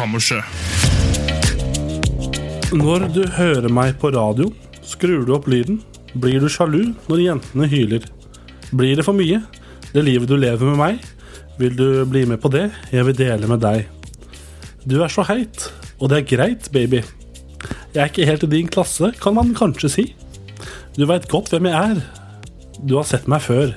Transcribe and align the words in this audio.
Kammerset. 0.00 0.40
Når 2.72 3.02
du 3.12 3.26
hører 3.36 3.68
meg 3.68 3.98
på 4.00 4.08
radio, 4.14 4.46
skrur 4.80 5.26
du 5.28 5.34
opp 5.36 5.48
lyden. 5.50 5.82
Blir 6.16 6.40
du 6.40 6.46
sjalu 6.48 6.94
når 7.10 7.20
jentene 7.20 7.66
hyler? 7.68 8.06
Blir 8.72 8.96
det 8.96 9.04
for 9.04 9.18
mye, 9.18 9.42
det 9.92 10.06
livet 10.06 10.30
du 10.30 10.38
lever 10.40 10.70
med 10.70 10.80
meg? 10.80 11.02
Vil 11.60 11.76
du 11.76 11.84
bli 12.08 12.22
med 12.30 12.40
på 12.40 12.48
det 12.48 12.70
jeg 12.94 13.04
vil 13.10 13.18
dele 13.18 13.50
med 13.50 13.60
deg? 13.60 13.90
Du 14.88 15.02
er 15.04 15.12
så 15.12 15.26
heit, 15.28 15.66
og 15.98 16.08
det 16.08 16.22
er 16.22 16.30
greit, 16.30 16.70
baby. 16.72 17.02
Jeg 17.92 18.00
er 18.00 18.08
ikke 18.08 18.30
helt 18.30 18.46
i 18.48 18.50
din 18.54 18.72
klasse, 18.72 19.12
kan 19.20 19.36
man 19.36 19.52
kanskje 19.58 19.92
si. 19.92 20.06
Du 20.96 21.04
veit 21.10 21.28
godt 21.28 21.52
hvem 21.52 21.68
jeg 21.68 21.76
er. 21.76 22.00
Du 22.80 22.96
har 22.96 23.04
sett 23.10 23.28
meg 23.28 23.44
før. 23.44 23.76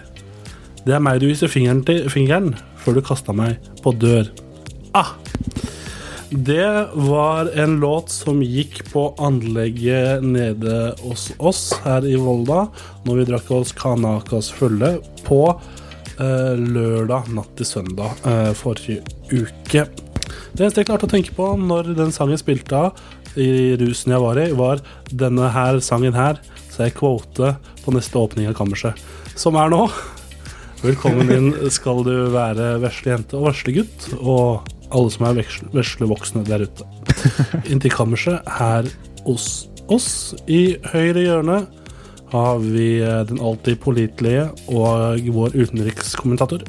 Det 0.87 0.95
er 0.95 1.03
meg 1.03 1.19
du 1.19 1.27
viser 1.27 1.51
fingeren 1.51 1.83
til 1.83 2.07
fingeren 2.13 2.53
før 2.79 3.01
du 3.01 3.03
kasta 3.11 3.35
meg 3.35 3.59
på 3.83 3.91
dør. 3.99 4.31
Ah! 4.95 5.17
Det 6.35 6.87
var 6.93 7.45
en 7.45 7.79
låt 7.79 8.09
som 8.09 8.39
gikk 8.43 8.79
på 8.91 9.01
anlegget 9.21 10.23
nede 10.25 10.95
hos 11.03 11.27
oss 11.37 11.75
her 11.83 12.07
i 12.09 12.15
Volda 12.17 12.63
når 13.05 13.19
vi 13.19 13.25
drakk 13.27 13.51
oss 13.53 13.73
Kanakas 13.77 14.49
fulle 14.49 14.95
på 15.27 15.43
eh, 15.51 16.55
lørdag 16.57 17.29
natt 17.37 17.53
til 17.59 17.69
søndag 17.69 18.25
eh, 18.25 18.49
forrige 18.57 19.03
uke. 19.29 19.85
Det 19.85 20.65
eneste 20.65 20.81
jeg 20.81 20.89
klarte 20.89 21.05
å 21.05 21.13
tenke 21.13 21.37
på 21.37 21.53
når 21.53 21.93
den 22.01 22.09
sangen 22.15 22.41
spilte 22.41 22.81
av 22.81 23.37
i 23.37 23.77
rusen 23.77 24.17
jeg 24.17 24.25
var 24.25 24.41
i, 24.41 24.49
var 24.57 24.81
denne 25.13 25.53
her 25.53 25.77
sangen 25.85 26.17
her, 26.17 26.41
så 26.73 26.87
jeg 26.87 26.97
quote 26.97 27.53
på 27.85 27.93
neste 27.93 28.17
åpning 28.17 28.49
av 28.49 28.57
kammerset, 28.57 28.97
som 29.37 29.61
er 29.61 29.69
nå. 29.69 29.85
Velkommen 30.81 31.29
inn 31.29 31.55
skal 31.69 32.01
du 32.09 32.15
være 32.33 32.79
vesle 32.81 33.19
jente 33.19 33.37
og 33.37 33.51
vesle 33.51 33.81
gutt, 33.83 34.15
og 34.17 34.73
alle 34.93 35.13
som 35.13 35.27
er 35.27 35.39
vesle, 35.73 36.07
voksne 36.09 36.43
der 36.47 36.65
ute. 36.67 36.87
Inntil 37.71 37.93
kammerset 37.93 38.43
her 38.59 38.89
hos 39.25 39.67
oss. 39.91 40.33
I 40.47 40.77
høyre 40.93 41.23
hjørne 41.25 41.63
har 42.33 42.61
vi 42.63 42.97
eh, 43.01 43.21
den 43.29 43.41
alltid 43.43 43.81
pålitelige 43.83 44.47
og 44.73 45.21
vår 45.35 45.57
utenrikskommentator 45.57 46.65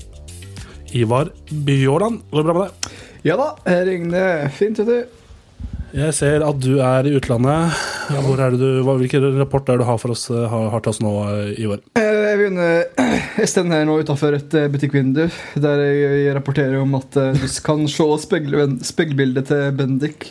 Ivar 0.95 1.33
Bjåland. 1.51 2.23
Går 2.31 2.43
det 2.43 2.49
bra 2.51 2.57
med 2.59 2.67
deg? 2.69 2.97
Ja 3.25 3.39
da, 3.41 3.51
her 3.67 3.87
regner 3.89 4.49
fint 4.53 4.79
uti. 4.83 5.03
Jeg 5.95 6.15
ser 6.17 6.43
at 6.45 6.59
du 6.61 6.77
er 6.83 7.07
i 7.09 7.15
utlandet. 7.17 7.79
Hvor 8.05 8.41
er 8.43 8.53
det 8.53 8.59
du, 8.61 8.83
hvilken 8.85 9.25
rapport 9.39 9.69
er 9.69 9.79
det 9.79 9.85
du 9.85 9.89
har, 9.89 9.99
for 10.01 10.13
oss, 10.15 10.27
eh, 10.33 10.45
har, 10.51 10.67
har 10.73 10.83
til 10.85 10.93
oss 10.93 11.01
nå, 11.03 11.13
eh, 11.31 11.55
Ivar? 11.65 11.81
Eh, 11.97 12.11
Jeg 12.25 12.39
begynner 12.41 12.85
Jeg 13.39 13.49
stender 13.51 13.81
her 13.81 13.87
nå 13.89 13.97
utenfor 14.03 14.35
et 14.37 14.55
butikkvindu 14.73 15.23
der 15.63 15.83
jeg 15.85 16.35
rapporterer 16.37 16.81
om 16.83 16.95
at 16.99 17.15
du 17.15 17.47
kan 17.65 17.85
se 17.91 18.07
speil- 18.25 18.77
speilbildet 18.85 19.47
til 19.51 19.73
Bendik 19.79 20.29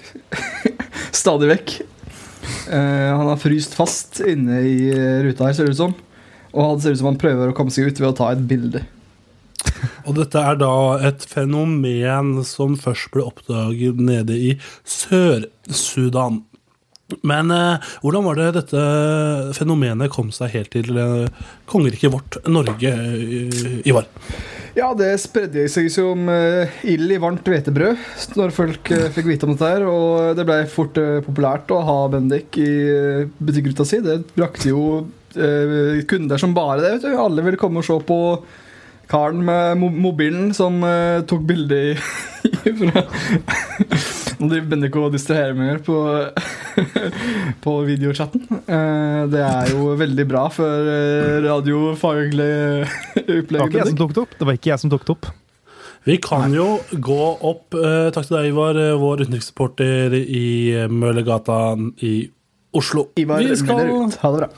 stadig 1.24 1.50
vekk. 1.54 1.76
Han 2.68 3.30
har 3.30 3.40
fryst 3.40 3.76
fast 3.78 4.20
inne 4.28 4.60
i 4.68 4.76
ruta 5.26 5.48
her, 5.48 5.56
ser 5.56 5.68
det 5.70 5.76
ut 5.78 5.82
som. 5.82 5.94
Og 6.54 6.68
han 6.68 6.82
ser 6.84 6.94
ut 6.94 7.00
som 7.02 7.10
han 7.14 7.20
prøver 7.22 7.50
å 7.52 7.56
komme 7.58 7.72
seg 7.74 7.88
ut 7.90 8.00
ved 8.02 8.12
å 8.12 8.18
ta 8.18 8.32
et 8.36 8.44
bilde. 8.50 8.84
Og 10.08 10.16
dette 10.20 10.40
er 10.44 10.58
da 10.60 10.72
et 11.08 11.24
fenomen 11.30 12.42
som 12.48 12.76
først 12.80 13.12
ble 13.16 13.24
oppdaget 13.30 14.02
nede 14.04 14.36
i 14.36 14.56
Sør-Sudan. 14.84 16.42
Men 17.22 17.52
eh, 17.54 17.94
hvordan 18.04 18.26
var 18.28 18.40
det 18.40 18.50
dette 18.58 18.84
fenomenet 19.58 20.12
kom 20.14 20.32
seg 20.36 20.56
helt 20.58 20.74
til 20.74 20.98
eh, 20.98 21.46
kongeriket 21.70 22.14
vårt, 22.14 22.40
Norge, 22.50 22.92
eh, 22.92 23.80
Ivar? 23.90 24.10
Ja, 24.74 24.88
det 24.98 25.12
spredde 25.22 25.68
seg 25.70 25.92
som 25.94 26.26
eh, 26.34 26.72
ild 26.90 27.12
i 27.14 27.20
varmt 27.22 27.46
hvetebrød 27.46 28.34
når 28.40 28.54
folk 28.56 28.90
eh, 28.96 29.10
fikk 29.14 29.28
vite 29.30 29.46
om 29.46 29.54
dette. 29.54 29.70
her 29.70 29.86
Og 29.86 30.34
det 30.38 30.46
ble 30.50 30.64
fort 30.72 30.98
eh, 30.98 31.20
populært 31.26 31.70
å 31.74 31.84
ha 31.86 31.98
Bendik 32.10 32.58
i 32.58 32.72
butikkruta 33.38 33.86
si. 33.86 34.02
Det 34.02 34.24
brakte 34.34 34.74
jo 34.74 35.04
kunder 35.34 36.38
som 36.38 36.52
bare 36.54 36.78
det. 36.78 36.90
vet 37.00 37.06
du 37.08 37.18
Alle 37.18 37.42
ville 37.42 37.58
komme 37.58 37.82
og 37.82 37.88
se 37.88 37.96
på 38.06 38.18
karen 39.12 39.44
med 39.46 39.78
mo 39.82 39.90
mobilen 40.08 40.54
som 40.56 40.80
uh, 40.86 41.22
tok 41.30 41.44
bilde 41.50 41.80
i 41.94 42.74
fra 42.80 43.04
Nå 44.40 44.50
driver 44.50 44.66
Bendik 44.72 44.96
og 45.00 45.14
distraherer 45.14 45.54
meg 45.56 45.84
på, 45.86 45.96
på 47.66 47.76
videochatten. 47.88 48.44
Uh, 48.66 49.30
det 49.32 49.44
er 49.46 49.72
jo 49.72 49.94
veldig 50.00 50.26
bra 50.28 50.48
for 50.52 50.90
uh, 50.90 51.38
radiofaglig 51.46 52.50
Det 53.30 53.56
var 53.56 53.70
ikke 53.70 53.84
jeg 53.84 53.94
som 53.94 54.04
tok 54.04 54.18
det 54.18 54.26
opp. 54.26 54.36
Det 54.40 54.50
var 54.50 54.60
ikke 54.60 54.74
jeg 54.74 54.84
som 54.84 54.94
tok 54.94 55.08
det 55.08 55.18
opp. 55.18 55.32
Vi 56.04 56.18
kan 56.20 56.52
jo 56.52 56.68
gå 56.92 57.26
opp 57.48 57.76
eh, 57.80 58.10
Takk 58.14 58.28
til 58.28 58.38
deg, 58.38 58.50
Ivar, 58.52 58.80
eh, 58.80 58.96
vår 59.00 59.24
utenriksreporter 59.24 60.16
i 60.20 60.46
eh, 60.76 60.92
Møllergata 60.92 61.78
i 62.04 62.16
Oslo. 62.76 63.08
Ivar 63.22 63.44
vi, 63.44 63.56
skal. 63.56 63.88
Ha 64.20 64.32
det 64.34 64.42
bra. 64.42 64.50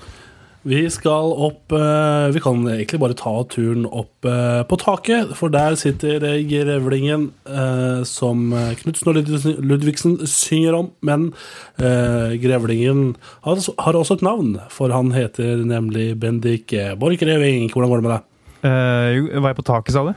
Vi 0.66 0.82
skal 0.90 1.30
opp 1.46 1.74
eh, 1.76 2.28
Vi 2.34 2.42
kan 2.42 2.64
egentlig 2.66 3.00
bare 3.02 3.18
ta 3.18 3.34
turen 3.54 3.86
opp 3.86 4.26
eh, 4.26 4.62
på 4.66 4.80
taket, 4.82 5.36
for 5.38 5.54
der 5.54 5.78
sitter 5.78 6.24
grevlingen 6.50 7.30
eh, 7.46 8.02
som 8.10 8.50
Knut 8.82 8.98
Snorre 8.98 9.22
Ludvigsen, 9.62 10.18
synger 10.26 10.78
om. 10.80 10.92
Men 11.06 11.30
grevlingen 11.78 13.16
har, 13.46 13.60
også 13.94 14.18
et 14.18 14.26
navn, 14.26 14.56
for 14.74 14.94
han 14.94 15.12
heter 15.14 15.62
nemlig 15.68 16.16
Bendik 16.20 16.74
eh, 16.74 16.96
Borchgrevink. 16.98 17.74
Hvordan 17.74 17.92
går 17.92 18.02
det 18.02 18.08
med 18.08 18.16
deg? 18.16 18.32
Uh, 18.66 19.10
jo, 19.14 19.42
var 19.44 19.52
jeg 19.52 19.60
på 19.60 19.68
taket, 19.70 19.94
sa 19.94 20.02
du? 20.08 20.14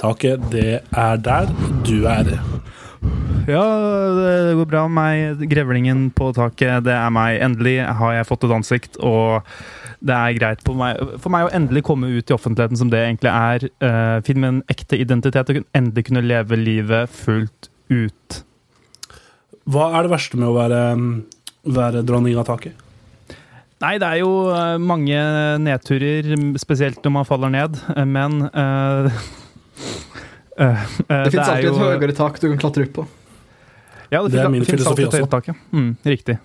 Taket, 0.00 0.44
det 0.52 0.82
er 0.92 1.20
der 1.24 1.48
du 1.86 2.04
er. 2.10 2.34
Ja, 3.44 3.64
det 4.16 4.54
går 4.56 4.68
bra 4.70 4.84
med 4.88 4.96
meg. 4.96 5.42
Grevlingen 5.50 6.06
på 6.16 6.30
taket, 6.36 6.84
det 6.86 6.94
er 6.96 7.10
meg. 7.12 7.40
Endelig 7.44 7.76
har 7.84 8.14
jeg 8.16 8.28
fått 8.28 8.46
et 8.46 8.54
ansikt, 8.56 8.96
og 9.04 9.44
det 10.04 10.14
er 10.16 10.38
greit 10.38 10.64
meg, 10.76 11.02
for 11.20 11.32
meg 11.32 11.46
å 11.46 11.52
endelig 11.56 11.84
komme 11.86 12.08
ut 12.12 12.30
i 12.30 12.36
offentligheten 12.36 12.80
som 12.80 12.92
det 12.92 13.02
egentlig 13.04 13.32
er. 13.32 13.68
Uh, 13.84 14.16
finne 14.24 14.50
en 14.52 14.62
ekte 14.72 15.00
identitet 15.00 15.52
og 15.52 15.62
endelig 15.76 16.08
kunne 16.08 16.24
leve 16.24 16.58
livet 16.60 17.12
fullt 17.12 17.70
ut. 17.92 18.40
Hva 19.68 19.90
er 19.96 20.04
det 20.04 20.12
verste 20.12 20.40
med 20.40 20.50
å 20.50 20.56
være, 20.56 20.80
være 21.76 22.04
dronning 22.04 22.36
av 22.40 22.48
taket? 22.48 22.80
Nei, 23.84 23.96
det 24.00 24.06
er 24.06 24.20
jo 24.22 24.30
eh, 24.54 24.76
mange 24.80 25.18
nedturer, 25.60 26.28
spesielt 26.60 27.02
når 27.04 27.12
man 27.18 27.26
faller 27.28 27.50
ned, 27.52 27.76
eh, 27.92 28.06
men 28.08 28.46
uh, 28.46 29.08
uh, 30.56 30.62
eh, 30.62 30.86
Det 31.10 31.34
fins 31.34 31.42
alltid 31.42 31.68
jo- 31.68 31.74
et 31.74 31.82
høyere 31.82 32.16
tak 32.16 32.40
du 32.40 32.46
kan 32.48 32.60
klatre 32.62 32.86
opp 32.86 32.94
på. 33.00 33.06
Ja, 34.10 34.22
det, 34.22 34.32
Det 34.32 34.40
er 34.42 34.52
min 34.52 34.64
filosofi 34.64 35.06
også. 35.08 35.54
Mm, 35.72 35.96
riktig. 36.04 36.38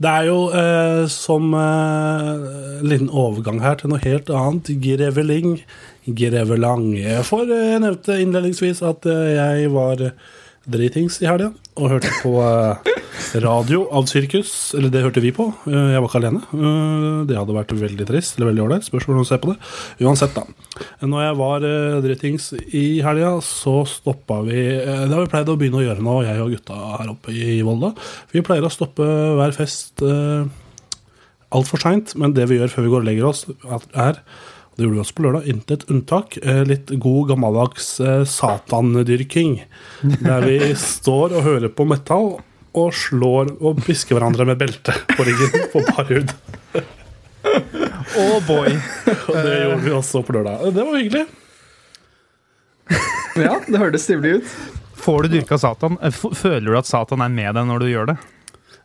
Det 0.00 0.08
er 0.08 0.28
jo 0.30 0.36
eh, 0.56 1.06
som 1.12 1.52
eh, 1.52 2.28
en 2.80 2.88
liten 2.88 3.10
overgang 3.12 3.60
her 3.60 3.76
til 3.76 3.92
noe 3.92 4.00
helt 4.00 4.30
annet. 4.32 4.70
Greveling, 4.80 5.58
Grevelang. 6.08 6.86
For 7.28 7.44
eh, 7.44 7.66
jeg 7.74 7.82
nevnte 7.84 8.16
innledningsvis 8.16 8.80
at 8.88 9.04
eh, 9.10 9.34
jeg 9.36 9.72
var 9.74 10.00
dritings 10.68 11.20
i 11.22 11.28
helga 11.28 11.50
og 11.80 11.88
hørte 11.94 12.10
på 12.20 12.32
eh, 12.44 12.90
radio 13.40 13.86
av 13.96 14.08
Sirkus. 14.10 14.52
Eller 14.76 14.92
det 14.92 15.02
hørte 15.04 15.22
vi 15.24 15.32
på. 15.34 15.46
Eh, 15.70 15.92
jeg 15.94 16.02
var 16.02 16.08
ikke 16.08 16.20
alene. 16.20 16.42
Eh, 16.52 17.20
det 17.30 17.38
hadde 17.38 17.56
vært 17.56 17.74
veldig 17.80 18.06
trist 18.08 18.36
eller 18.36 18.50
veldig 18.50 18.64
ålreit. 18.66 18.86
Spørs 18.88 19.08
hvordan 19.08 19.24
du 19.24 19.30
ser 19.30 19.40
på 19.42 19.52
det. 19.52 19.56
Uansett, 20.04 20.36
da. 20.36 20.44
Når 21.06 21.24
jeg 21.24 21.38
var 21.40 21.66
dritings 22.04 22.50
i 22.76 22.84
helga, 23.04 23.32
så 23.44 23.80
stoppa 23.88 24.40
vi 24.46 24.60
Det 24.60 25.12
har 25.12 25.24
vi 25.24 25.32
pleid 25.32 25.52
å 25.52 25.58
begynne 25.60 25.80
å 25.80 25.86
gjøre 25.86 26.04
nå, 26.04 26.16
jeg 26.26 26.44
og 26.44 26.54
gutta 26.56 26.78
her 27.00 27.12
oppe 27.14 27.34
i 27.34 27.60
Volda. 27.66 27.92
Vi 28.32 28.44
pleier 28.44 28.66
å 28.66 28.72
stoppe 28.72 29.06
hver 29.40 29.56
fest 29.56 30.04
altfor 31.50 31.82
seint, 31.82 32.14
men 32.20 32.34
det 32.36 32.46
vi 32.50 32.60
gjør 32.60 32.72
før 32.72 32.86
vi 32.86 32.92
går 32.92 33.02
og 33.02 33.08
legger 33.08 33.28
oss, 33.32 33.44
er 33.98 34.20
det 34.80 34.86
gjorde 34.86 34.96
vi 34.96 35.02
også 35.04 35.16
på 35.18 35.24
lørdag, 35.26 35.48
intet 35.52 35.82
unntak. 35.92 36.38
eh, 36.40 36.62
Litt 36.64 36.88
god 37.04 37.28
gammeldags 37.34 37.88
eh, 38.00 38.22
satandyrking. 38.24 39.58
Der 40.24 40.46
vi 40.46 40.56
står 40.80 41.34
og 41.36 41.44
hører 41.44 41.68
på 41.76 41.84
metal 41.84 42.38
og 42.70 42.94
slår 42.94 43.50
og 43.60 43.80
pisker 43.84 44.16
hverandre 44.16 44.46
med 44.48 44.56
belte 44.60 44.94
på 45.12 45.26
ryggen 45.26 45.68
på 45.72 45.82
bar 45.90 46.08
hud. 46.08 46.32
Oh 48.20 48.38
boy. 48.46 48.72
Og 48.72 49.36
det 49.36 49.54
gjorde 49.64 49.80
vi 49.84 49.94
også 49.96 50.22
på 50.26 50.34
lørdag. 50.38 50.64
Det 50.76 50.84
var 50.88 50.96
hyggelig. 51.00 51.24
Ja, 53.40 53.54
det 53.66 53.78
hørtes 53.80 54.06
trivelig 54.08 54.40
ut. 54.40 54.54
Får 55.00 55.22
du 55.26 55.34
dyrka 55.36 55.56
Satan? 55.60 55.96
Føler 56.12 56.66
du 56.72 56.78
at 56.80 56.88
Satan 56.88 57.22
er 57.24 57.30
med 57.32 57.54
deg 57.56 57.68
når 57.68 57.84
du 57.84 57.88
gjør 57.92 58.10
det? 58.12 58.16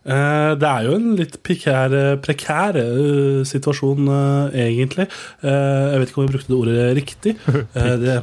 Eh, 0.06 0.54
Det 0.60 0.68
er 0.70 0.86
jo 0.86 0.96
en 0.96 1.16
litt 1.18 1.38
prekær, 1.42 1.94
prekær 2.22 2.76
eh, 2.80 3.40
situasjon, 3.48 4.06
eh, 4.08 4.60
egentlig. 4.68 5.08
Eh, 5.42 5.86
Jeg 5.92 5.98
vet 6.02 6.12
ikke 6.12 6.20
om 6.22 6.28
jeg 6.28 6.34
brukte 6.36 6.52
det 6.52 6.60
ordet 6.60 6.84
riktig. 7.00 7.36
Eh, 7.76 7.96
Det, 8.02 8.16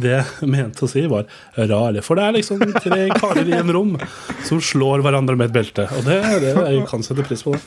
det 0.00 0.14
jeg 0.16 0.48
mente 0.48 0.86
å 0.86 0.88
si, 0.90 1.04
var 1.06 1.26
rare. 1.56 2.02
For 2.02 2.16
det 2.18 2.24
er 2.24 2.36
liksom 2.38 2.62
tre 2.80 3.02
karer 3.14 3.46
i 3.46 3.56
en 3.58 3.70
rom 3.76 3.96
som 4.48 4.58
slår 4.60 5.02
hverandre 5.04 5.36
med 5.38 5.50
et 5.52 5.56
belte. 5.58 5.84
Og 5.98 6.06
det, 6.08 6.18
det 6.42 6.54
jeg 6.56 6.86
kan 6.90 7.04
sette 7.04 7.22
pris 7.28 7.44
på 7.44 7.52
det. 7.54 7.60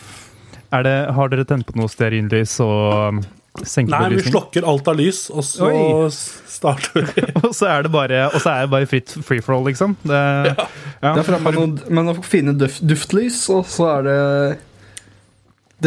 Er 0.75 0.83
det 0.83 0.95
har 1.15 1.29
dere 1.31 1.45
tent 1.47 1.63
på 1.69 1.77
noe 1.79 1.87
stearinlys 1.87 2.57
og 2.59 3.13
um, 3.15 3.21
senker 3.65 3.93
Nei, 3.93 4.17
vi 4.17 4.23
slokker 4.27 4.65
alt 4.67 4.87
av 4.91 4.97
lys, 4.99 5.23
og 5.33 5.45
så 5.45 5.69
Oi. 5.71 6.09
starter 6.51 7.07
vi. 7.07 7.23
Og 7.47 7.53
så 7.55 7.69
er 7.71 7.87
det 7.87 7.91
bare, 7.93 8.19
og 8.29 8.41
så 8.43 8.51
er 8.53 8.65
det 8.65 8.71
bare 8.73 8.89
fritt 8.89 9.13
free 9.25 9.41
for 9.45 9.55
all, 9.57 9.65
liksom. 9.69 9.95
Det, 10.03 10.21
ja. 10.51 10.67
Det 11.01 11.23
er 11.23 11.27
framme 11.27 11.51
med 11.51 11.57
noen, 11.59 11.73
med 11.89 12.07
noen 12.09 12.23
fine 12.25 12.53
duft, 12.57 12.83
duftlys, 12.85 13.43
og 13.53 13.65
så 13.69 13.89
er 13.95 14.07
det 14.07 14.19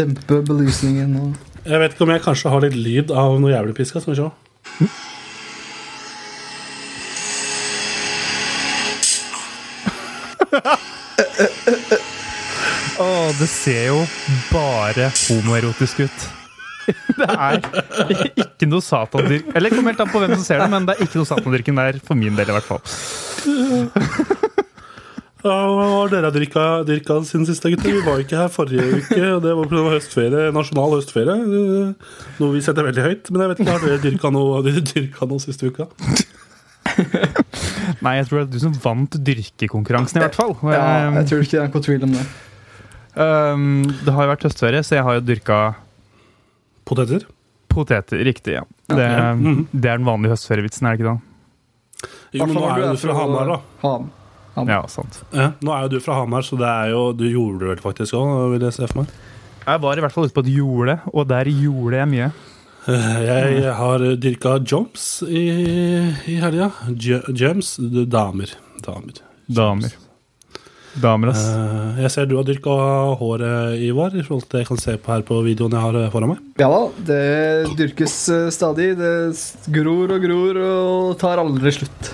dempe 0.01 0.41
belysningen 0.47 1.17
og 1.19 1.67
Jeg 1.67 1.81
vet 1.83 1.93
ikke 1.95 2.07
om 2.07 2.13
jeg 2.15 2.23
kanskje 2.25 2.51
har 2.55 2.63
litt 2.65 2.77
lyd 2.79 3.11
av 3.13 3.35
noe 3.43 3.51
jævlig 3.53 3.75
piska. 3.77 4.01
Skal 4.01 4.15
vi 4.15 4.21
se. 4.23 4.29
Å, 13.01 13.09
det 13.39 13.49
ser 13.49 13.87
jo 13.91 14.03
bare 14.51 15.09
homoerotisk 15.29 16.05
ut. 16.07 16.29
Det 17.21 17.27
er 17.29 17.59
ikke 18.45 18.67
noe 18.71 18.83
satandyrk 18.83 19.51
Eller 19.55 19.71
kommer 19.75 19.93
helt 19.93 20.01
an 20.03 20.11
på 20.11 20.21
hvem 20.23 20.33
som 20.39 20.45
ser 20.47 20.63
det, 20.63 20.69
men 20.73 20.87
det 20.89 20.97
er 20.97 21.05
ikke 21.07 21.21
noe 21.21 21.29
satandyrking 21.29 21.77
der, 21.79 21.99
for 22.07 22.19
min 22.19 22.39
del 22.39 22.51
i 22.51 22.57
hvert 22.57 22.69
fall. 22.71 22.83
Ja, 25.41 25.55
Hva 25.73 25.85
har 25.89 26.11
dere 26.13 26.29
dyrka, 26.35 26.63
dyrka 26.85 27.15
siden 27.25 27.47
siste, 27.49 27.71
gutter? 27.73 27.95
Vi 27.97 28.03
var 28.05 28.19
ikke 28.21 28.37
her 28.43 28.51
forrige 28.53 28.85
uke. 28.99 29.21
og 29.33 29.39
Det 29.47 29.55
var 29.57 29.69
pga. 29.71 29.85
høstferie, 29.95 30.51
nasjonal 30.53 30.93
høstferie. 30.99 31.37
Noe 32.37 32.51
vi 32.53 32.61
setter 32.67 32.85
veldig 32.85 33.05
høyt. 33.07 33.31
Men 33.33 33.47
jeg 33.47 33.53
vet 33.55 33.63
ikke, 33.65 33.73
har 33.79 33.87
dere 33.87 34.03
dyrka 34.05 34.33
noe, 34.37 34.59
dere 34.67 34.83
dyrka 34.85 35.29
noe 35.31 35.41
siste 35.41 35.71
uka? 35.73 35.87
Nei, 38.05 38.13
jeg 38.19 38.29
tror 38.29 38.43
det 38.43 38.45
er 38.45 38.53
du 38.53 38.61
som 38.67 38.77
vant 38.85 39.17
dyrkekonkurransen, 39.31 40.21
i 40.21 40.27
hvert 40.27 40.37
fall. 40.37 40.53
Ja, 40.75 40.85
Um, 41.09 41.17
jeg 41.23 41.31
tror 41.31 41.41
ikke 41.47 41.57
det 41.57 41.63
er 41.63 41.73
noen 41.73 41.87
tvil 41.89 42.05
om 42.11 42.13
det. 42.19 42.27
um, 43.17 43.65
det 44.05 44.13
har 44.19 44.27
jo 44.29 44.33
vært 44.35 44.45
høstferie, 44.51 44.85
så 44.85 44.99
jeg 44.99 45.07
har 45.09 45.17
jo 45.23 45.25
dyrka 45.33 45.63
Poteter? 46.91 47.27
poteter. 47.71 48.19
Riktig, 48.27 48.57
ja. 48.57 48.65
Det, 48.91 49.05
Mhm. 49.39 49.69
det 49.71 49.91
er 49.93 49.99
den 50.01 50.07
vanlige 50.09 50.33
høstferievitsen, 50.35 50.87
er 50.91 50.97
det 50.97 51.01
ikke 51.01 51.13
det? 51.13 51.21
Jo, 52.35 52.47
men 52.47 52.57
nå 52.57 52.65
er 52.67 52.81
jo 52.83 52.89
du 52.93 52.99
fra 52.99 53.15
Hamar, 53.15 53.47
da. 53.53 53.59
Ham. 53.85 54.09
Ham. 54.57 54.69
Ja, 54.69 54.81
sant. 54.91 55.21
Ja, 55.33 55.53
nå 55.63 55.71
er 55.77 55.83
jo 55.87 55.89
du 55.95 56.01
fra 56.03 56.15
Hamar, 56.19 56.43
så 56.43 56.59
det 56.59 56.67
er 56.67 56.91
jo 56.91 57.13
Du 57.15 57.25
gjorde 57.31 57.61
det 57.61 57.69
vel 57.69 57.83
faktisk 57.85 58.15
òg, 58.19 58.51
vil 58.57 58.61
jeg 58.67 58.73
se 58.75 58.87
for 58.91 59.03
meg. 59.05 59.09
Jeg 59.69 59.81
var 59.85 59.97
i 59.97 60.01
hvert 60.03 60.13
fall 60.17 60.25
ute 60.27 60.35
på 60.35 60.43
et 60.43 60.51
jorde, 60.57 60.99
og 61.15 61.29
der 61.29 61.45
gjorde 61.45 62.01
jeg 62.01 62.09
mye. 62.09 62.33
Eh, 62.89 63.61
Jeg 63.61 63.75
har 63.77 63.99
dyrka 64.17 64.59
jumps 64.67 65.23
i, 65.29 65.45
i 66.27 66.41
helga. 66.41 66.73
Ju- 66.89 67.23
Jumps, 67.37 67.77
damer. 68.09 68.51
Damer. 68.83 69.21
Damer. 69.49 69.93
Damer, 70.99 71.31
ass. 71.31 71.45
Eh, 71.47 72.01
Jeg 72.03 72.11
ser 72.11 72.27
du 72.27 72.35
har 72.41 72.47
dyrka 72.49 72.75
håret, 73.21 73.79
Ivar, 73.87 74.11
i 74.17 74.25
forhold 74.27 74.43
til 74.49 74.57
det 74.57 74.63
jeg 74.65 74.71
kan 74.73 74.81
se 74.83 74.97
på 74.99 75.13
her 75.15 75.23
på 75.27 75.39
videoen 75.47 75.77
jeg 75.77 75.85
har 75.85 75.99
eh, 76.01 76.09
foran 76.11 76.33
meg. 76.33 76.41
Ja 76.59 76.67
da, 76.73 76.81
det 77.07 77.77
dyrkes 77.79 78.17
eh, 78.35 78.49
stadig. 78.55 78.89
Det 78.99 79.13
gror 79.77 80.17
og 80.17 80.25
gror 80.27 80.59
og 80.65 81.15
tar 81.23 81.43
aldri 81.43 81.71
slutt. 81.79 82.11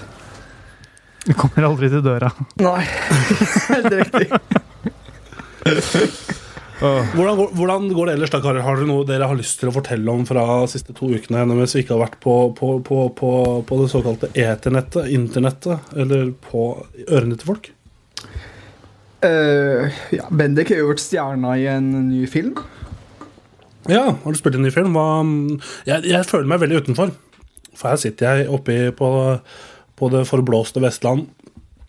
Du 1.26 1.32
kommer 1.34 1.70
aldri 1.70 1.88
til 1.90 2.04
døra. 2.04 2.28
Nei, 2.62 2.82
helt 3.72 3.92
riktig. 3.96 4.28
Hvordan 6.76 7.38
går, 7.38 7.52
hvordan 7.56 7.86
går 7.96 8.06
det 8.10 8.14
ellers, 8.18 8.30
da, 8.34 8.38
karer? 8.44 8.60
Har 8.60 8.76
dere 8.76 8.86
noe 8.90 9.06
dere 9.08 9.24
har 9.30 9.38
lyst 9.38 9.56
til 9.62 9.70
å 9.70 9.72
fortelle 9.72 10.12
om 10.12 10.26
fra 10.28 10.42
de 10.60 10.68
siste 10.74 10.92
to 10.94 11.08
ukene, 11.08 11.46
mens 11.48 11.72
vi 11.72 11.80
ikke 11.80 11.94
har 11.96 12.02
vært 12.02 12.18
på, 12.20 12.34
på, 12.58 12.74
på, 12.84 12.98
på, 13.16 13.30
på 13.64 13.78
det 13.80 13.86
såkalte 13.88 14.28
eternettet, 14.36 15.08
internettet, 15.16 15.88
eller 15.96 16.34
på 16.44 16.66
ørene 17.08 17.38
til 17.40 17.48
folk? 17.48 17.70
Eh, 19.26 20.00
ja, 20.16 20.26
Bendik 20.30 20.70
har 20.72 20.82
jo 20.82 20.90
vært 20.92 21.02
stjerna 21.02 21.54
i 21.58 21.66
en 21.70 21.90
ny 22.08 22.24
film. 22.30 22.56
Ja, 23.90 24.10
har 24.22 24.34
du 24.34 24.38
spilt 24.38 24.58
en 24.58 24.66
ny 24.66 24.72
film? 24.74 24.96
Hva, 24.96 25.22
jeg, 25.86 26.06
jeg 26.10 26.26
føler 26.26 26.50
meg 26.50 26.62
veldig 26.62 26.82
utenfor. 26.84 27.14
For 27.76 27.92
her 27.92 28.00
sitter 28.00 28.40
jeg 28.40 28.52
oppe 28.52 28.78
på, 28.96 29.10
på 29.98 30.10
det 30.14 30.24
forblåste 30.28 30.82
Vestland, 30.82 31.26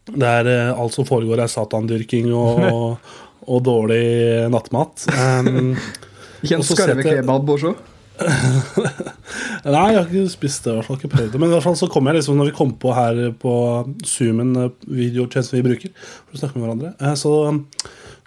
der 0.08 0.50
eh, 0.52 0.72
alt 0.74 0.96
som 0.96 1.08
foregår, 1.08 1.42
er 1.44 1.52
satandyrking 1.52 2.32
og, 2.36 2.98
og 3.52 3.62
dårlig 3.66 4.48
nattmat. 4.54 5.08
Um, 5.14 5.78
Ikke 6.44 6.60
en 6.60 6.68
skarve 6.68 7.06
kebab 7.06 7.56
også. 7.58 7.76
Nei, 9.68 9.84
jeg 9.92 9.98
har 10.00 10.08
ikke 10.08 10.24
spist 10.32 10.66
det. 10.66 10.72
i 10.74 10.78
hvert 10.78 10.88
fall 10.88 10.98
ikke 11.00 11.12
prøvd 11.12 11.32
det 11.34 11.40
Men 11.42 11.50
i 11.52 11.54
hvert 11.56 11.66
fall 11.68 11.78
så 11.80 11.90
kom 11.92 12.08
jeg 12.10 12.18
liksom 12.20 12.38
når 12.40 12.50
vi 12.52 12.56
kom 12.58 12.72
på 12.82 12.94
her 12.96 13.20
på 13.42 13.54
Zoomen, 14.08 14.52
eh, 14.64 14.72
videotjenesten 14.90 15.60
vi 15.60 15.66
bruker, 15.68 15.94
for 16.26 16.38
å 16.38 16.42
snakke 16.42 16.58
med 16.58 16.66
hverandre. 16.68 16.94
eh, 17.02 17.16
Så, 17.20 17.34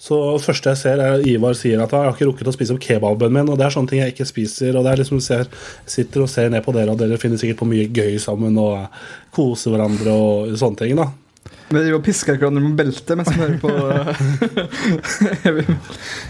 så 0.01 0.19
første 0.41 0.73
jeg 0.73 0.81
ser, 0.81 1.03
er 1.05 1.25
Ivar 1.29 1.57
sier 1.59 1.83
at 1.83 1.93
jeg 1.93 2.07
har 2.07 2.15
ikke 2.15 2.29
rukket 2.31 2.53
å 2.53 2.55
spise 2.57 2.77
opp 2.77 2.85
kebaben 2.85 3.35
min. 3.35 3.51
Og 3.53 3.59
det 3.61 3.67
er 3.67 3.75
sånne 3.75 3.91
ting 3.93 4.03
jeg 4.05 4.15
ikke 4.15 4.29
spiser. 4.31 4.77
Og 4.79 4.87
det 4.87 4.93
er 4.95 5.03
liksom 5.03 5.21
ser, 5.25 5.49
sitter 5.91 6.25
og 6.25 6.31
ser 6.33 6.53
ned 6.53 6.63
på 6.65 6.73
dere, 6.77 6.95
og 6.95 7.01
dere 7.01 7.19
finner 7.21 7.41
sikkert 7.41 7.61
på 7.65 7.71
mye 7.73 7.89
gøy 7.91 8.15
sammen 8.23 8.57
og 8.61 8.77
eh, 8.85 9.03
koser 9.35 9.75
hverandre 9.75 10.15
og 10.15 10.55
sånne 10.61 10.85
ting. 10.85 10.95
da 11.01 11.11
Vi 11.71 11.79
driver 11.79 11.99
og 12.01 12.07
pisker 12.07 12.39
hverandre 12.39 12.63
med 12.65 12.79
belte 12.79 13.17
mens 13.19 13.31
vi 13.31 13.41
hører 13.43 13.59
på 13.63 13.71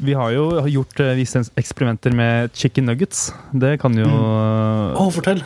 Vi 0.00 0.14
har 0.14 0.30
jo 0.30 0.44
gjort 0.70 1.00
eh, 1.02 1.14
visse 1.18 1.40
eksperimenter 1.58 2.12
med 2.14 2.50
chicken 2.54 2.86
nuggets. 2.86 3.32
Det 3.52 3.76
kan 3.82 3.96
jo 3.98 4.06
Å, 4.08 5.08
fortell! 5.14 5.40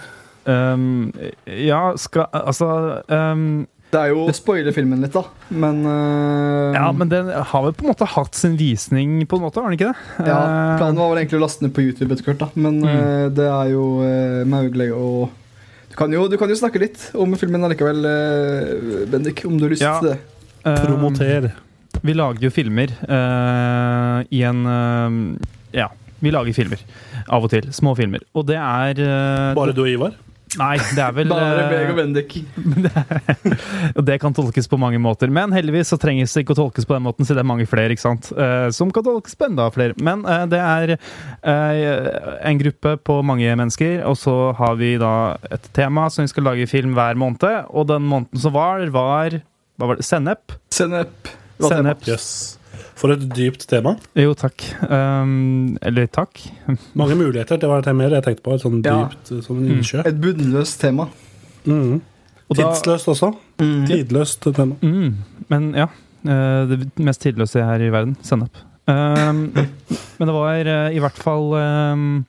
um, 0.45 1.13
Ja, 1.47 1.93
skal 1.97 2.27
Altså 2.33 2.67
um, 3.09 3.67
Det 3.93 4.01
er 4.01 4.11
jo 4.13 4.27
det 4.29 4.35
spoiler 4.37 4.73
filmen 4.77 5.01
litt, 5.05 5.13
da. 5.15 5.23
Men, 5.53 5.83
uh, 5.87 6.73
Ja, 6.77 6.87
men 6.97 7.09
den 7.13 7.29
har 7.33 7.65
vel 7.67 7.75
på 7.77 7.85
en 7.87 7.93
måte 7.93 8.09
hatt 8.09 8.35
sin 8.37 8.57
visning, 8.61 9.21
på 9.29 9.37
en 9.41 9.45
måte, 9.47 9.61
har 9.61 9.69
den 9.71 9.79
ikke 9.79 9.93
det? 9.93 10.27
ja, 10.29 10.39
Eh, 10.43 10.77
Planen 10.81 10.97
var 11.01 11.13
vel 11.13 11.23
egentlig 11.23 11.41
å 11.41 11.45
laste 11.45 11.65
ned 11.67 11.75
på 11.77 11.85
YouTube 11.87 12.13
etter 12.17 12.29
hvert, 12.31 12.41
da. 12.45 12.49
Men 12.57 12.81
Mm. 12.83 12.89
uh, 12.93 13.29
det 13.37 13.49
er 13.49 13.73
jo 13.73 13.85
uh, 14.01 14.45
mulig 14.49 14.91
og 14.97 15.31
du 15.93 15.97
kan, 16.01 16.09
jo, 16.13 16.23
du 16.29 16.39
kan 16.41 16.49
jo 16.49 16.57
snakke 16.57 16.81
litt 16.81 17.11
om 17.21 17.35
filmen 17.37 17.61
allikevel, 17.69 17.99
Bendik, 19.13 19.43
om 19.45 19.59
du 19.61 19.67
har 19.67 19.75
lyst 19.75 19.83
Ja. 19.85 19.99
til 20.01 20.09
det. 20.15 20.19
um, 20.65 20.77
Promoter. 20.87 21.51
Vi 22.03 22.15
lager 22.19 22.49
jo 22.49 22.51
filmer 22.51 22.91
uh, 23.07 24.23
i 24.35 24.43
en 24.47 24.67
uh, 24.67 25.47
Ja, 25.75 25.89
vi 26.23 26.35
lager 26.35 26.55
filmer 26.57 26.83
av 27.31 27.47
og 27.47 27.53
til. 27.53 27.71
Små 27.75 27.95
filmer. 27.99 28.25
Og 28.35 28.47
det 28.49 28.59
er 28.59 28.99
uh, 28.99 29.55
Bare 29.59 29.75
du 29.75 29.85
og 29.85 29.91
Ivar? 29.91 30.19
Nei, 30.61 30.75
det 30.93 31.01
er 31.01 31.15
vel 31.17 31.31
Bare 31.31 31.63
meg 31.71 31.91
og 31.95 31.97
Bendik. 31.97 32.35
Og 33.97 34.03
det 34.05 34.19
kan 34.21 34.35
tolkes 34.37 34.69
på 34.69 34.77
mange 34.77 34.99
måter. 35.01 35.31
Men 35.33 35.55
heldigvis 35.55 35.95
så 35.95 35.97
trengs 36.01 36.35
det 36.35 36.43
ikke 36.45 36.53
å 36.53 36.59
tolkes 36.59 36.85
på 36.85 36.93
den 36.93 37.07
måten, 37.07 37.25
siden 37.25 37.41
det 37.41 37.45
er 37.47 37.49
mange 37.49 37.65
flere 37.71 37.95
ikke 37.95 38.05
sant? 38.05 38.29
Eh, 38.37 38.67
som 38.77 38.93
kan 38.93 39.07
tolkes 39.07 39.39
på 39.39 39.49
enda 39.49 39.71
flere. 39.73 39.97
Men 40.05 40.27
det 40.53 40.61
er 40.61 40.93
eh, 40.99 42.13
en 42.51 42.61
gruppe 42.61 42.99
på 43.01 43.17
mange 43.25 43.49
mennesker, 43.49 44.03
og 44.05 44.19
så 44.21 44.37
har 44.59 44.77
vi 44.81 44.99
da 45.01 45.39
et 45.49 45.73
tema 45.73 46.11
som 46.13 46.27
vi 46.27 46.35
skal 46.35 46.51
lage 46.51 46.69
film 46.69 46.93
hver 46.99 47.17
måned. 47.17 47.49
Og 47.73 47.89
den 47.89 48.05
måneden 48.13 48.45
som 48.45 48.53
var, 48.53 48.85
var 48.93 49.41
hva 49.81 49.89
var 49.89 50.03
det? 50.03 50.05
Sennep. 50.05 50.61
Sennep. 50.75 51.33
Sennep. 51.71 52.03
Jøss. 52.09 52.29
For 52.99 53.13
et 53.15 53.23
dypt 53.35 53.67
tema. 53.71 53.97
Jo, 54.19 54.33
takk. 54.39 54.63
Um, 54.89 55.77
eller 55.83 56.07
takk. 56.13 56.41
Mange 56.99 57.17
muligheter. 57.19 57.59
Det 57.61 57.69
var 57.71 57.83
det 57.85 57.95
mer 57.99 58.11
jeg 58.19 58.25
tenkte 58.27 58.43
på. 58.47 58.55
Et 58.55 58.63
sånn 58.65 58.81
Ja. 58.85 58.97
dypt 59.09 59.33
som 59.45 59.59
en 59.59 59.71
innsjø. 59.77 60.03
Et 60.07 60.21
bunnløst 60.23 60.81
tema. 60.81 61.09
Mm. 61.67 62.01
Og 62.51 62.57
da- 62.59 62.71
Tidsløst 62.73 63.09
også. 63.09 63.33
Tidløst 63.59 64.41
tema. 64.55 64.77
Mm, 64.83 65.15
men 65.49 65.73
ja. 65.75 65.87
eh, 66.27 66.67
Det 66.69 66.91
mest 66.99 67.21
tidløse 67.23 67.63
her 67.65 67.81
i 67.81 67.91
verden. 67.91 68.17
Sennep. 68.23 68.55
Um, 68.87 69.53
men 70.19 70.27
det 70.29 70.35
var 70.35 70.67
eh, 70.67 70.97
i 70.97 70.99
hvert 71.01 71.17
fall 71.23 71.53
um, 71.55 72.25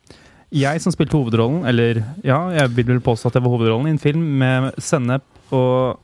jeg 0.54 0.82
som 0.84 0.94
spilte 0.94 1.18
hovedrollen, 1.18 1.64
eller 1.66 2.04
ja, 2.24 2.38
jeg 2.54 2.70
vil 2.78 2.86
vel 2.92 3.00
påstå 3.02 3.32
at 3.32 3.34
jeg 3.40 3.44
var 3.44 3.56
hovedrollen 3.56 3.88
i 3.90 3.94
en 3.96 4.02
film 4.02 4.22
med 4.38 4.68
sennep, 4.78 5.24
og 5.52 5.98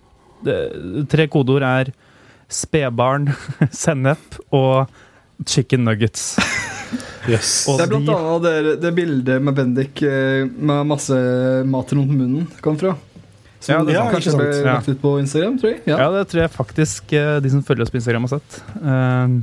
det, 0.43 0.55
tre 1.11 1.27
kodeord 1.29 1.61
er 1.67 1.91
spedbarn, 2.49 3.29
sennep 3.71 4.39
og 4.55 4.89
chicken 5.47 5.85
nuggets. 5.87 6.33
Yes. 7.29 7.67
Og 7.69 7.77
Det 7.77 7.85
er 7.85 7.91
blant 7.91 8.09
annet 8.15 8.45
det, 8.45 8.73
det 8.81 8.91
bildet 8.97 9.43
med 9.43 9.55
Bendik 9.57 10.01
eh, 10.07 10.47
med 10.47 10.87
masse 10.89 11.15
mat 11.69 11.93
rundt 11.93 12.15
munnen 12.15 12.47
kom 12.63 12.79
fra. 12.79 12.95
Som 13.59 13.73
Ja, 13.73 13.79
det 13.85 13.95
ja, 13.97 14.05
kanskje 14.09 14.33
ble 14.39 14.49
lagt 14.65 14.87
ut 14.89 15.01
på 15.01 15.13
Instagram, 15.19 15.57
tror 15.59 15.73
jeg. 15.73 15.81
Ja. 15.83 15.97
Ja. 15.99 16.09
det 16.15 16.25
tror 16.31 16.45
jeg 16.45 16.53
faktisk 16.55 17.13
eh, 17.13 17.37
de 17.43 17.51
som 17.51 17.63
følger 17.67 17.85
oss 17.85 17.93
på 17.93 17.99
Instagram 17.99 18.25
har 18.27 18.37
sett. 18.37 18.61
Um, 18.81 19.41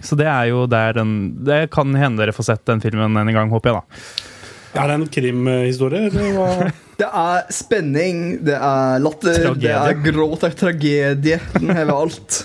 Så 0.00 0.16
det 0.16 0.28
er 0.32 0.46
jo 0.48 0.62
der 0.64 0.94
den 0.96 1.10
Det 1.44 1.70
kan 1.74 1.92
hende 1.92 2.22
dere 2.22 2.32
får 2.32 2.46
sett 2.52 2.62
den 2.68 2.80
filmen 2.80 3.16
en 3.20 3.34
gang, 3.34 3.50
håper 3.52 3.72
jeg, 3.72 3.80
da. 3.80 4.80
Er 4.80 4.86
det 4.86 4.94
en 5.00 5.08
krimhistorie, 5.10 6.06
eller 6.12 6.36
hva? 6.36 6.70
Det 7.00 7.08
er 7.08 7.46
spenning, 7.54 8.18
det 8.44 8.56
er 8.60 9.00
latter, 9.00 9.38
Tragedie. 9.40 9.72
det 9.72 9.92
er 9.94 10.00
gråt, 10.12 10.42
det 10.42 10.50
er 10.50 10.56
tragedie. 10.60 11.38
Den 11.56 11.70
hever 11.78 11.96
alt. 11.96 12.40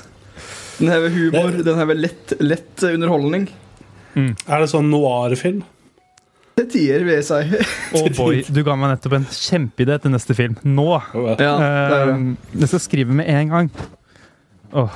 Den 0.80 0.92
hever 0.94 1.12
humor, 1.12 1.52
Det- 1.58 1.66
den 1.68 1.80
hever 1.82 1.96
lett, 2.00 2.34
lett 2.40 2.84
underholdning. 2.88 3.50
Er 4.16 4.62
det 4.64 4.70
sånn 4.72 4.88
noir-film? 4.90 5.64
Det 6.56 6.70
tider, 6.72 7.04
vil 7.04 7.18
jeg 7.18 7.26
si. 7.28 7.42
Oh 8.00 8.08
boy, 8.16 8.38
du 8.48 8.62
ga 8.64 8.78
meg 8.80 8.94
nettopp 8.94 9.18
en 9.18 9.26
kjempeidé 9.28 9.98
til 10.02 10.14
neste 10.14 10.34
film. 10.38 10.56
Nå! 10.64 10.88
Ja, 11.12 11.36
det 11.36 11.48
er. 11.52 12.14
Eh, 12.14 12.60
jeg 12.62 12.70
skal 12.72 12.80
skrive 12.86 13.12
med 13.20 13.28
en 13.28 13.50
gang. 13.52 13.70
Åh, 14.72 14.96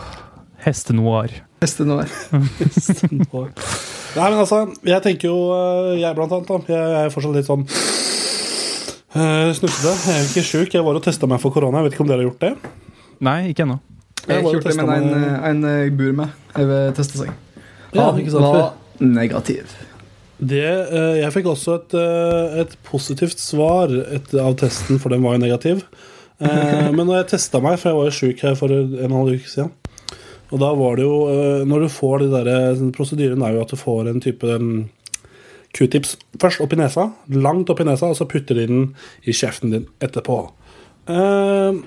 Hestenoir. 0.64 1.36
Hestenoir. 1.62 2.08
Heste 2.64 3.10
Nei, 3.12 4.30
men 4.32 4.40
altså, 4.40 4.64
jeg 4.88 5.04
tenker 5.04 5.28
jo 5.30 5.36
eh, 5.54 6.00
Jeg 6.00 6.16
blant 6.18 6.32
annet, 6.32 6.48
da. 6.48 6.60
Jeg 6.72 7.06
er 7.06 7.12
fortsatt 7.14 7.36
litt 7.36 7.46
sånn 7.52 7.68
uh, 9.16 9.50
snufsete. 9.58 9.94
Jeg 10.10 10.16
er 10.20 10.28
ikke 10.30 10.46
sjuk. 10.48 10.74
Jeg 10.78 10.86
var 10.86 11.00
og 11.00 11.04
testa 11.06 11.30
meg 11.30 11.42
for 11.44 11.54
korona. 11.56 11.82
Jeg 11.82 11.90
vet 11.90 11.98
ikke 11.98 12.06
om 12.06 12.12
dere 12.12 12.24
har 12.24 12.30
gjort 12.30 12.46
det? 12.46 12.74
Nei, 13.30 13.38
ikke 13.52 13.66
ennå. 13.66 13.80
Jeg 14.26 14.36
har 14.36 14.42
ikke 14.44 14.56
gjort 14.60 14.68
det, 14.70 14.76
men 14.80 14.90
en, 14.96 15.10
meg- 15.14 15.46
en 15.50 15.64
jeg 15.70 15.94
bor 16.00 16.18
med, 16.22 16.34
jeg 16.56 16.68
vil 16.70 16.92
teste 17.00 17.22
seg. 17.24 17.32
Ja, 17.96 18.10
Han 18.12 18.20
ikke 18.22 18.34
sant? 18.36 18.46
var 18.46 18.74
negativ. 19.02 19.72
Det, 20.40 20.62
eh, 20.64 21.16
jeg 21.20 21.34
fikk 21.36 21.50
også 21.52 21.74
et, 21.82 21.94
eh, 22.00 22.60
et 22.62 22.76
positivt 22.88 23.42
svar 23.44 23.92
et, 23.92 24.30
av 24.40 24.54
testen, 24.62 25.00
for 25.02 25.12
den 25.12 25.24
var 25.26 25.36
jo 25.36 25.42
negativ. 25.44 25.82
Eh, 26.40 26.88
men 26.96 27.02
når 27.10 27.24
jeg 27.24 27.30
testa 27.34 27.60
meg, 27.64 27.76
for 27.82 27.90
jeg 27.92 27.98
var 27.98 28.08
jo 28.08 28.16
sjuk 28.20 28.44
her 28.46 28.56
for 28.56 28.72
en 28.72 28.94
og 28.94 29.02
en 29.04 29.16
halv 29.18 29.34
uke 29.36 29.50
siden 29.52 29.74
Og 30.54 30.62
da 30.62 30.70
var 30.80 30.96
det 30.96 31.04
jo 31.04 31.18
eh, 31.28 31.66
Når 31.68 31.82
du 31.84 31.88
får 31.92 32.22
de 32.24 32.30
der 32.32 32.86
Prosedyren 32.96 33.44
er 33.44 33.58
jo 33.58 33.66
at 33.66 33.74
du 33.74 33.76
får 33.76 34.08
en 34.08 34.22
type 34.24 34.48
um, 34.56 34.86
q-tips 35.78 36.16
først 36.42 36.64
opp 36.64 36.74
i 36.74 36.80
nesa, 36.80 37.10
langt 37.30 37.70
opp 37.70 37.82
i 37.84 37.88
nesa, 37.88 38.10
og 38.10 38.18
så 38.18 38.28
putter 38.30 38.58
de 38.58 38.68
den 38.70 38.86
i 39.24 39.36
kjeften 39.36 39.74
din 39.76 39.88
etterpå. 40.04 40.42
Uh, 41.10 41.80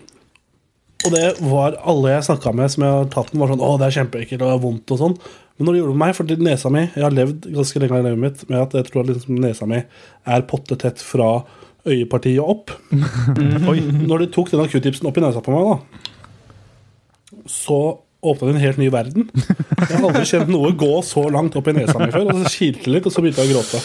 og 1.03 1.15
det 1.15 1.25
var 1.43 1.79
alle 1.89 2.13
jeg 2.15 2.27
snakka 2.29 2.53
med 2.55 2.71
som 2.71 2.85
jeg 2.87 2.95
har 2.95 3.09
tatt 3.11 3.33
den, 3.33 3.41
var 3.43 3.51
sånn 3.51 3.63
'Å, 3.63 3.79
det 3.79 3.89
er 3.89 3.97
kjempeekkelt 3.99 4.43
og 4.43 4.49
det 4.49 4.55
er 4.55 4.67
vondt' 4.67 4.95
og 4.95 5.01
sånn. 5.01 5.17
Men 5.57 5.67
når 5.67 5.73
det 5.73 5.81
gjorde 5.81 5.93
det 5.93 5.99
med 5.99 6.07
meg, 6.07 6.15
for 6.17 6.45
nesa 6.47 6.71
mi 6.71 6.81
Jeg 6.81 7.03
har 7.05 7.13
levd 7.13 7.49
ganske 7.55 7.81
lenge 7.83 7.99
i 7.99 8.05
livet 8.07 8.23
mitt 8.23 8.49
med 8.49 8.63
at 8.63 8.73
jeg 8.73 8.87
tror 8.89 9.03
at 9.03 9.11
liksom 9.11 9.41
nesa 9.43 9.67
mi 9.67 9.83
er 10.27 10.47
pottetett 10.49 11.03
fra 11.03 11.45
øyepartiet 11.87 12.41
opp. 12.41 12.71
Oi. 13.71 13.81
Når 13.83 14.19
de 14.19 14.31
tok 14.33 14.51
denne 14.51 14.69
q-tipsen 14.71 15.07
opp 15.11 15.19
i 15.19 15.25
nesa 15.25 15.43
på 15.43 15.55
meg, 15.55 15.67
da, 15.67 17.43
så 17.51 17.99
åpna 18.23 18.53
en 18.53 18.63
helt 18.63 18.79
ny 18.79 18.89
verden. 18.95 19.29
Jeg 19.35 19.89
har 19.91 20.05
aldri 20.07 20.25
kjent 20.29 20.51
noe 20.53 20.73
gå 20.79 20.91
så 21.07 21.27
langt 21.35 21.57
opp 21.59 21.71
i 21.71 21.77
nesa 21.77 21.99
mi 21.99 22.11
før. 22.15 22.29
Og 22.31 22.45
så 22.45 22.53
kilte 22.55 22.93
litt, 22.93 23.07
og 23.09 23.15
så 23.15 23.25
begynte 23.25 23.43
jeg 23.43 23.51
å 23.51 23.57
gråte. 23.57 23.83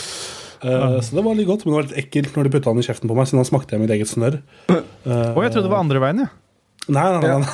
Uh, 0.58 0.98
så 1.06 1.18
det 1.18 1.24
var 1.26 1.38
litt 1.38 1.50
godt, 1.50 1.66
men 1.66 1.74
det 1.74 1.78
var 1.78 1.88
litt 1.88 2.00
ekkelt 2.02 2.38
når 2.38 2.48
de 2.48 2.52
putta 2.56 2.74
den 2.74 2.82
i 2.82 2.88
kjeften 2.88 3.10
på 3.10 3.18
meg, 3.18 3.30
siden 3.30 3.42
da 3.42 3.48
smakte 3.50 3.76
jeg 3.76 3.84
mitt 3.84 3.94
eget 3.94 4.10
snørr. 4.10 4.40
Uh, 4.70 4.78
Å, 5.10 5.42
jeg 5.46 5.54
trodde 5.54 5.66
det 5.68 5.74
var 5.74 5.84
andre 5.84 6.02
veien, 6.04 6.22
ja. 6.26 6.30
Nei, 6.88 7.04
nei, 7.12 7.20
nei. 7.28 7.48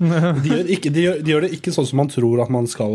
nei, 0.00 0.20
nei. 0.24 0.30
De, 0.42 0.50
gjør 0.50 0.70
ikke, 0.74 0.90
de, 0.90 1.02
gjør, 1.04 1.18
de 1.22 1.32
gjør 1.32 1.44
det 1.46 1.50
ikke 1.56 1.74
sånn 1.74 1.86
som 1.86 2.00
man 2.02 2.10
tror 2.10 2.42
at 2.42 2.50
man 2.52 2.66
skal 2.70 2.94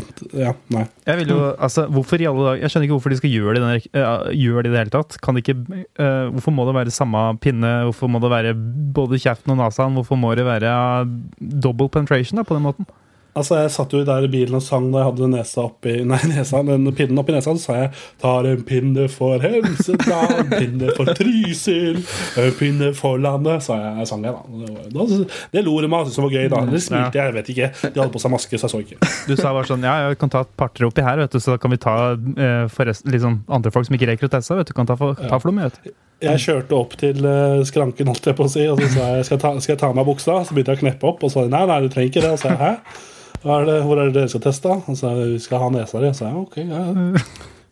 at, 0.00 0.22
Ja, 0.34 0.54
nei. 0.74 0.84
Jeg 1.06 1.20
vil 1.20 1.32
jo, 1.34 1.38
altså, 1.54 1.86
hvorfor 1.92 2.22
i 2.22 2.26
alle 2.30 2.46
dager 2.48 2.64
Jeg 2.64 2.72
skjønner 2.72 2.88
ikke 2.88 2.96
hvorfor 2.96 3.14
de 3.14 3.18
skal 3.20 3.34
gjøre 3.34 3.54
det, 3.54 3.70
i 3.90 4.02
uh, 4.02 4.24
det 4.30 4.70
i 4.70 4.72
det 4.72 4.80
hele 4.82 4.94
tatt. 4.94 5.18
Kan 5.22 5.38
de 5.38 5.44
ikke, 5.44 5.56
uh, 6.02 6.30
hvorfor 6.34 6.54
må 6.56 6.66
det 6.68 6.76
være 6.80 6.94
samme 6.94 7.22
pinne? 7.42 7.72
Hvorfor 7.88 8.10
må 8.10 8.22
det 8.22 8.32
være 8.32 8.54
både 8.96 9.20
kjeften 9.22 9.54
og 9.54 9.60
nesen? 9.62 9.98
Hvorfor 10.00 10.18
må 10.18 10.34
det 10.38 10.46
være 10.48 10.74
eh, 10.74 11.14
double 11.62 11.90
penetration 11.92 12.40
da, 12.40 12.46
på 12.46 12.56
den 12.56 12.66
måten? 12.66 12.88
Altså, 13.36 13.60
Jeg 13.62 13.70
satt 13.70 13.92
jo 13.94 14.02
der 14.04 14.26
i 14.26 14.30
bilen 14.30 14.58
og 14.58 14.62
sang 14.64 14.88
da 14.92 15.02
jeg 15.02 15.08
hadde 15.10 15.28
nesa 15.30 15.64
oppi 15.68 15.92
Nei, 16.10 16.18
nesa, 16.32 16.62
den 16.66 16.88
pinnen 16.96 17.20
oppi 17.22 17.34
nesa. 17.34 17.54
Så 17.54 17.70
sa 17.70 17.76
jeg 17.78 17.92
'Tar 18.20 18.48
en 18.50 18.64
pinne 18.66 19.06
for 19.12 19.38
Hemsedal, 19.42 20.34
en 20.40 20.50
pinne 20.50 20.90
for 20.96 21.12
Trysil, 21.16 22.00
en 22.40 22.52
pinne 22.58 22.92
for 22.96 23.20
landet', 23.22 23.62
sa 23.62 23.78
jeg. 23.78 23.94
jeg 24.00 24.10
sang 24.10 24.24
jeg, 24.24 24.34
da. 24.34 24.42
Det. 24.90 25.28
Det 25.52 25.64
lo 25.64 25.78
de 25.80 25.86
av, 25.86 26.06
syntes 26.06 26.16
det 26.16 26.24
var 26.24 26.36
gøy. 26.36 26.48
da 26.50 26.62
Eller 26.66 26.84
smilte 26.84 27.18
jeg, 27.18 27.24
jeg 27.30 27.34
vet 27.38 27.52
ikke. 27.54 27.70
De 27.94 28.00
hadde 28.00 28.12
på 28.12 28.22
seg 28.22 28.34
maske, 28.34 28.58
så 28.58 28.68
jeg 28.68 28.74
så 28.74 28.82
ikke. 28.84 29.00
Du 29.28 29.36
sa 29.36 29.54
bare 29.54 29.68
sånn 29.70 29.86
Ja, 29.86 29.96
jeg 30.08 30.18
kan 30.20 30.32
ta 30.32 30.44
et 30.44 30.52
par-tre 30.56 30.86
oppi 30.90 31.02
her, 31.06 31.22
vet 31.22 31.32
du, 31.32 31.40
så 31.40 31.58
kan 31.60 31.70
vi 31.70 31.80
ta 31.80 31.96
eh, 32.14 32.66
forrest, 32.72 33.06
liksom, 33.06 33.42
andre 33.48 33.70
folk 33.74 33.86
som 33.86 33.96
ikke 33.96 34.16
teste 34.20 34.42
seg. 34.50 34.60
Vet 34.60 34.72
du, 34.72 34.76
kan 34.76 34.86
ta 34.86 34.96
ta 34.96 35.38
for 35.38 35.50
dem, 35.50 35.62
vet 35.62 35.80
du. 35.84 35.92
Jeg 36.20 36.40
kjørte 36.42 36.76
opp 36.76 36.96
til 37.00 37.24
eh, 37.24 37.62
skranken, 37.68 38.10
holdt 38.12 38.26
jeg 38.28 38.36
på 38.36 38.44
å 38.44 38.50
si, 38.52 38.66
og 38.68 38.80
så 38.82 38.88
sa 38.92 39.06
jeg 39.16 39.28
skal 39.28 39.36
jeg 39.38 39.42
ta, 39.44 39.52
skal 39.64 39.72
jeg 39.72 39.80
ta 39.80 39.88
av 39.88 39.96
meg 39.96 40.08
buksa. 40.08 40.34
Så 40.44 40.56
begynte 40.56 40.74
jeg 40.74 40.80
å 40.80 40.84
kneppe 40.84 41.08
opp, 41.08 41.24
og 41.24 41.32
så 41.32 41.40
sa 41.40 41.46
de 41.46 41.54
nei, 41.54 41.62
nei, 41.70 41.78
du 41.84 41.88
trenger 41.92 42.12
ikke 42.12 42.24
det. 42.26 42.32
Og 42.34 42.40
så 42.40 42.44
sa 42.44 42.52
jeg 42.52 42.60
hæ? 42.60 42.72
Hva 43.40 43.54
er 43.56 43.64
det, 43.70 43.76
hvor 43.86 43.96
er 43.96 44.10
det 44.10 44.16
dere 44.18 44.28
skal 44.28 44.42
teste? 44.44 44.74
Og 44.76 44.90
så 44.90 44.98
sa 45.00 45.14
jeg 45.16 45.30
vi 45.32 45.40
skal 45.40 45.62
ha 45.62 45.70
nesa 45.72 46.02
di. 46.02 46.10
Og 46.10 46.18
så 46.18 46.20
sa 46.20 46.28
jeg 46.28 46.36
ok, 46.44 46.56
ja. 46.68 46.82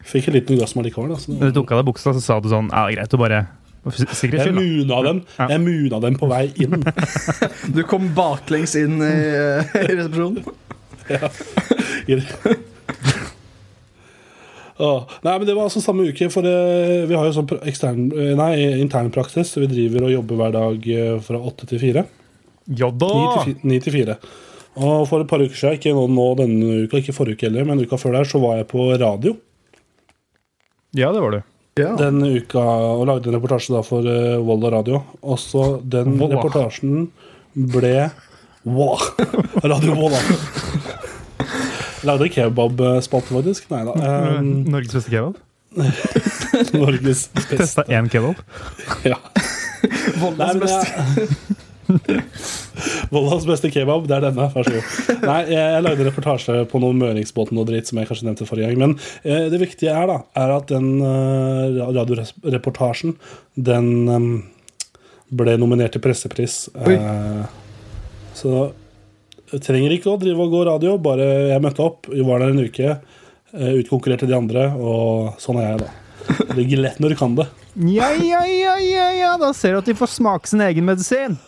Fikk 0.08 0.30
en 0.30 0.36
liten 0.38 0.56
orgasme 0.56 0.84
likevel. 0.86 1.12
Når 1.28 1.50
du 1.50 1.58
tok 1.58 1.74
av 1.74 1.82
deg 1.82 1.88
buksa, 1.90 2.14
så 2.16 2.22
sa 2.24 2.38
du 2.40 2.48
sånn 2.48 2.70
Ja, 2.72 2.86
er 2.86 2.96
greit 2.96 3.12
du 3.12 3.18
bare 3.20 3.42
For 3.84 3.92
Jeg 4.32 4.54
muna 4.56 5.02
dem 5.04 5.20
Jeg 5.36 5.60
muna 5.60 6.00
dem 6.06 6.16
på 6.20 6.30
vei 6.30 6.46
inn. 6.64 6.80
Du 7.76 7.82
kom 7.88 8.08
baklengs 8.16 8.72
inn 8.80 8.96
i, 9.04 9.12
i 9.12 9.92
resepsjonen. 9.92 10.40
Åh, 14.78 15.02
Nei, 15.26 15.32
men 15.38 15.46
Det 15.48 15.54
var 15.56 15.64
altså 15.66 15.80
samme 15.82 16.04
uke, 16.06 16.28
for 16.30 16.46
eh, 16.46 17.06
vi 17.10 17.16
har 17.18 17.24
jo 17.26 17.32
sånn 17.34 17.48
ekstern, 17.66 18.04
eh, 18.14 18.34
nei, 18.38 18.52
intern 18.78 19.10
praksis. 19.14 19.56
Vi 19.58 19.66
driver 19.66 20.06
og 20.06 20.12
jobber 20.14 20.38
hver 20.38 20.52
dag 20.54 20.86
eh, 20.94 21.16
fra 21.24 21.40
åtte 21.42 21.66
til 21.66 21.80
fire. 21.82 22.04
Ja 22.78 22.90
da! 22.92 23.08
Ni 23.10 23.26
til 23.32 23.42
fi- 23.48 23.68
Ni 23.72 23.78
til 23.82 23.92
fire. 23.96 24.18
Og 24.78 25.08
for 25.10 25.24
et 25.24 25.26
par 25.30 25.42
uker 25.42 25.56
siden, 25.58 25.74
ikke 25.80 25.90
nå, 25.96 26.04
nå 26.14 26.26
denne 26.38 26.76
uka, 26.86 27.00
ikke 27.02 27.14
forrige 27.16 27.34
uke 27.40 27.48
heller, 27.48 27.64
men 27.66 27.80
uka 27.82 27.98
før 27.98 28.14
der, 28.20 28.28
så 28.30 28.38
var 28.38 28.60
jeg 28.60 28.68
på 28.70 28.84
radio 29.00 29.32
Ja, 30.94 31.10
det 31.12 31.20
var 31.24 31.34
du. 31.34 31.40
Ja. 31.78 31.92
den 31.98 32.22
uka 32.22 32.58
og 32.62 33.04
lagde 33.06 33.28
en 33.30 33.36
reportasje 33.36 33.70
da 33.74 33.82
for 33.86 34.02
uh, 34.06 34.38
Volda 34.42 34.70
Radio. 34.74 35.02
Og 35.22 35.38
så 35.38 35.80
den 35.82 36.16
Volda. 36.18 36.38
reportasjen 36.38 37.08
ble 37.54 38.10
Wow! 38.66 38.98
Radio 39.72 39.94
Volda. 39.94 40.18
Lagde 42.06 42.28
kebabspalte, 42.32 43.34
faktisk. 43.34 43.68
Nei 43.72 43.84
da. 43.88 43.94
Um, 44.38 44.50
Norges 44.70 44.94
beste 44.94 45.10
kebab. 45.12 45.38
Norges 46.78 47.28
beste. 47.34 47.56
Testa 47.56 47.84
én 47.88 48.10
kebab. 48.12 48.42
Ja. 49.06 49.18
Voldas 50.20 50.58
beste. 50.62 51.66
Voldas 53.12 53.46
beste 53.48 53.70
kebab, 53.72 54.06
det 54.08 54.18
er 54.18 54.26
denne. 54.28 54.48
Vær 54.54 54.66
så 54.66 54.74
god. 54.76 55.22
Nei, 55.24 55.40
jeg, 55.50 55.62
jeg 55.62 55.84
lagde 55.86 56.08
reportasje 56.08 56.58
på 56.70 56.82
noen 56.82 57.00
Møringsbåten 57.02 57.58
og 57.60 57.68
dritt, 57.70 57.90
som 57.90 58.00
jeg 58.00 58.10
kanskje 58.10 58.28
nevnte 58.28 58.48
forrige 58.48 58.70
gang. 58.70 58.82
Men 58.84 58.96
eh, 59.22 59.48
det 59.52 59.62
viktige 59.62 59.94
er 59.94 60.10
da, 60.10 60.20
er 60.38 60.54
at 60.58 60.70
den 60.70 60.92
eh, 61.02 61.80
radioreportasjen, 61.88 63.16
den 63.70 63.88
eh, 64.12 64.28
ble 65.38 65.56
nominert 65.60 65.96
til 65.96 66.04
pressepris. 66.04 66.66
Eh, 66.86 67.42
så 68.38 68.68
jeg 69.52 69.62
trenger 69.64 69.94
ikke 69.96 70.10
å 70.12 70.18
drive 70.20 70.44
og 70.44 70.50
gå 70.52 70.64
radio, 70.68 70.96
bare 70.98 71.26
jeg 71.54 71.62
møtte 71.64 71.84
opp, 71.84 72.08
jeg 72.12 72.26
var 72.28 72.42
der 72.44 72.52
en 72.54 72.64
uke, 72.66 72.90
eh, 73.54 73.72
utkonkurrerte 73.80 74.28
de 74.28 74.36
andre, 74.36 74.66
og 74.76 75.38
sånn 75.40 75.60
er 75.62 75.70
jeg 75.72 75.82
da. 75.84 75.90
Det 76.28 76.56
ligger 76.58 76.82
lett 76.84 76.98
når 77.00 77.14
du 77.14 77.16
kan 77.16 77.34
det. 77.38 77.46
Ja, 77.88 78.10
ja, 78.20 78.42
ja, 78.44 78.74
ja, 78.82 79.06
ja, 79.16 79.30
da 79.40 79.52
ser 79.56 79.72
du 79.72 79.78
at 79.80 79.86
de 79.88 79.94
får 79.96 80.10
smake 80.18 80.50
sin 80.50 80.60
egen 80.60 80.84
medisin. 80.84 81.38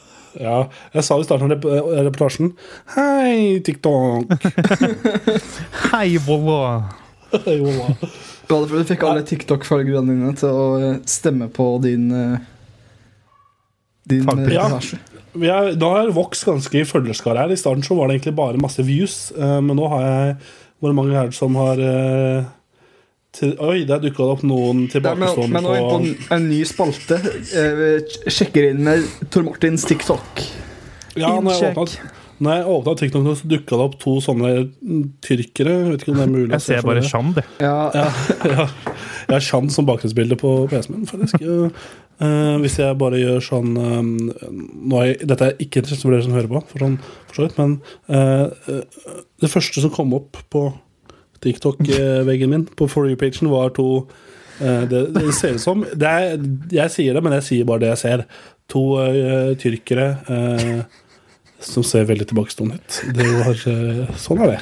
Ja, 0.40 0.69
jeg 0.95 1.02
sa 1.04 1.16
i 1.19 1.25
starten 1.26 1.50
av 1.50 1.64
eh, 1.66 1.88
reportasjen 2.07 2.52
Hei, 2.95 3.59
TikTok! 3.66 4.30
Hei, 5.90 6.12
Volvo. 6.23 6.61
Hei. 7.35 7.57
Du 7.59 8.54
hadde- 8.54 8.69
Du 8.78 8.85
fikk 8.87 9.02
alle 9.09 9.25
TikTok-følgerne 9.26 10.14
dine 10.14 10.30
til 10.38 10.49
å 10.54 10.69
eh, 10.78 10.97
stemme 11.11 11.50
på 11.50 11.66
din 11.83 12.07
Din 14.07 14.25
Ja. 14.54 14.69
Er, 15.39 15.75
nå 15.79 15.91
har 15.93 16.07
jeg 16.07 16.17
vokst 16.17 16.47
ganske 16.49 16.81
i 16.81 16.87
følgerskare 16.89 17.45
her. 17.45 17.53
I 17.53 17.59
starten 17.61 17.85
så 17.87 17.97
var 17.99 18.09
det 18.09 18.19
egentlig 18.19 18.37
bare 18.39 18.63
masse 18.63 18.85
views, 18.87 19.31
eh, 19.37 19.59
men 19.63 19.79
nå 19.79 19.91
har 19.95 20.07
jeg 20.07 20.41
Hvor 20.81 20.95
mange 20.97 21.13
er 21.13 21.27
det 21.29 21.37
som 21.37 21.55
har 21.61 21.77
eh, 21.77 22.45
til, 23.37 23.51
Oi, 23.61 23.85
der 23.85 24.01
dukka 24.01 24.25
det 24.25 24.33
opp 24.33 24.45
noen 24.49 24.87
er 24.87 24.95
tilbakestående 24.95 25.53
men 25.53 25.67
nå 25.67 25.75
er 25.75 25.83
vi 25.83 25.91
på 25.91 25.99
en, 25.99 26.15
en 26.37 26.47
ny 26.49 26.63
spalte. 26.65 27.19
Vi 27.21 27.91
sjekker 28.33 28.71
inn 28.71 28.81
med 28.87 29.05
Tor 29.31 29.45
Martins 29.45 29.85
TikTok. 29.85 30.41
Ja, 31.21 31.37
Innsjekk. 31.37 32.01
Når 32.40 32.56
jeg 32.56 32.68
åpna 32.75 32.92
TikTok, 32.97 33.26
så 33.37 33.49
dukka 33.52 33.76
det 33.76 33.87
opp 33.87 33.97
to 34.00 34.12
sånne 34.25 34.50
mm, 34.64 35.00
tyrkere. 35.25 35.75
Jeg 35.76 35.94
vet 35.94 36.04
ikke 36.04 36.14
om 36.14 36.20
det 36.20 36.26
er 36.26 36.30
mulig 36.32 36.52
Jeg 36.54 36.64
ser 36.66 36.87
bare 36.87 37.02
Shan, 37.04 37.35
jeg. 37.37 37.49
Ja, 37.61 37.75
Ja, 37.94 38.06
ja. 38.56 38.68
Jeg 39.28 39.35
har 39.35 39.44
Shan 39.44 39.68
som 39.70 39.88
bakgrunnsbilde 39.88 40.38
på 40.40 40.54
PC-en 40.70 40.97
min, 40.97 41.11
faktisk. 41.11 41.44
Eh, 42.20 42.56
hvis 42.61 42.76
jeg 42.76 42.97
bare 43.00 43.16
gjør 43.16 43.44
sånn 43.44 43.76
eh, 43.80 44.00
nå 44.50 44.99
er 45.00 45.06
jeg, 45.06 45.28
Dette 45.30 45.47
er 45.47 45.62
ikke 45.64 45.80
interessant 45.80 46.04
for 46.04 46.12
dere 46.12 46.25
som 46.26 46.35
hører 46.37 46.50
på, 46.50 46.61
for, 46.73 46.85
sånn, 46.85 46.97
for 47.30 47.38
så 47.38 47.47
vidt, 47.47 47.61
men 47.61 47.76
uh, 48.12 48.50
eh, 48.68 49.14
det 49.40 49.49
første 49.49 49.85
som 49.85 49.92
kom 49.94 50.12
opp 50.18 50.37
på 50.52 50.66
TikTok-veggen 51.40 52.52
min, 52.52 52.66
på 52.76 52.90
For 52.92 53.09
you-pagen, 53.09 53.49
var 53.52 53.73
to 53.76 53.87
det, 54.61 55.06
det 55.14 55.30
ser 55.32 55.54
ut 55.56 55.62
som 55.62 55.87
det 55.97 56.04
er, 56.04 56.35
Jeg 56.68 56.92
sier 56.92 57.16
det, 57.16 57.23
men 57.25 57.32
jeg 57.38 57.47
sier 57.47 57.68
bare 57.68 57.80
det 57.80 57.94
jeg 57.94 58.00
ser. 58.02 58.25
To 58.68 58.82
tyrkere 59.56 60.11
eh, 60.28 60.82
som 61.61 61.85
ser 61.85 62.09
veldig 62.09 62.26
tilbakestående 62.31 62.81
ut. 62.81 62.99
Det 63.17 63.29
var, 63.29 63.62
eh, 63.73 64.17
sånn 64.21 64.43
er 64.45 64.55
det. 64.55 64.61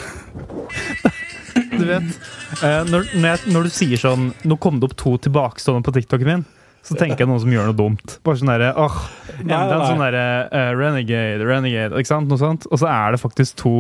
Du 1.79 1.85
vet, 1.87 2.15
eh, 2.63 2.85
når, 2.89 3.11
når, 3.15 3.27
jeg, 3.29 3.53
når 3.55 3.67
du 3.67 3.73
sier 3.73 4.01
sånn 4.01 4.31
Nå 4.49 4.57
kom 4.63 4.79
det 4.81 4.89
opp 4.89 4.97
to 4.99 5.15
tilbakestående 5.29 5.87
på 5.87 5.95
TikToken 5.97 6.29
min. 6.29 6.45
Så 6.87 6.97
tenker 6.97 7.25
jeg 7.25 7.29
noen 7.29 7.43
som 7.43 7.53
gjør 7.53 7.69
noe 7.69 7.77
dumt. 7.77 8.15
Bare 8.25 8.41
sånn 8.41 8.51
derre 8.51 8.71
åh, 8.81 8.99
Enda 9.43 9.77
en 9.77 9.83
sånn 9.85 10.01
derre 10.01 10.27
uh, 10.49 10.71
Renegade, 10.79 11.45
Renegade, 11.45 11.99
ikke 12.01 12.11
sant? 12.11 12.31
Noe 12.31 12.41
sånt. 12.41 12.69
Og 12.71 12.81
så 12.81 12.89
er 12.89 13.13
det 13.13 13.21
faktisk 13.21 13.59
to 13.61 13.75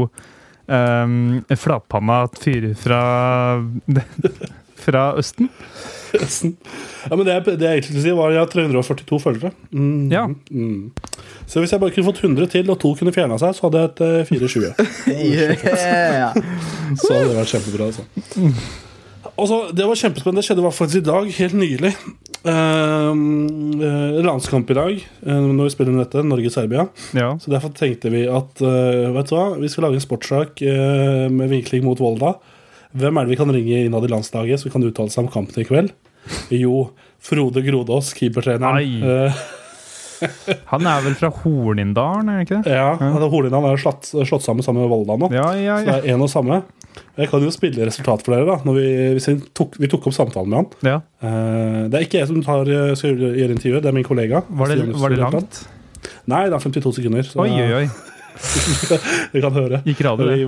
um, 0.66 1.38
flatpanna 1.48 2.25
fyrer 2.37 2.75
fra 2.78 3.00
Fra 4.84 5.08
Østen. 5.18 5.48
Ja, 7.08 7.16
men 7.16 7.24
det 7.26 7.34
jeg, 7.34 7.44
det 7.46 7.66
jeg 7.66 7.78
egentlig 7.78 7.90
skulle 7.90 8.04
si, 8.04 8.14
var 8.18 8.32
at 8.32 8.36
jeg 8.36 8.42
har 8.44 8.52
342 8.54 9.20
følgere. 9.22 9.52
Mm, 9.72 10.08
Ja. 10.12 10.26
Mm. 10.50 10.90
Så 11.48 11.62
hvis 11.62 11.72
jeg 11.72 11.80
bare 11.80 11.94
kunne 11.94 12.08
fått 12.10 12.22
100 12.24 12.50
til, 12.52 12.70
og 12.70 12.76
to 12.82 12.92
kunne 12.98 13.14
fjerna 13.14 13.38
seg, 13.40 13.54
så 13.56 13.66
hadde 13.66 13.80
jeg 13.80 13.92
et 13.92 14.02
eh, 14.04 14.28
420. 14.28 14.74
Yeah. 15.28 16.36
Så 16.98 17.14
hadde 17.14 17.30
det 17.30 17.38
vært 17.38 17.54
kjempebra. 17.54 17.88
Altså. 17.88 18.04
Også, 19.38 19.58
det 19.76 19.86
var 19.86 19.98
kjempespennende. 19.98 20.42
Det 20.42 20.48
skjedde 20.48 20.62
i 20.62 20.66
hvert 20.66 20.76
fall 20.76 20.86
faktisk 20.88 21.00
i 21.00 21.08
dag, 21.08 21.30
helt 21.38 21.56
nylig. 21.58 21.92
Eh, 22.48 23.14
landskamp 24.24 24.70
i 24.70 24.76
dag, 24.76 25.00
uh, 25.26 25.40
når 25.42 25.68
vi 25.68 25.72
spiller 25.74 25.94
inn 25.94 26.02
dette, 26.02 26.22
Norge-Serbia. 26.26 26.86
Ja. 27.18 27.32
Så 27.42 27.50
derfor 27.52 27.72
tenkte 27.76 28.12
vi 28.14 28.24
at 28.30 28.62
uh, 28.62 29.08
vet 29.16 29.30
du 29.30 29.34
hva, 29.34 29.48
vi 29.58 29.70
skal 29.70 29.88
lage 29.88 29.98
en 29.98 30.04
sportssak 30.04 30.62
eh, 30.62 31.26
med 31.32 31.50
vinkling 31.52 31.84
mot 31.86 32.00
Volda. 32.00 32.36
Hvem 32.97 33.18
er 33.21 33.26
det 33.26 33.35
vi 33.35 33.38
kan 33.40 33.52
ringe 33.52 33.83
innad 33.85 34.07
i 34.07 34.11
landslaget 34.12 34.62
som 34.62 34.73
kan 34.73 34.85
uttale 34.88 35.12
seg 35.12 35.26
om 35.26 35.33
kampen 35.33 35.61
i 35.61 35.66
kveld? 35.68 35.92
Jo, 36.54 36.88
Frode 37.25 37.62
Grodås, 37.64 38.14
keepertreneren. 38.16 39.02
Eh, 39.04 39.45
Han 40.73 40.87
er 40.88 41.04
vel 41.04 41.14
fra 41.18 41.28
Hornindalen, 41.30 42.30
er 42.33 42.40
det 42.40 42.47
ikke 42.49 42.62
det? 42.64 42.73
ja, 42.75 42.88
ja. 42.99 43.28
Hornindalen 43.30 43.71
er 43.71 43.78
slått, 43.80 44.09
slått 44.11 44.42
sammen 44.47 44.66
sammen 44.66 44.83
med 44.83 44.90
Volda 44.90 45.14
nå. 45.21 45.28
Ja, 45.35 45.52
ja, 45.54 45.76
Så 45.78 45.87
det 45.92 45.97
er 46.00 46.14
en 46.16 46.25
og 46.26 46.33
samme. 46.33 46.62
Jeg 47.18 47.30
kan 47.30 47.45
jo 47.45 47.52
spille 47.54 47.87
resultat 47.87 48.25
for 48.26 48.35
dere. 48.35 48.57
da 48.64 48.75
vi, 48.75 48.87
vi, 49.14 49.37
tok, 49.54 49.76
vi 49.78 49.90
tok 49.92 50.09
opp 50.11 50.16
samtalen 50.16 50.50
med 50.50 50.59
han. 50.59 50.71
ja. 50.90 50.99
Eh, 51.23 51.80
det 51.92 52.00
er 52.00 52.07
ikke 52.09 52.23
jeg 52.23 52.30
som 52.33 52.42
tar, 52.42 52.68
skal 52.99 53.21
gjøre 53.21 53.54
intervjuet, 53.54 53.83
det 53.85 53.92
er 53.92 53.97
min 54.00 54.07
kollega. 54.07 54.42
Var, 54.49 54.75
det, 54.75 54.88
var 54.99 55.14
det 55.14 55.21
langt? 55.23 55.62
Nei, 56.28 56.45
det 56.50 56.57
er 56.57 56.62
52 56.66 56.99
sekunder. 56.99 57.26
Så 57.26 57.45
Oi, 57.45 57.50
oi, 57.54 57.85
oi. 57.85 57.87
Vi 59.33 59.40
kan 59.42 59.52
høre. 59.57 59.80
Gikk 59.87 60.00
radio. 60.07 60.26
Vi, 60.30 60.45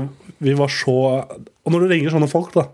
vi 0.50 0.54
var 0.58 0.70
så 0.72 0.94
Og 0.94 1.72
når 1.74 1.84
du 1.84 1.88
ringer 1.92 2.12
sånne 2.14 2.28
folk, 2.30 2.52
da, 2.54 2.66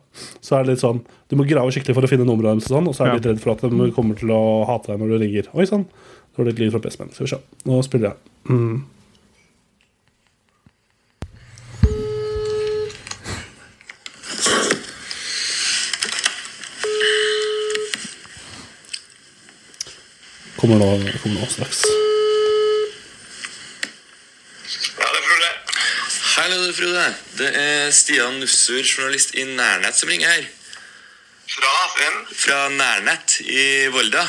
så 0.45 0.59
er 0.59 0.65
det 0.67 0.75
litt 0.75 0.83
sånn 0.85 1.01
Du 1.31 1.37
må 1.41 1.47
grave 1.49 1.73
skikkelig 1.75 1.97
for 1.97 2.07
å 2.07 2.11
finne 2.11 2.27
nummeret 2.29 2.53
deres, 2.57 2.69
og 2.71 2.77
sånn, 2.77 2.91
og 2.91 2.95
så 2.97 3.05
er 3.07 3.07
du 3.07 3.15
Ja. 3.15 3.21
litt 3.21 3.31
redd 3.33 3.41
for 3.43 3.55
at 3.57 3.65
de 3.65 3.89
kommer 3.97 4.19
til 4.21 4.31
å 4.37 4.43
hate 4.69 4.93
deg 4.93 5.01
når 5.03 5.15
du 5.15 5.19
ringer. 5.25 5.49
Oi 5.57 5.67
sann. 5.69 5.87
Så 6.33 6.41
var 6.43 6.45
det 6.45 6.53
litt 6.55 6.65
lyd 6.67 6.75
fra 6.77 6.83
PC-en. 6.85 7.15
Skal 7.17 7.27
vi 7.27 7.33
se. 7.33 7.41
Nå 7.71 7.81
spiller 7.87 8.13
jeg. 8.13 8.17
Mm. 8.53 8.77
Kommer 20.57 20.79
nå, 20.81 20.87
kommer 21.23 21.41
nå 21.41 21.47
straks. 21.53 21.83
Ja, 24.97 25.07
det 25.13 25.19
er 25.21 25.27
Frode. 25.27 25.51
Hallo, 26.47 26.67
du, 26.67 26.73
Frode. 26.75 27.07
Det 27.38 27.47
er 27.59 27.88
Stian 27.91 28.37
Nussur, 28.38 28.79
journalist 28.87 29.33
i 29.35 29.43
Nærnett, 29.45 29.97
som 29.99 30.07
ringer 30.09 30.31
her. 30.31 30.45
Fra 31.50 31.73
hvem? 31.97 32.21
Fra 32.38 32.59
Nærnett 32.71 33.35
i 33.41 33.65
Volda. 33.91 34.23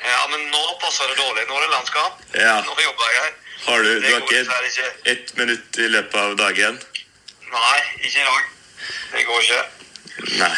Ja, 0.00 0.22
men 0.32 0.46
nå 0.48 0.62
passer 0.80 1.12
det 1.12 1.18
dårlig. 1.18 1.44
Nå 1.50 1.58
er 1.58 1.66
det 1.66 1.68
landskap. 1.74 2.24
Ja. 2.40 2.54
Nå 2.64 2.72
jobber 2.86 3.12
jeg 3.12 3.18
her. 3.18 3.36
Har 3.66 3.84
du, 3.84 3.90
du 3.90 4.00
Det 4.00 4.14
har 4.14 4.24
ikke 4.30 4.64
ikke. 4.70 4.88
ett 5.12 5.36
minutt 5.36 5.78
i 5.84 5.90
løpet 5.92 6.18
av 6.22 6.38
dagen? 6.40 6.80
Nei, 7.52 7.78
ikke 8.00 8.16
i 8.16 8.26
dag. 8.30 8.48
Det 9.12 9.28
går 9.28 9.44
ikke. 9.44 9.62
Nei. 10.40 10.52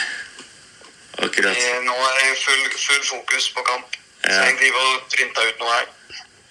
Akkurat. 1.27 1.59
Jeg, 1.59 1.85
Nå 1.91 1.99
er 2.07 2.19
det 2.21 2.33
full, 2.45 2.65
full 2.87 3.05
fokus 3.11 3.51
på 3.59 3.67
kamp. 3.73 3.99
Så 4.29 4.39
jeg 4.39 4.61
driver 4.63 4.95
og 4.95 5.11
printer 5.11 5.51
ut 5.51 5.67
noe 5.67 5.75
her. 5.75 5.93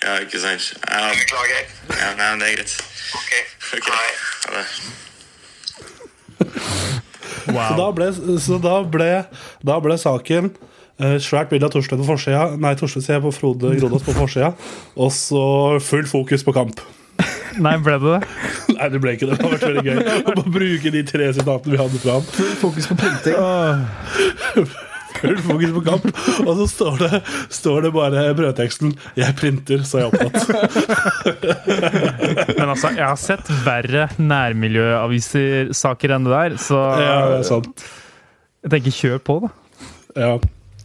Ja, 0.04 0.20
ikke 0.28 0.44
sant? 0.50 0.74
Ja, 0.90 1.06
beklager. 1.16 1.78
ja 1.96 2.16
nei, 2.20 2.34
men 2.34 2.44
det 2.44 2.52
er 2.52 2.60
greit. 2.60 2.82
Ok. 3.18 3.32
Ha 4.52 4.56
det. 4.56 4.66
Så 7.52 7.74
da 7.78 7.88
ble, 7.96 8.08
så 8.40 8.58
da 8.62 8.76
ble, 8.86 9.12
da 9.66 9.78
ble 9.82 9.96
saken 10.00 10.52
eh, 11.02 11.18
svært 11.24 11.50
bilde 11.52 11.68
av 11.68 11.74
Torstein 11.74 12.00
på 12.02 12.08
forsida, 12.12 12.44
nei, 12.62 12.74
Torstein 12.80 13.06
ser 13.06 13.22
på 13.24 13.32
Frode 13.36 13.74
Grodås 13.80 14.06
på 14.06 14.16
forsida, 14.16 14.52
og 14.96 15.10
så 15.16 15.44
full 15.84 16.06
fokus 16.10 16.46
på 16.46 16.54
kamp. 16.56 16.84
Nei, 17.66 17.76
ble 17.84 17.98
det 18.02 18.14
det? 18.14 18.22
Nei, 18.78 18.88
det 18.94 19.02
ble 19.04 19.16
ikke 19.18 19.28
det. 19.30 19.40
Det 19.40 19.46
har 19.46 19.52
vært 19.58 19.68
veldig 19.68 19.84
gøy 19.90 19.98
å 20.32 20.46
bruke 20.56 20.94
de 20.94 21.02
tre 21.10 21.28
sitatene 21.36 21.76
vi 21.76 21.82
hadde 21.82 22.00
fra 22.06 22.20
ham. 22.20 22.32
Fokus 22.62 22.88
på 22.90 22.98
printing. 23.02 23.36
Full 25.20 25.38
fokus 25.46 25.74
på 25.76 25.82
kamp. 25.86 26.06
Og 26.46 26.54
så 26.62 26.68
står 26.72 26.96
det, 27.02 27.22
står 27.54 27.88
det 27.88 27.92
bare 27.96 28.24
brødteksten 28.38 28.94
'Jeg 29.18 29.36
printer, 29.40 29.84
så 29.88 29.98
er 29.98 30.02
jeg 30.06 30.12
opptatt'. 30.12 30.48
Men 32.60 32.70
altså, 32.70 32.94
jeg 32.96 33.06
har 33.06 33.20
sett 33.20 33.52
verre 33.66 34.08
nærmiljøaviser-saker 34.18 36.16
enn 36.16 36.26
det 36.28 36.34
der, 36.38 36.58
så 36.62 36.80
Ja, 37.02 37.20
det 37.34 37.40
er 37.42 37.48
sant. 37.48 37.86
jeg 38.64 38.72
tenker 38.76 38.92
kjør 39.02 39.20
på, 39.26 39.40
da. 39.46 39.50
Ja. 40.16 40.34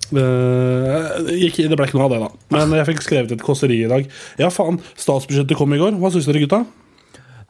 Eh, 0.06 1.22
det 1.26 1.36
gikk, 1.40 1.56
det 1.66 1.76
ble 1.78 1.86
ikke 1.88 1.98
noe 1.98 2.06
av 2.06 2.14
det, 2.14 2.20
da. 2.22 2.30
Men 2.56 2.74
jeg 2.78 2.88
fikk 2.92 3.02
skrevet 3.06 3.32
et 3.34 3.42
kåseri 3.44 3.80
i 3.84 3.90
dag. 3.90 4.06
Ja, 4.38 4.50
faen. 4.54 4.78
Statsbudsjettet 4.94 5.58
kom 5.58 5.74
i 5.74 5.80
går. 5.80 5.96
Hva 6.00 6.12
syns 6.14 6.28
dere, 6.28 6.44
gutta? 6.44 6.62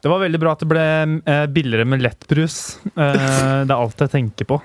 Det 0.02 0.12
var 0.12 0.22
veldig 0.22 0.38
bra 0.40 0.52
at 0.54 0.62
det 0.62 0.68
ble 0.70 0.86
eh, 1.26 1.46
billigere 1.52 1.86
med 1.88 2.04
lettbrus. 2.04 2.78
Eh, 2.94 3.64
det 3.66 3.72
er 3.72 3.76
alt 3.76 4.00
jeg 4.06 4.12
tenker 4.12 4.48
på. 4.48 4.60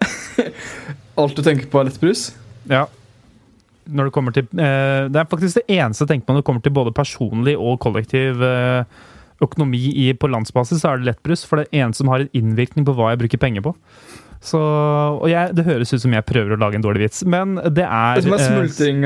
Alt 1.20 1.36
du 1.36 1.44
tenker 1.44 1.68
på, 1.70 1.80
er 1.80 1.90
lettbrus? 1.90 2.30
Ja. 2.70 2.86
Når 3.90 4.08
det 4.08 4.14
kommer 4.14 4.34
til 4.34 4.44
eh, 4.60 5.08
Det 5.10 5.18
er 5.18 5.28
faktisk 5.30 5.56
det 5.58 5.78
eneste 5.80 6.04
jeg 6.04 6.12
tenker 6.12 6.28
på 6.28 6.34
når 6.34 6.42
det 6.42 6.46
kommer 6.46 6.62
til 6.64 6.74
både 6.76 6.92
personlig 6.94 7.56
og 7.58 7.80
kollektiv 7.82 8.42
eh, 8.44 9.00
økonomi 9.40 9.80
i, 10.04 10.10
på 10.12 10.28
landsbasis, 10.30 10.82
så 10.82 10.92
er 10.92 11.00
det 11.00 11.10
lettbrus. 11.10 11.46
For 11.48 11.60
det 11.60 11.68
er 11.68 11.84
eneste 11.84 12.04
som 12.04 12.12
har 12.12 12.24
en 12.24 12.34
innvirkning 12.36 12.86
på 12.86 12.94
hva 12.96 13.12
jeg 13.12 13.22
bruker 13.22 13.40
penger 13.40 13.64
på. 13.64 13.74
Så, 14.40 14.60
og 14.60 15.26
jeg, 15.28 15.52
Det 15.56 15.66
høres 15.66 15.92
ut 15.92 16.00
som 16.00 16.14
jeg 16.16 16.24
prøver 16.28 16.56
å 16.56 16.60
lage 16.60 16.78
en 16.78 16.84
dårlig 16.84 17.04
vits, 17.08 17.24
men 17.28 17.58
det 17.60 17.84
er 17.84 18.20
Det 18.20 18.24
som 18.24 18.36
er 18.36 18.44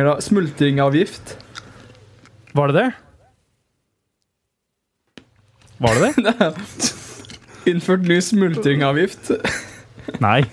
eh, 0.04 0.20
smultringavgift. 0.28 1.36
Var 2.54 2.70
det 2.70 2.82
det? 2.82 2.90
Var 5.82 5.98
det 5.98 6.12
det? 6.22 6.50
Innført 7.70 8.04
ny 8.06 8.20
smultringavgift. 8.22 9.32
Nei. 10.22 10.44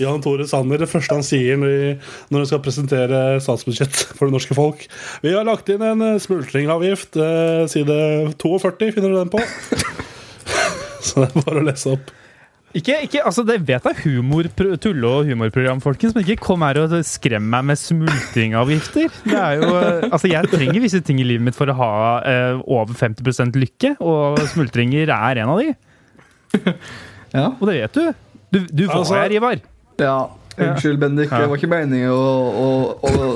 Jan 0.00 0.22
Tore 0.24 0.46
Sanner, 0.48 0.80
det 0.80 0.88
første 0.90 1.14
han 1.18 1.26
sier 1.26 1.58
når, 1.60 1.72
vi- 1.72 1.98
når 2.32 2.42
han 2.42 2.48
skal 2.50 2.62
presentere 2.64 3.18
statsbudsjett 3.44 3.98
for 4.16 4.26
det 4.30 4.34
norske 4.36 4.56
folk 4.56 4.86
Vi 5.22 5.34
har 5.34 5.44
lagt 5.48 5.68
inn 5.74 5.82
en 5.84 6.02
eh, 6.06 6.18
smultringavgift. 6.24 7.16
Eh, 7.20 7.66
side 7.70 7.98
42 8.40 8.92
finner 8.96 9.12
du 9.12 9.20
den 9.20 9.30
på. 9.32 9.42
Så 11.06 11.22
det 11.24 11.28
er 11.32 11.44
bare 11.46 11.60
å 11.62 11.66
lese 11.66 11.92
opp. 11.96 12.10
Ikke, 12.72 12.94
ikke, 13.04 13.20
altså 13.28 13.42
Det 13.44 13.58
vet 13.68 13.84
jeg 13.84 13.98
humor, 14.06 14.46
tulle- 14.80 15.10
og 15.10 15.26
humorprogram, 15.28 15.82
folkens, 15.84 16.14
men 16.16 16.24
ikke 16.24 16.40
kom 16.46 16.62
her 16.64 16.78
og 16.80 16.94
skrem 17.04 17.44
meg 17.52 17.66
med 17.68 17.76
smultringavgifter. 17.76 19.10
Det 19.28 19.36
er 19.36 19.58
jo, 19.60 19.68
eh, 19.76 20.06
altså 20.08 20.30
Jeg 20.32 20.48
trenger 20.54 20.80
visse 20.80 21.02
ting 21.04 21.20
i 21.20 21.26
livet 21.28 21.44
mitt 21.50 21.58
for 21.58 21.68
å 21.68 21.76
ha 21.76 21.90
eh, 22.24 22.62
over 22.64 22.96
50% 22.96 23.58
lykke, 23.60 23.92
og 24.00 24.40
smultringer 24.54 25.12
er 25.12 25.42
en 25.44 25.52
av 25.52 25.60
de. 25.60 25.74
Ja. 27.32 27.50
Og 27.58 27.66
det 27.68 27.76
vet 27.82 27.98
du. 28.00 28.06
Du, 28.52 28.60
du 28.68 28.84
var 28.86 28.98
Altså- 29.00 29.18
her, 29.18 29.32
Ivar. 29.40 29.60
ja. 30.02 30.16
Unnskyld, 30.52 30.98
Bendik. 31.00 31.30
Ja. 31.32 31.38
Det 31.40 31.48
var 31.48 31.56
ikke 31.56 31.68
meningen 31.72 32.10
å, 32.12 32.24
å, 32.60 32.66
å, 33.08 33.28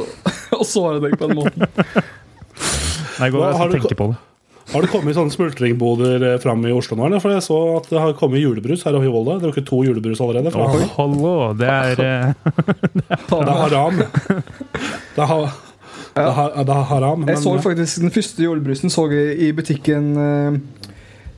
å 0.61 0.65
såre 0.69 0.99
deg 1.01 1.15
på 1.17 1.31
den 1.31 1.39
måten. 1.39 1.65
Nei, 3.21 3.31
går 3.33 3.55
har 3.57 3.71
du 3.73 3.79
tenke 3.79 3.97
på 3.97 4.11
det. 4.13 4.19
Har 4.73 4.83
det 4.83 4.91
kommet 4.91 5.15
sånne 5.17 5.31
smultringboder 5.33 6.25
eh, 6.27 6.35
fram 6.43 6.65
i 6.67 6.73
Oslo 6.75 6.97
nå? 6.99 7.09
For 7.23 7.31
jeg 7.33 7.45
så 7.47 7.57
at 7.79 7.87
det 7.89 8.01
har 8.03 8.13
kommet 8.19 8.43
julebrus 8.43 8.83
her 8.85 8.97
oppe 8.99 9.07
i 9.07 9.13
Volda. 9.15 9.37
Er 9.39 9.53
ikke 9.55 9.63
to 9.69 9.79
julebrus 9.87 10.21
allerede. 10.21 10.51
Å, 10.51 10.67
For 10.75 10.89
hallo, 10.99 11.33
det 11.57 11.69
er 11.71 12.03
eh, 12.03 12.33
det 13.31 13.39
er 13.39 13.61
haram. 13.63 14.03
Det 14.03 15.23
er, 15.23 15.31
ha, 15.31 15.39
det 16.19 16.25
er, 16.27 16.33
ha- 16.41 16.51
det 16.67 16.75
er 16.77 16.89
haram. 16.91 17.25
Jeg 17.31 17.41
så 17.47 17.55
faktisk 17.65 18.03
Den 18.05 18.13
første 18.19 18.45
julebrusen 18.45 18.93
så 18.93 19.07
jeg 19.15 19.39
i 19.47 19.53
butikken 19.57 20.11
eh, 20.21 20.59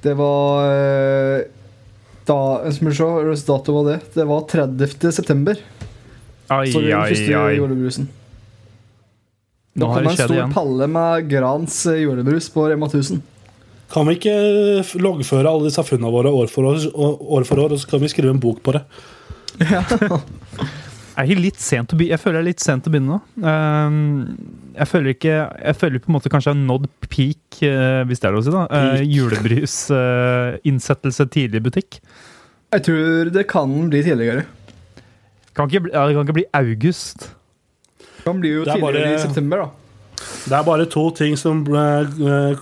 Det 0.09 0.17
var 0.19 0.73
eh, 0.73 1.47
da, 2.29 2.37
Skal 2.73 2.89
vi 2.91 2.95
se, 2.99 3.05
hvilken 3.09 3.47
dato 3.49 3.75
var 3.79 3.89
det? 3.91 3.99
Det 4.15 4.27
var 4.29 4.45
30. 4.51 5.13
september. 5.17 5.59
Ai, 6.49 6.67
Så 6.73 6.81
jeg 6.81 6.93
den 6.93 7.01
ai, 7.01 7.11
første 7.15 7.41
ai. 7.43 7.57
julebrusen. 7.59 8.09
Da 9.79 9.85
Nå 9.85 9.89
har 9.93 10.01
kom 10.03 10.09
det 10.09 10.15
en 10.15 10.27
stor 10.27 10.37
igjen. 10.37 10.53
palle 10.55 10.87
med 10.91 11.29
Grans 11.31 11.75
eh, 11.87 12.01
julebrus 12.03 12.49
på 12.55 12.65
Rema 12.71 12.87
1000. 12.89 13.21
kan 13.93 14.05
vi 14.09 14.15
ikke 14.19 14.33
loggføre 15.01 15.49
alle 15.49 15.69
disse 15.71 15.81
funnene 15.87 16.11
våre 16.13 16.29
år 16.35 16.51
for 16.53 16.67
år, 16.69 16.83
og- 16.95 17.23
år 17.39 17.45
for 17.49 17.57
år, 17.63 17.73
og 17.73 17.79
så 17.81 17.89
kan 17.89 18.01
vi 18.03 18.09
skrive 18.13 18.31
en 18.35 18.41
bok 18.43 18.59
på 18.63 18.73
det? 18.77 18.83
Er 21.19 21.27
ikke 21.27 21.43
litt 21.43 21.59
sent 21.59 21.91
å 21.91 21.97
begynne. 21.99 22.15
jeg 22.15 22.21
føler 22.23 22.37
jeg 22.39 22.45
er 22.45 22.51
litt 22.53 22.63
sent 22.63 22.85
å 22.87 22.91
begynne 22.95 23.11
nå. 23.17 23.21
Ehm, 23.51 23.99
jeg 24.79 24.87
føler 24.87 25.09
ikke 25.17 25.33
Jeg 25.65 25.75
føler 25.81 25.99
på 26.05 26.09
en 26.13 26.15
måte 26.15 26.31
kanskje 26.31 26.53
jeg 26.53 26.55
har 26.55 26.63
nådd 26.69 26.85
peak, 27.09 27.43
eh, 27.67 28.03
hvis 28.07 28.21
det 28.23 28.29
er 28.29 28.33
lov 28.37 28.43
å 28.43 28.45
si, 28.47 28.53
da. 28.55 28.63
Uh, 28.71 29.03
Julebrus-innsettelse 29.17 31.25
tidlig 31.35 31.59
i 31.59 31.65
butikk. 31.67 31.91
Jeg 32.75 32.81
tror 32.87 33.31
det 33.35 33.45
kan 33.51 33.71
bli 33.91 34.01
tidligere. 34.05 34.43
Kan 35.57 35.67
ikke, 35.69 35.83
bli- 35.89 35.95
ja, 35.97 36.03
det 36.07 36.15
kan 36.15 36.25
ikke 36.27 36.35
bli 36.39 36.47
august. 36.55 37.19
Det 37.99 38.25
kan 38.25 38.41
bli 38.41 38.49
jo 38.55 38.61
er 38.63 38.67
tidligere 38.77 38.93
bare- 38.93 39.15
i 39.15 39.19
september, 39.27 39.57
da. 39.59 39.69
Det 40.49 40.53
er 40.59 40.63
bare 40.67 40.85
to 40.87 41.11
ting 41.11 41.37
som 41.37 41.65
eh, 41.67 42.05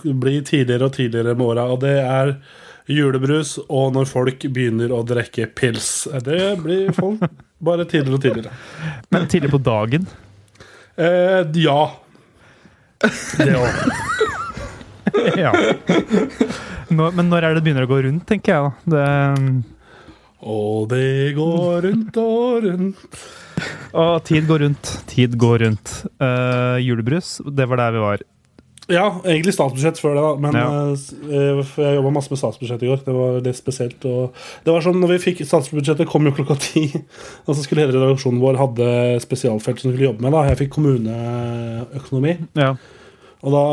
blir 0.03 0.41
tidligere 0.45 0.83
og 0.85 0.91
tidligere 0.93 1.35
med 1.35 1.45
åra, 1.45 1.63
og 1.71 1.79
det 1.81 1.97
er 1.99 2.35
julebrus 2.87 3.59
og 3.69 3.93
når 3.93 4.05
folk 4.07 4.39
begynner 4.39 4.89
å 4.89 5.03
drikke 5.05 5.45
pils. 5.53 6.07
Det 6.23 6.57
blir 6.63 6.91
folk 6.93 7.21
bare 7.59 7.85
tidligere 7.89 8.17
og 8.17 8.21
tidligere. 8.21 8.51
Men 9.13 9.27
tidlig 9.31 9.51
på 9.53 9.61
dagen. 9.65 10.07
Eh, 10.97 11.41
ja. 11.61 11.79
Det 13.37 13.53
òg. 13.57 13.81
ja. 15.43 15.51
Nå, 16.89 17.09
men 17.11 17.27
når 17.29 17.43
er 17.43 17.49
det 17.51 17.59
det 17.59 17.65
begynner 17.67 17.87
å 17.87 17.91
gå 17.91 17.99
rundt, 18.05 18.25
tenker 18.29 18.53
jeg. 18.53 18.71
da. 18.85 18.93
Det, 18.93 19.65
Og 20.47 20.87
det 20.91 21.33
går 21.37 21.87
rundt 21.89 22.17
og 22.21 22.63
rundt. 22.67 23.19
og 23.93 24.15
tid 24.27 24.47
går 24.49 24.65
rundt. 24.65 24.93
Tid 25.09 25.37
går 25.37 25.65
rundt. 25.65 25.93
Uh, 26.21 26.77
julebrus, 26.81 27.37
det 27.45 27.67
var 27.69 27.81
der 27.83 27.95
vi 27.97 28.03
var. 28.05 28.25
Ja, 28.87 29.07
egentlig 29.27 29.51
statsbudsjett 29.51 29.97
før 29.99 30.13
det, 30.15 30.21
da. 30.23 30.35
Men 30.39 30.55
Ja. 30.55 30.67
eh, 30.93 31.61
jeg 31.75 31.97
jobba 31.97 32.11
masse 32.15 32.31
med 32.31 32.39
statsbudsjett 32.39 32.83
i 32.83 32.87
går. 32.87 33.01
Det 33.03 33.13
var 33.15 33.41
litt 33.43 33.57
spesielt. 33.59 33.99
Det 33.99 34.71
var 34.71 34.79
sånn, 34.85 35.01
når 35.01 35.11
vi 35.17 35.17
fikk 35.33 35.41
Statsbudsjettet 35.45 36.07
kom 36.07 36.23
jo 36.23 36.31
klokka 36.31 36.55
ti. 36.69 36.85
Og 37.47 37.55
så 37.55 37.63
skulle 37.65 37.83
hele 37.83 37.97
redaksjonen 37.97 38.39
vår 38.39 38.55
hadde 38.61 38.87
spesialfelt 39.23 39.81
som 39.83 39.91
skulle 39.91 40.07
jobbe 40.07 40.21
med. 40.23 40.31
da 40.31 40.45
Jeg 40.47 40.57
fikk 40.63 40.71
kommuneøkonomi. 40.77 42.37
Ja. 42.55 42.75
Og 43.45 43.51
da, 43.53 43.63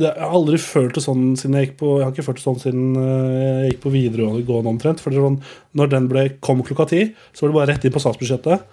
det, 0.00 0.06
Jeg 0.14 0.22
har 0.22 0.32
aldri 0.38 0.58
følt 0.62 0.94
det 0.96 1.02
sånn 1.04 1.34
siden 1.36 1.58
jeg 1.58 1.66
gikk 1.68 1.74
på 1.82 1.88
Jeg 1.98 2.06
har 2.06 2.12
ikke 2.14 2.24
følt 2.24 2.38
det 2.40 2.46
sånn 2.46 2.62
siden 2.62 2.86
eh, 2.96 3.66
jeg 3.66 3.72
gikk 3.74 3.82
på 3.84 3.92
videregående 3.92 4.70
omtrent. 4.70 5.02
For 5.02 5.10
det 5.12 5.18
er 5.18 5.26
sånn, 5.28 5.40
når 5.76 5.90
den 5.92 6.06
ble, 6.08 6.28
kom 6.40 6.62
klokka 6.64 6.86
ti, 6.94 7.02
så 7.34 7.44
var 7.44 7.50
det 7.52 7.58
bare 7.58 7.70
rett 7.74 7.84
inn 7.84 7.92
på 7.98 8.00
statsbudsjettet. 8.06 8.64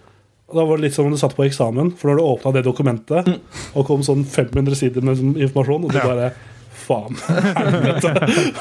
Da 0.54 0.66
var 0.68 0.78
det 0.78 0.88
litt 0.90 0.96
som 0.96 1.06
om 1.08 1.12
du 1.14 1.18
satt 1.22 1.36
på 1.38 1.46
eksamen, 1.48 1.94
for 1.98 2.12
når 2.12 2.18
du 2.20 2.24
åpna 2.28 2.52
det 2.58 2.64
dokumentet, 2.68 3.30
og 3.76 3.86
kom 3.88 4.02
sånn 4.04 4.26
500 4.28 4.76
sider 4.76 5.02
med 5.06 5.18
sånn 5.20 5.36
informasjon, 5.40 5.86
og 5.86 5.92
du 5.94 5.98
Ja. 6.02 6.08
bare 6.08 6.32
Faen. 6.82 7.16
Helvete. 7.62 8.12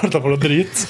Dette 0.02 0.20
var 0.20 0.28
noe 0.34 0.38
drit? 0.42 0.82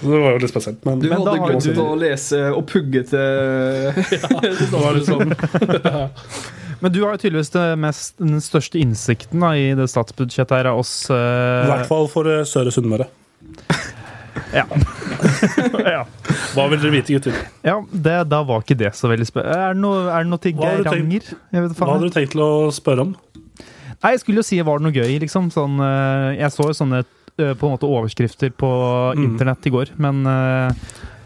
Det 0.00 0.06
var 0.22 0.36
jo 0.36 0.38
litt 0.44 0.52
spesielt. 0.52 0.84
Men, 0.86 1.00
Du 1.02 1.08
Men 1.10 1.24
da 1.24 1.32
hadde 1.34 1.48
glemt 1.58 1.74
du- 1.74 1.82
å 1.82 1.96
lese 1.98 2.38
og 2.54 2.66
pugge 2.70 3.02
til 3.10 3.18
ja, 4.14 4.28
det 4.60 4.68
var 4.70 4.94
det 4.94 5.02
sånn 5.08 5.34
Men 6.80 6.92
du 6.94 7.00
har 7.02 7.16
jo 7.16 7.22
tydeligvis 7.24 7.50
det 7.50 7.64
mest, 7.82 8.14
den 8.22 8.38
største 8.44 8.78
innsikten 8.78 9.40
da, 9.42 9.50
i 9.58 9.72
det 9.74 9.88
statsbudsjettet 9.90 10.54
her 10.60 10.68
av 10.70 10.78
oss. 10.84 10.92
I 11.10 11.16
eh, 11.18 11.66
hvert 11.72 11.88
fall 11.90 12.06
for 12.12 12.30
eh, 12.30 12.44
Søre 12.46 12.70
Sunnmøre. 12.70 13.08
Ja. 14.54 14.64
ja. 15.96 16.02
Hva 16.54 16.64
vil 16.70 16.80
dere 16.80 16.92
vite, 16.94 17.16
gutter? 17.18 17.36
ja 17.66 17.76
det, 17.92 18.16
da 18.30 18.40
var 18.48 18.62
ikke 18.64 18.76
det 18.80 18.92
så 18.96 19.10
veldig 19.10 19.26
spennende. 19.28 19.56
Er 19.58 19.74
det 19.76 19.82
noe, 19.82 20.04
er 20.08 20.24
det 20.24 20.30
noe 20.32 20.42
til 20.44 20.54
Geiranger? 20.58 21.30
Hva 21.52 21.90
hadde 21.92 22.08
du 22.08 22.14
tenkt 22.14 22.32
til 22.36 22.44
å 22.44 22.50
spørre 22.74 23.06
om? 23.08 23.14
Nei, 23.98 24.12
jeg 24.14 24.20
skulle 24.22 24.40
jo 24.42 24.46
si 24.46 24.60
var 24.62 24.78
det 24.78 24.86
noe 24.88 24.94
gøy, 24.94 25.16
liksom. 25.24 25.48
Sånn, 25.50 25.78
eh, 25.82 26.36
jeg 26.38 26.52
så 26.54 26.68
jo 26.70 26.76
sånne 26.78 27.00
eh, 27.02 27.54
på 27.58 27.66
en 27.66 27.74
måte 27.74 27.88
overskrifter 27.88 28.52
på 28.54 28.70
Mm. 29.16 29.24
internett 29.24 29.66
i 29.66 29.70
går, 29.74 29.90
men 29.98 30.24
eh, 30.26 30.70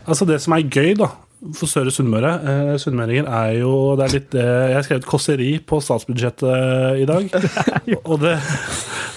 Altså 0.07 0.25
Det 0.27 0.41
som 0.43 0.55
er 0.57 0.65
gøy 0.67 0.97
da 0.99 1.11
for 1.59 1.67
Søre 1.67 1.91
Sunnmøre 1.91 2.31
eh, 2.47 2.73
Sunnmøringer 2.79 3.27
er 3.27 3.57
jo 3.59 3.73
det 3.99 4.05
er 4.07 4.15
litt, 4.15 4.35
eh, 4.39 4.51
Jeg 4.71 4.77
har 4.79 4.87
skrevet 4.87 5.09
kåseri 5.11 5.51
på 5.67 5.81
statsbudsjettet 5.83 6.47
eh, 6.47 7.03
i 7.03 7.07
dag. 7.09 7.29
og 8.11 8.23
det, 8.23 8.37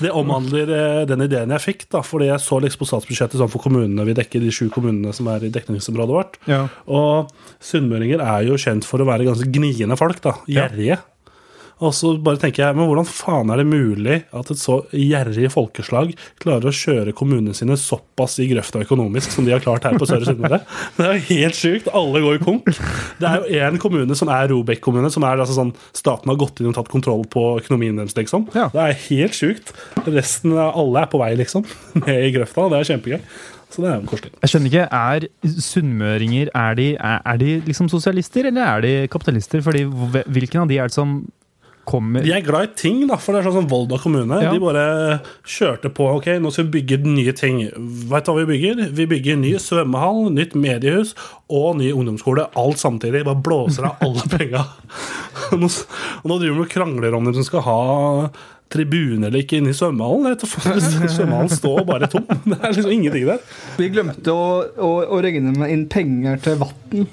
det 0.01 0.13
omhandler 0.17 0.71
eh, 0.73 1.01
den 1.09 1.25
ideen 1.27 1.53
jeg 1.53 1.65
fikk. 1.67 1.87
da 1.93 2.01
Fordi 2.05 2.31
jeg 2.31 2.41
så 2.41 2.59
liksom 2.63 2.81
på 2.81 2.89
statsbudsjettet 2.89 3.41
sånn 3.41 3.51
for 3.53 3.61
kommunene. 3.67 4.07
Vi 4.09 4.17
dekker 4.17 4.41
de 4.41 4.53
sju 4.53 4.67
kommunene 4.73 5.13
som 5.15 5.29
er 5.31 5.45
i 5.45 5.53
dekningsområdet 5.53 6.17
vårt. 6.17 6.39
ja. 6.49 6.63
Og 6.89 7.29
sunnmøringer 7.63 8.21
er 8.25 8.47
jo 8.49 8.57
kjent 8.61 8.85
for 8.87 9.01
å 9.01 9.07
være 9.07 9.27
ganske 9.29 9.51
gniende 9.53 9.97
folk. 9.99 10.21
da 10.25 10.39
Ja. 10.51 10.65
Og 11.83 11.91
så 11.95 12.13
bare 12.23 12.39
tenker 12.39 12.63
jeg, 12.63 12.75
men 12.77 12.87
hvordan 12.87 13.07
faen 13.07 13.49
er 13.51 13.59
det 13.59 13.65
mulig 13.67 14.17
at 14.35 14.51
et 14.53 14.59
så 14.59 14.77
gjerrig 14.95 15.49
folkeslag 15.51 16.13
klarer 16.43 16.69
å 16.69 16.75
kjøre 16.75 17.13
kommunene 17.17 17.55
sine 17.57 17.75
såpass 17.79 18.37
i 18.39 18.47
grøfta 18.47 18.83
økonomisk 18.85 19.33
som 19.33 19.47
de 19.47 19.51
har 19.51 19.63
klart 19.63 19.87
her 19.87 19.97
på 19.99 20.07
Søre 20.07 20.27
Sunnmøre? 20.29 20.61
Det 20.95 21.07
er 21.07 21.17
jo 21.17 21.25
helt 21.33 21.59
sjukt. 21.59 21.89
Alle 21.91 22.21
går 22.23 22.39
konk. 22.45 22.69
Det 23.19 23.27
er 23.27 23.41
jo 23.41 23.65
én 23.65 23.81
kommune 23.81 24.15
som 24.15 24.31
er 24.31 24.47
Robek 24.53 24.79
kommune, 24.85 25.11
som 25.11 25.25
er 25.27 25.43
altså 25.43 25.57
sånn 25.57 25.73
staten 25.95 26.31
har 26.31 26.39
gått 26.39 26.61
inn 26.61 26.71
og 26.71 26.77
tatt 26.77 26.91
kontroll 26.91 27.25
på 27.31 27.43
økonomien 27.59 27.99
deres, 27.99 28.15
liksom. 28.15 28.47
Ja. 28.55 28.69
Det 28.71 28.85
er 28.85 29.03
helt 29.09 29.35
sjukt. 29.35 29.75
Resten 30.07 30.55
av 30.55 30.79
alle 30.79 31.03
er 31.03 31.11
på 31.11 31.19
vei, 31.19 31.33
liksom. 31.43 31.67
Ned 32.05 32.29
i 32.29 32.31
grøfta. 32.35 32.69
Det 32.71 32.79
er 32.79 32.89
kjempegøy. 32.93 33.19
Så 33.75 33.83
det 33.83 33.89
er 33.91 33.97
jo 33.99 34.07
koselig. 34.07 34.31
Jeg 34.39 34.51
skjønner 34.51 34.71
ikke, 34.71 34.85
Er 34.95 35.59
sunnmøringer 35.65 36.51
er 36.55 36.77
de, 36.79 36.85
er, 36.95 37.23
er 37.25 37.39
de 37.41 37.55
liksom 37.65 37.89
sosialister, 37.91 38.47
eller 38.47 38.63
er 38.63 38.85
de 38.85 38.93
kapitalister? 39.11 39.63
Fordi 39.65 39.83
Hvilken 40.31 40.63
av 40.63 40.69
de 40.71 40.77
er 40.79 40.91
det 40.91 40.95
som 40.95 41.17
kommer 41.87 42.25
De 42.25 42.33
er 42.33 42.43
glad 42.45 42.67
i 42.67 42.71
ting, 42.79 43.03
da, 43.09 43.17
for 43.21 43.35
det 43.35 43.41
er 43.41 43.47
sånn 43.49 43.59
som 43.61 43.69
Volda 43.71 43.99
kommune. 44.01 44.39
Ja. 44.43 44.53
De 44.53 44.61
bare 44.61 44.85
kjørte 45.47 45.91
på. 45.93 46.07
Ok, 46.17 46.31
nå 46.41 46.51
skal 46.53 46.67
vi 46.67 46.79
bygge 46.79 46.99
nye 47.05 47.35
ting. 47.37 47.61
Vet 48.11 48.25
du 48.27 48.31
hva 48.33 48.39
vi 48.41 48.49
bygger? 48.53 48.83
Vi 48.97 49.07
bygger 49.11 49.39
ny 49.41 49.53
svømmehall, 49.61 50.27
nytt 50.35 50.57
mediehus 50.59 51.13
og 51.47 51.77
ny 51.79 51.91
ungdomsskole. 51.93 52.49
Alt 52.59 52.81
samtidig. 52.81 53.23
Bare 53.27 53.43
blåser 53.45 53.89
av 53.91 54.03
alle 54.05 54.25
penga. 54.35 54.65
Og 55.51 55.61
nå, 55.61 55.71
nå 56.25 56.41
driver 56.41 56.59
de 56.61 56.65
og 56.67 56.73
krangler 56.73 57.17
om 57.17 57.25
hvem 57.27 57.37
som 57.39 57.47
skal 57.47 57.65
ha 57.67 57.79
tribune 58.73 59.27
eller 59.27 59.43
ikke 59.43 59.59
inne 59.59 59.73
i 59.73 59.77
svømmehallen. 59.77 60.39
Svømmehallen 61.15 61.51
står 61.53 61.83
bare 61.87 62.09
tom. 62.11 62.25
Det 62.49 62.57
er 62.59 62.73
liksom 62.73 62.95
ingenting 62.95 63.29
der. 63.29 63.45
Vi 63.79 63.91
glemte 63.93 64.33
å, 64.33 64.47
å, 64.65 64.95
å 65.05 65.21
regne 65.23 65.53
med 65.55 65.71
inn 65.73 65.85
penger 65.91 66.41
til 66.45 66.59
vann. 66.63 67.05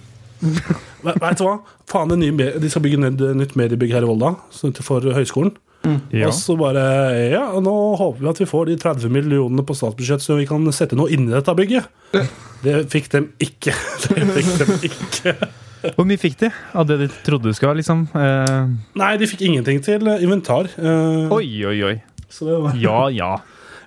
Ve- 0.42 1.14
Vet 1.22 1.38
du 1.38 1.44
hva? 1.46 1.56
Faen, 1.90 2.08
det 2.12 2.18
nye, 2.18 2.48
De 2.60 2.70
skal 2.70 2.82
bygge 2.84 2.98
ned 2.98 3.20
nytt 3.38 3.54
mediebygg 3.58 3.92
her 3.94 4.02
i 4.06 4.08
Volda 4.10 4.34
for 4.82 5.00
høyskolen. 5.14 5.54
Ja. 6.14 6.28
Og 6.28 6.34
så 6.38 6.54
bare 6.58 6.82
Ja, 7.32 7.48
nå 7.58 7.72
håper 7.98 8.20
vi 8.22 8.28
at 8.30 8.38
vi 8.38 8.46
får 8.46 8.68
de 8.70 8.76
30 8.78 9.10
millionene 9.10 9.64
på 9.66 9.74
statsbudsjett, 9.74 10.22
så 10.22 10.36
vi 10.38 10.46
kan 10.46 10.62
sette 10.74 10.94
noe 10.98 11.10
inni 11.10 11.32
dette 11.34 11.54
bygget. 11.58 11.88
Det 12.62 12.76
fikk 12.92 13.08
dem 13.16 13.30
ikke. 13.42 13.74
Det 14.08 14.28
fikk 14.36 14.52
dem 14.60 14.72
ikke. 14.90 15.34
Hvor 15.96 16.06
mye 16.06 16.20
fikk 16.22 16.36
de 16.44 16.52
av 16.78 16.86
det 16.86 17.00
de 17.00 17.08
trodde 17.26 17.48
de 17.50 17.54
skulle 17.58 17.72
ha? 17.72 17.78
liksom? 17.80 18.04
Eh, 18.14 18.68
Nei, 19.02 19.16
de 19.18 19.26
fikk 19.26 19.42
ingenting 19.48 19.80
til 19.82 20.06
inventar. 20.22 20.68
Eh, 20.78 21.32
oi, 21.34 21.48
oi, 21.66 21.78
oi. 21.88 21.96
Så 22.30 22.46
det 22.46 22.60
var, 22.62 22.76
Ja, 22.78 23.00
ja. 23.10 23.32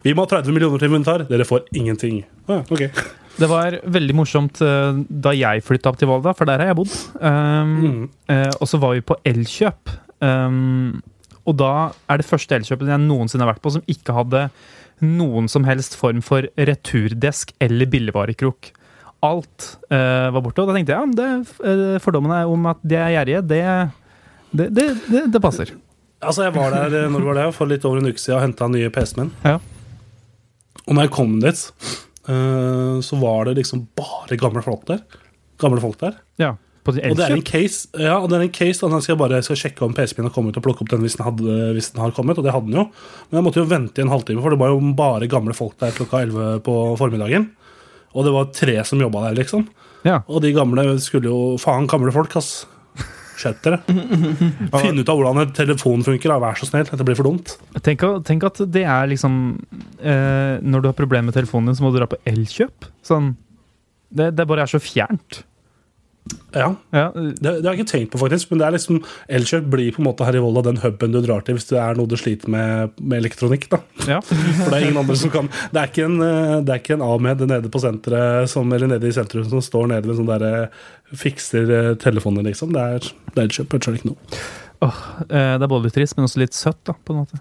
vi 0.04 0.12
må 0.14 0.26
ha 0.28 0.34
30 0.36 0.52
millioner 0.52 0.78
til 0.84 0.92
inventar. 0.92 1.24
Dere 1.30 1.48
får 1.48 1.64
ingenting. 1.80 2.26
Ah, 2.52 2.66
ok. 2.68 2.90
Det 3.36 3.48
var 3.52 3.76
veldig 3.92 4.16
morsomt 4.16 4.62
eh, 4.64 5.02
da 5.10 5.34
jeg 5.36 5.64
flytta 5.68 5.92
opp 5.92 5.98
til 6.00 6.08
Volda, 6.08 6.32
for 6.38 6.48
der 6.48 6.62
har 6.64 6.72
jeg 6.72 6.78
bodd. 6.80 6.94
Um, 7.20 7.74
Mm. 7.76 8.10
eh, 8.32 8.52
og 8.62 8.70
så 8.70 8.80
var 8.80 8.94
vi 8.96 9.02
på 9.04 9.18
Elkjøp. 9.28 9.92
Um, 10.24 11.02
og 11.46 11.58
da 11.60 11.72
er 12.10 12.22
det 12.22 12.26
første 12.30 12.56
Elkjøpet 12.56 12.88
jeg 12.90 13.04
noensinne 13.04 13.44
har 13.46 13.52
vært 13.54 13.62
på 13.66 13.74
som 13.76 13.84
ikke 13.92 14.16
hadde 14.16 14.46
noen 15.04 15.50
som 15.52 15.66
helst 15.68 15.98
form 16.00 16.22
for 16.24 16.48
returdesk 16.56 17.52
eller 17.62 17.86
billigvarekrok. 17.92 18.72
Alt 19.26 19.68
uh, 19.92 20.32
var 20.32 20.42
borte. 20.46 20.64
Og 20.64 20.72
da 20.72 20.78
tenkte 20.78 20.96
jeg 20.96 21.04
ja, 21.04 21.12
det, 21.20 22.00
fordommene 22.06 22.40
om 22.48 22.66
at 22.72 22.80
de 22.88 22.96
er 23.02 23.14
gjerrige, 23.18 23.44
det, 23.52 23.62
det, 24.56 24.72
det, 25.12 25.26
det, 25.36 25.42
passer. 25.44 25.76
Altså, 26.24 26.48
jeg 26.48 26.56
var 26.56 26.72
der 26.72 27.10
når 27.12 27.28
var 27.28 27.42
det, 27.42 27.46
for 27.58 27.68
litt 27.70 27.84
over 27.86 28.00
en 28.00 28.08
uke 28.08 28.22
siden 28.22 28.40
og 28.40 28.46
henta 28.48 28.72
nye 28.72 28.90
PC-menn. 28.96 29.34
Ja. 29.44 29.60
Og 30.88 30.94
når 30.96 31.08
jeg 31.10 31.14
kom 31.18 31.40
dit, 31.44 31.62
så 32.26 33.18
var 33.22 33.50
det 33.50 33.60
liksom 33.60 33.88
bare 33.98 34.38
gamle 34.40 34.64
folk 34.66 34.86
der. 34.90 35.04
Gamle 35.62 35.82
folk 35.84 36.00
der. 36.02 36.18
Ja, 36.42 36.56
på 36.86 36.94
Og 36.94 37.18
det 37.18 37.26
er 37.26 37.34
en 37.34 37.42
case, 37.42 37.88
ja, 37.98 38.20
og 38.20 38.30
det 38.30 38.38
er 38.38 38.44
en 38.46 38.54
case 38.54 38.84
da, 38.84 38.92
jeg 38.94 39.06
skal 39.06 39.16
jeg 39.16 39.22
bare 39.24 39.40
skal 39.46 39.58
sjekke 39.58 39.86
om 39.88 39.94
PC-en 39.98 40.28
har 40.28 40.34
kommet 40.36 40.58
og 40.60 40.66
plukke 40.68 40.84
opp 40.86 40.92
den 40.92 41.02
hvis 41.02 41.16
den, 41.18 41.26
hadde, 41.26 41.56
hvis 41.74 41.90
den 41.96 42.02
har 42.04 42.14
kommet, 42.14 42.38
og 42.38 42.46
det 42.46 42.54
hadde 42.54 42.70
den 42.70 42.78
jo. 42.78 42.84
Men 43.32 43.40
jeg 43.40 43.46
måtte 43.48 43.62
jo 43.64 43.70
vente 43.72 44.02
i 44.02 44.06
en 44.06 44.12
halvtime, 44.14 44.44
for 44.44 44.54
det 44.54 44.60
var 44.62 44.70
jo 44.70 44.94
bare 45.00 45.30
gamle 45.32 45.56
folk 45.58 45.74
der 45.82 45.96
klokka 45.98 46.22
11 46.28 46.60
på 46.68 46.76
formiddagen. 47.02 47.48
Og 48.14 48.28
det 48.28 48.36
var 48.36 48.52
tre 48.54 48.78
som 48.86 49.02
jobba 49.02 49.24
der, 49.26 49.40
liksom. 49.40 49.66
Ja. 50.06 50.20
Og 50.30 50.44
de 50.46 50.54
gamle 50.54 50.86
skulle 51.02 51.32
jo 51.32 51.58
Faen, 51.62 51.90
gamle 51.90 52.14
folk, 52.14 52.38
ass. 52.38 52.68
Skjerp 53.36 53.62
dere. 53.66 53.80
Finn 54.82 55.00
ut 55.00 55.10
av 55.12 55.18
hvordan 55.20 55.42
en 55.44 55.56
telefon 55.56 56.06
funker, 56.06 56.32
da. 56.32 56.38
vær 56.42 56.60
så 56.60 56.70
snill. 56.70 56.88
Dette 56.88 57.08
blir 57.08 57.18
for 57.20 57.28
dumt. 57.28 57.56
Tenk, 57.86 58.06
tenk 58.28 58.46
at 58.48 58.62
det 58.72 58.86
er 58.88 59.10
liksom 59.12 59.36
eh, 60.00 60.62
Når 60.64 60.84
du 60.84 60.90
har 60.90 60.98
problemer 60.98 61.30
med 61.30 61.38
telefonen 61.38 61.72
din, 61.72 61.78
så 61.80 61.86
må 61.86 61.92
du 61.92 62.00
dra 62.00 62.08
på 62.12 62.22
Elkjøp. 62.30 62.88
Sånn, 63.06 63.34
det, 64.16 64.32
det 64.38 64.48
bare 64.50 64.66
er 64.66 64.72
så 64.72 64.82
fjernt. 64.84 65.44
Ja, 66.56 66.70
Ja, 66.96 67.10
det, 67.14 67.42
det 67.42 67.66
har 67.66 67.76
jeg 67.76 67.84
ikke 67.84 67.92
tenkt 67.92 68.12
på, 68.14 68.20
faktisk. 68.22 68.50
Men 68.50 68.62
det 68.62 68.68
er 68.68 68.76
liksom 68.78 69.02
Elkjøp 69.38 69.68
blir 69.74 69.92
på 69.94 70.02
en 70.02 70.08
måte 70.08 70.26
her 70.26 70.38
i 70.40 70.42
Volda 70.42 70.64
den 70.66 70.80
huben 70.82 71.14
du 71.14 71.20
drar 71.22 71.44
til 71.46 71.58
hvis 71.58 71.68
det 71.70 71.78
er 71.82 71.98
noe 72.00 72.10
du 72.10 72.16
sliter 72.18 72.50
med 72.52 72.96
med 73.02 73.20
elektronikk. 73.20 73.68
da 73.74 73.82
ja. 74.08 74.20
For 74.26 74.72
det 74.72 74.78
er 74.78 74.88
ingen 74.88 75.02
andre 75.04 75.18
som 75.20 75.34
kan 75.34 75.50
Det 75.52 75.82
er 75.82 75.92
ikke 75.92 76.08
en, 76.08 76.18
eh, 76.24 76.56
det 76.66 76.80
ikke 76.82 76.98
en 76.98 77.06
Ahmed 77.06 77.44
nede 77.50 77.72
på 77.72 77.82
senteret 77.84 78.50
som, 78.52 78.72
eller 78.74 78.90
nede 78.96 79.10
i 79.10 79.16
sentrum 79.16 79.46
som 79.50 79.64
står 79.64 79.92
nede 79.92 80.10
med 80.10 80.20
sånn 80.20 80.32
derre 80.32 80.70
fikser 81.16 81.70
eh, 81.70 81.92
telefoner, 82.02 82.48
liksom. 82.48 82.74
Det 82.74 82.86
er, 82.96 83.12
det 83.34 83.38
er 83.38 83.50
Elkjøp, 83.50 83.76
Jeg 83.76 83.92
er 83.92 84.00
ikke 84.00 84.14
noe. 84.14 84.40
Oh, 84.84 84.98
det 85.30 85.64
er 85.64 85.70
både 85.72 85.88
litt 85.88 85.96
trist, 85.96 86.18
men 86.18 86.28
også 86.28 86.42
litt 86.42 86.58
søtt, 86.58 86.82
da, 86.88 86.96
på 86.98 87.14
en 87.14 87.22
måte. 87.22 87.40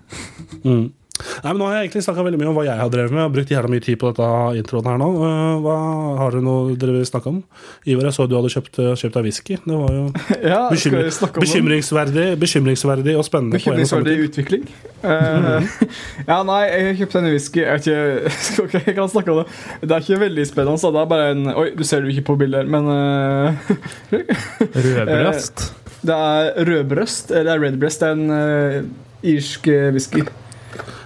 Mm. 0.62 0.85
Nei, 1.14 1.53
men 1.53 1.61
Nå 1.61 1.66
har 1.68 1.77
jeg 1.77 1.87
egentlig 1.87 2.03
snakka 2.09 2.24
veldig 2.27 2.38
mye 2.40 2.48
om 2.50 2.57
hva 2.59 2.64
jeg 2.66 2.79
har 2.81 2.88
drevet 2.90 3.12
med. 3.12 3.20
Jeg 3.20 3.29
har 3.29 3.35
brukt 3.35 3.50
jævla 3.55 3.70
mye 3.70 3.83
tid 3.85 3.98
på 4.00 4.09
dette 4.11 4.29
introen 4.59 4.88
her 4.90 4.96
nå. 4.98 5.09
Eh, 5.29 5.50
Hva 5.62 5.77
Har 6.18 6.35
dere 6.35 6.42
noe 6.42 6.74
dere 6.81 6.96
vil 6.96 7.07
snakke 7.07 7.31
om? 7.31 7.38
Ivar, 7.87 8.09
jeg 8.09 8.16
så 8.16 8.27
du 8.27 8.35
hadde 8.35 8.50
kjøpt, 8.50 8.81
eh, 8.83 8.90
kjøpt 8.98 9.18
deg 9.18 9.29
whisky. 9.29 9.59
Det 9.62 9.79
var 9.79 9.94
jo 9.94 10.03
Ja, 10.55 10.59
bekymring, 10.72 11.12
bekymringsverdig, 11.38 12.27
bekymringsverdig 12.42 13.14
og 13.20 13.29
spennende. 13.29 13.61
Bekymringsverdig 13.61 14.16
utvikling. 14.27 14.66
Eh, 15.05 15.70
ja, 16.33 16.40
nei, 16.50 16.61
jeg 16.72 16.98
kjøpte 17.05 17.22
en 17.22 17.31
whisky. 17.31 17.62
Jeg, 17.62 17.85
ikke, 17.85 18.35
okay, 18.66 18.83
jeg 18.90 18.98
kan 18.98 19.14
snakke 19.14 19.37
om 19.37 19.42
det. 19.44 19.46
Det 19.85 19.94
er 19.94 20.09
ikke 20.09 20.20
veldig 20.27 20.48
spennende. 20.50 20.83
Så 20.83 20.90
det 20.94 21.05
er 21.05 21.14
bare 21.14 21.31
en 21.37 21.46
Oi, 21.55 21.68
du 21.79 21.87
ser 21.87 22.03
det 22.03 22.11
ikke 22.16 22.33
på 22.33 22.40
bilder, 22.42 22.66
men 22.66 22.90
uh, 22.90 23.64
Rødbrøst. 24.11 25.68
Det 26.05 26.14
er 26.14 26.64
rødbrøst, 26.68 27.31
eller 27.33 27.62
redbrøst 27.62 28.03
Det 28.03 28.09
er 28.09 28.16
en 28.18 28.33
uh, 28.35 29.05
irsk 29.24 29.68
eh, 29.72 29.92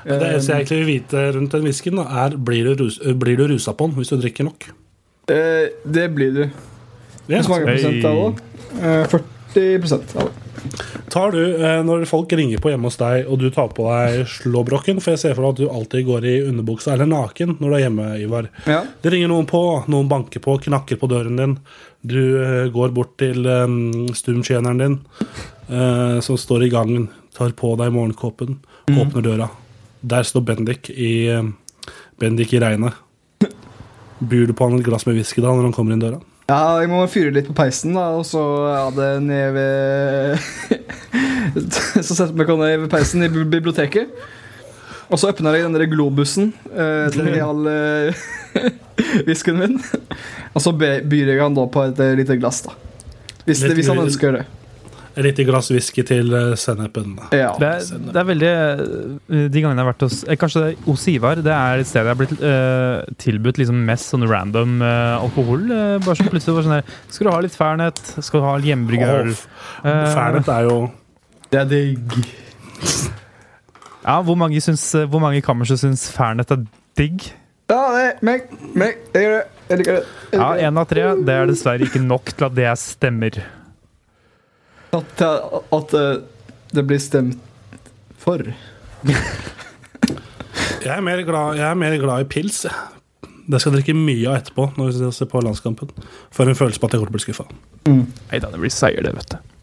whisky. 0.09 0.25
Det 0.25 0.33
eneste 0.33 0.53
jeg 0.53 0.65
egentlig 0.65 0.81
vil 0.81 0.91
vite 0.91 1.25
rundt 1.37 1.55
den 1.57 1.69
whiskyen, 1.69 2.03
er 2.25 2.37
blir 2.51 2.69
du, 2.69 2.85
rus, 2.85 2.99
blir 3.23 3.39
du 3.39 3.47
rusa 3.53 3.77
på 3.77 3.89
den 3.89 4.01
hvis 4.01 4.13
du 4.13 4.19
drikker 4.19 4.49
nok. 4.49 4.69
Eh, 5.29 5.71
det 5.85 6.09
blir 6.17 6.35
du. 6.35 6.45
Hvor 7.29 7.49
mange 7.55 7.73
prosent 7.75 8.05
av 8.09 8.21
det? 8.25 8.47
Eh, 8.81 9.09
40 9.13 9.93
av 9.95 10.29
det. 10.29 10.49
Tar 11.09 11.33
du, 11.33 11.65
eh, 11.65 11.83
Når 11.85 12.05
folk 12.09 12.33
ringer 12.33 12.59
på 12.59 12.73
hjemme 12.73 12.89
hos 12.91 12.99
deg, 13.01 13.29
og 13.29 13.39
du 13.41 13.49
tar 13.55 13.71
på 13.75 13.87
deg 13.89 14.27
slåbroken 14.29 15.01
For 15.03 15.15
jeg 15.15 15.23
ser 15.23 15.37
for 15.37 15.47
meg 15.47 15.57
at 15.57 15.61
du 15.63 15.69
alltid 15.71 16.07
går 16.09 16.27
i 16.29 16.35
underbuksa 16.49 16.95
eller 16.95 17.09
naken 17.11 17.57
når 17.59 17.69
du 17.69 17.77
er 17.77 17.85
hjemme, 17.85 18.09
Ivar. 18.23 18.51
Ja. 18.67 18.83
Det 19.03 19.13
ringer 19.15 19.33
noen 19.33 19.49
på, 19.49 19.63
noen 19.89 20.11
banker 20.11 20.43
på, 20.45 20.59
knakker 20.69 21.01
på 21.01 21.11
døren 21.11 21.39
din. 21.41 21.57
Du 22.03 22.21
eh, 22.43 22.69
går 22.73 22.93
bort 22.97 23.17
til 23.21 23.47
um, 23.47 24.09
stumtjeneren 24.15 24.83
din, 24.83 24.99
eh, 25.69 26.19
som 26.25 26.39
står 26.39 26.67
i 26.67 26.73
gangen, 26.73 27.09
tar 27.37 27.55
på 27.59 27.75
deg 27.81 27.95
morgenkåpen, 27.95 28.61
åpner 28.89 29.25
døra. 29.25 29.49
Der 30.01 30.27
står 30.27 30.45
Bendik 30.47 30.91
i, 30.91 31.29
eh, 31.29 31.43
Bendik 32.19 32.53
i 32.55 32.61
regnet. 32.63 32.95
Byr 34.19 34.47
du 34.47 34.53
på 34.53 34.67
han 34.69 34.79
et 34.79 34.87
glass 34.87 35.07
med 35.07 35.15
whisky 35.15 35.41
da 35.43 35.53
når 35.53 35.71
han 35.71 35.77
kommer 35.77 35.95
inn 35.95 36.03
døra? 36.03 36.21
ja, 36.49 36.81
jeg 36.81 36.89
må 36.89 37.03
fyre 37.13 37.33
litt 37.35 37.49
på 37.51 37.57
peisen, 37.57 37.93
da, 37.97 38.09
og 38.17 38.25
så 38.25 38.41
er 38.73 38.95
det 38.97 39.09
ned 39.27 39.53
ved 39.53 40.39
Så 42.07 42.15
setter 42.15 42.33
jeg 42.33 42.39
meg 42.39 42.53
ned 42.63 42.85
ved 42.85 42.91
peisen 42.93 43.25
i 43.25 43.29
biblioteket. 43.29 44.13
Og 45.09 45.21
så 45.21 45.31
åpner 45.33 45.57
jeg 45.57 45.65
den 45.65 45.77
der 45.77 45.89
globusen 45.89 46.51
eh, 46.69 47.09
til 47.13 47.29
all 47.49 47.69
eh, 47.73 48.23
whiskyen 49.29 49.61
min. 49.61 49.79
Og 50.53 50.65
så 50.65 50.73
byr 50.77 51.33
jeg 51.33 51.41
han 51.41 51.57
da 51.57 51.65
på 51.73 51.85
et 51.89 52.01
eh, 52.05 52.15
lite 52.19 52.37
glass, 52.41 52.63
da. 52.67 52.77
Hvis, 53.45 53.63
det, 53.65 53.73
hvis 53.79 53.89
han 53.89 54.03
ønsker 54.05 54.37
det. 54.37 54.45
Et 55.19 55.25
lite 55.27 55.43
glass 55.49 55.67
whisky 55.73 56.05
til 56.07 56.31
eh, 56.37 56.53
sennepen. 56.61 57.17
Ja. 57.35 57.49
Det 57.59 57.69
er, 57.69 58.03
det 58.07 58.21
er 58.21 58.27
veldig 58.29 58.51
eh, 58.55 59.49
De 59.51 59.63
gangene 59.65 59.75
jeg 59.75 59.83
har 59.83 59.89
vært 59.89 60.05
hos 60.07 60.19
eh, 60.23 60.37
Kanskje 60.39 60.63
det 60.63 60.69
er 60.71 60.85
hos 60.85 61.07
Ivar. 61.11 61.41
Det 61.43 61.55
er 61.55 61.83
et 61.83 61.89
sted 61.91 62.07
jeg 62.07 62.13
har 62.13 62.21
blitt 62.21 62.35
uh, 62.39 63.17
tilbudt 63.19 63.59
liksom 63.59 63.81
mest 63.89 64.13
sånn 64.13 64.27
random 64.31 64.77
uh, 64.85 65.17
alkohol. 65.19 65.65
Uh, 65.67 65.97
bare 66.05 66.15
så 66.21 66.29
plutselig 66.29 66.55
var 66.61 66.69
sånn 66.69 66.77
her 66.77 66.95
Skal 67.11 67.27
du 67.27 67.33
ha 67.35 67.43
litt 67.49 67.59
Fernet? 67.59 68.05
Skal 68.23 68.45
du 68.45 68.47
ha 68.47 68.55
hjemmebrygget 68.63 69.15
øl? 69.25 69.35
Fernet 69.83 70.53
er 70.55 70.71
jo 70.71 70.79
Det 71.51 71.65
er 71.65 71.69
digg. 71.75 72.17
Ja, 74.07 74.21
hvor 74.25 74.39
mange, 74.39 74.63
syns, 74.65 74.87
hvor 75.11 75.21
mange 75.25 75.43
kammerser 75.45 75.81
syns 75.83 76.07
Fernet 76.15 76.55
er 76.55 76.63
digg? 76.99 77.27
Ja, 77.69 77.83
det 77.93 78.05
er 78.07 78.25
meg. 78.25 78.47
meg. 78.79 79.03
Jeg 79.13 79.27
gjør 79.27 79.35
det. 79.35 79.47
Jeg 79.69 79.81
liker 79.83 79.99
det. 79.99 80.05
Jeg 80.31 80.39
Ja, 80.39 80.47
liker 80.47 80.63
det. 80.63 80.69
én 80.71 80.81
av 80.81 80.87
tre. 80.89 81.03
Det 81.27 81.35
er 81.35 81.51
dessverre 81.51 81.85
ikke 81.91 82.01
nok 82.07 82.31
til 82.33 82.47
at 82.47 82.55
det 82.57 82.71
stemmer. 82.81 83.43
At, 84.97 85.21
at 85.21 85.95
eh, 85.95 86.15
det 86.73 86.85
blir 86.89 87.01
stemt 87.03 87.41
for. 88.19 88.45
Jeg 90.79 90.95
er 90.95 91.03
mer 91.05 91.21
glad, 91.27 91.59
jeg 91.59 91.67
er 91.69 91.77
mer 91.79 91.97
glad 92.01 92.25
i 92.25 92.29
pils. 92.29 92.63
Det 93.49 93.61
skal 93.61 93.73
jeg 93.73 93.81
drikke 93.81 93.97
mye 93.97 94.29
av 94.29 94.41
etterpå 94.41 94.67
når 94.77 94.91
vi 94.93 95.11
ser 95.17 95.29
på 95.31 95.41
landskampen. 95.45 95.93
For 96.35 96.49
en 96.49 96.59
følelse 96.59 96.81
på 96.81 96.89
at 96.89 96.97
jeg 96.97 97.03
kommer 97.03 97.13
til 97.13 97.15
å 97.15 97.19
bli 97.19 97.27
skuffa. 97.27 97.47
Nei 97.89 98.41
da, 98.43 98.51
det 98.53 98.61
blir 98.61 98.73
seier, 98.73 99.05
det, 99.05 99.15
vet 99.17 99.33
du. 99.33 99.55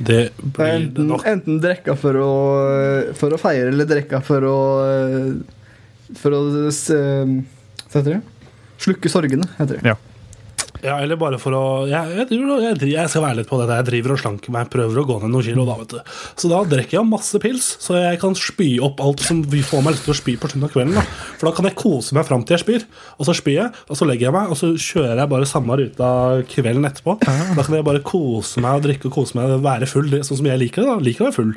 Det 0.00 0.20
blir 0.40 0.64
det 0.64 0.74
enten, 0.74 1.08
nok. 1.10 1.26
enten 1.28 1.58
drekka 1.60 1.94
for 2.00 2.16
for 3.18 3.36
å 3.36 3.40
feire, 3.40 3.68
eller 3.68 3.88
drekka 3.88 4.22
for 4.24 4.46
å 4.48 4.58
For 6.18 6.34
å 6.34 6.40
Hva 6.70 7.98
heter 7.98 8.14
det? 8.14 8.20
Slukke 8.80 9.12
sorgene, 9.12 9.46
heter 9.58 9.76
det. 9.76 9.92
Ja, 9.92 9.98
eller 10.88 11.18
bare 11.20 11.38
for 11.40 11.54
å 11.56 11.62
jeg, 11.90 12.14
jeg, 12.16 12.26
driver, 12.30 12.62
jeg, 12.64 12.78
jeg 12.94 13.12
skal 13.12 13.24
være 13.24 13.40
litt 13.40 13.50
på 13.50 13.58
dette. 13.60 13.78
Jeg 13.80 13.88
driver 13.90 14.14
og 14.14 14.20
slanker 14.22 14.54
meg, 14.54 14.70
prøver 14.72 15.00
å 15.02 15.06
gå 15.08 15.18
ned 15.22 15.34
noen 15.34 15.46
kilo. 15.46 15.66
Da, 15.68 15.76
vet 15.80 15.94
du. 15.94 16.14
Så 16.40 16.50
da 16.52 16.60
drikker 16.68 16.98
jeg 16.98 17.08
masse 17.10 17.40
pils, 17.42 17.68
så 17.82 17.98
jeg 17.98 18.20
kan 18.22 18.36
spy 18.38 18.70
opp 18.84 19.02
alt 19.04 19.24
som 19.26 19.42
vi 19.52 19.62
får 19.66 19.84
meg 19.84 19.96
lyst 19.96 20.08
til 20.08 20.14
å 20.14 20.18
spy 20.20 20.36
på 20.40 20.50
slutten 20.50 20.68
av 20.68 20.72
kvelden. 20.74 20.96
Da. 20.96 21.04
For 21.40 21.50
da 21.50 21.54
kan 21.56 21.68
jeg 21.68 21.78
kose 21.80 22.16
meg 22.16 22.28
fram 22.28 22.46
til 22.46 22.56
jeg 22.56 22.64
spyr. 22.64 22.88
Og 23.18 23.28
så 23.28 23.36
spyr 23.36 23.56
jeg, 23.58 23.84
og 23.88 24.00
så 24.00 24.08
legger 24.08 24.28
jeg 24.30 24.36
meg, 24.38 24.54
og 24.54 24.60
så 24.60 24.72
kjører 24.74 25.22
jeg 25.22 25.32
bare 25.34 25.50
samme 25.50 25.78
ruta 25.82 26.10
kvelden 26.54 26.88
etterpå. 26.88 27.18
Da 27.26 27.66
kan 27.66 27.78
jeg 27.78 27.86
bare 27.86 28.04
kose 28.06 28.64
meg 28.64 28.80
og 28.80 28.88
drikke 28.88 29.10
og 29.10 29.16
kose 29.20 29.38
meg 29.38 29.58
være 29.64 29.88
full, 29.90 30.10
det, 30.12 30.24
sånn 30.28 30.40
som 30.40 30.50
jeg 30.50 30.62
liker 30.64 30.84
det. 30.84 30.90
da, 30.90 30.98
liker 31.10 31.26
å 31.26 31.30
være 31.30 31.38
full. 31.40 31.54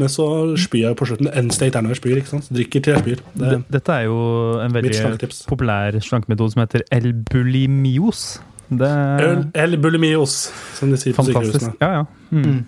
Men 0.00 0.08
så 0.08 0.26
spyr 0.60 0.86
jeg 0.86 0.98
på 0.98 1.08
slutten. 1.08 1.28
End 1.36 1.52
state 1.54 1.76
er 1.78 1.84
når 1.84 1.96
jeg 1.96 2.02
spyr. 2.02 2.20
ikke 2.22 2.32
sant? 2.32 2.48
Drikker 2.52 2.84
til 2.84 2.94
jeg 2.94 3.04
spyr. 3.04 3.24
Det, 3.36 3.58
Dette 3.74 3.98
er 3.98 4.08
jo 4.08 4.22
en 4.62 4.76
veldig 4.76 5.28
populær 5.50 5.98
slankemetode 6.04 6.54
som 6.54 6.64
heter 6.64 6.86
elbulimios. 6.94 8.40
Det 8.68 8.88
Øl 8.88 9.42
er 9.54 9.64
eller 9.64 9.80
bulimios, 9.82 10.52
som 10.78 10.90
de 10.92 10.96
sier 11.00 11.16
på 11.16 11.24
sykehusene. 11.26 11.72
Ja, 11.80 11.90
ja. 11.98 12.04
Mm. 12.30 12.62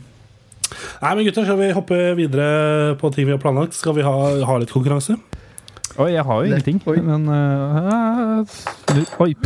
Nei, 1.03 1.15
men 1.15 1.25
gutter, 1.27 1.45
Skal 1.45 1.59
vi 1.61 1.71
hoppe 1.77 2.01
videre 2.19 2.97
på 3.01 3.11
ting 3.15 3.27
vi 3.29 3.35
har 3.35 3.41
planlagt? 3.41 3.75
Skal 3.77 3.95
vi 3.97 4.03
ha, 4.05 4.15
ha 4.45 4.59
litt 4.61 4.73
konkurranse? 4.73 5.17
Oi, 5.95 6.11
jeg 6.11 6.25
har 6.27 6.41
jo 6.43 6.49
ingenting, 6.51 6.81
oi. 6.91 6.99
men 7.05 7.29
uh, 7.31 8.43
Oi. 9.23 9.35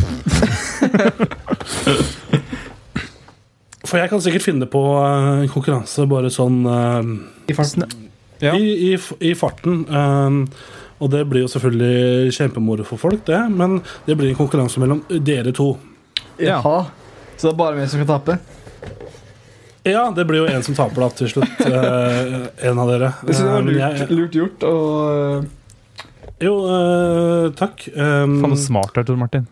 For 3.89 3.97
jeg 4.01 4.09
kan 4.11 4.21
sikkert 4.21 4.45
finne 4.45 4.67
på 4.69 4.81
eh, 5.01 5.43
en 5.45 5.49
konkurranse 5.49 6.03
bare 6.09 6.29
sånn 6.33 6.59
uh, 6.67 7.01
I 7.49 7.55
farten. 7.57 7.85
Ja. 8.39 8.53
i, 8.55 8.91
i, 8.91 8.97
i 9.25 9.33
farten. 9.35 9.81
eh, 9.89 10.29
og 10.99 11.11
det 11.13 11.21
blir 11.31 11.45
jo 11.45 11.49
selvfølgelig 11.51 12.33
kjempemoro 12.35 12.83
for 12.87 12.99
folk, 12.99 13.21
det. 13.27 13.39
Men 13.55 13.79
det 14.05 14.17
blir 14.19 14.33
en 14.33 14.39
konkurranse 14.39 14.81
mellom 14.83 15.01
dere 15.07 15.53
to. 15.55 15.71
Ja. 16.39 16.59
Jaha. 16.59 16.85
Så 17.37 17.47
det 17.47 17.53
er 17.53 17.59
bare 17.59 17.77
vi 17.79 17.87
som 17.91 18.01
kan 18.03 18.09
tape? 18.19 18.39
Ja, 19.87 20.09
det 20.15 20.25
blir 20.27 20.43
jo 20.43 20.49
en 20.51 20.63
som 20.65 20.75
taper, 20.75 21.05
da, 21.05 21.09
til 21.15 21.29
slutt. 21.31 21.61
eh, 21.67 22.49
en 22.69 22.81
av 22.81 22.89
dere. 22.91 23.13
Jeg 23.27 23.37
synes 23.37 23.39
det 23.39 23.47
Eh, 23.47 23.53
var 23.53 23.63
men 23.63 23.73
lurt, 23.73 23.99
jeg, 24.01 24.17
lurt 24.17 24.35
gjort. 24.35 24.65
Og 24.69 26.43
jo, 26.43 26.53
eh, 26.71 27.45
takk. 27.59 27.85
Um, 27.95 28.35
Faen, 28.43 28.57
så 28.57 28.65
smart 28.69 28.93
du 28.95 29.01
er, 29.01 29.07
Tor 29.07 29.19
Martin. 29.19 29.47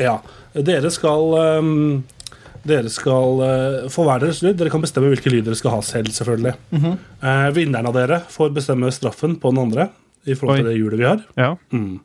Ja. 0.00 0.18
Dere 0.56 0.88
skal 0.92 1.34
ehm, 1.40 2.02
Dere 2.66 2.90
skal 2.92 3.40
eh, 3.44 3.88
få 3.92 4.04
hver 4.08 4.20
deres 4.24 4.40
lyd. 4.44 4.56
Dere 4.60 4.72
kan 4.72 4.82
bestemme 4.84 5.08
hvilken 5.12 5.32
lyd 5.32 5.46
dere 5.48 5.56
skal 5.56 5.76
ha 5.78 5.80
selv, 5.84 6.12
selvfølgelig. 6.16 6.54
Mhm. 6.76 6.98
Eh, 7.24 7.48
vinneren 7.56 7.88
av 7.88 7.96
dere 7.96 8.20
får 8.32 8.52
bestemme 8.56 8.90
straffen 8.92 9.36
på 9.40 9.52
den 9.52 9.62
andre 9.64 9.88
i 10.28 10.34
forhold 10.36 10.60
til 10.60 10.66
Oi. 10.68 10.72
det 10.72 10.76
hjulet 10.80 11.00
vi 11.00 11.08
har. 11.08 11.22
Ja. 11.40 11.54
Mm. 11.72 12.00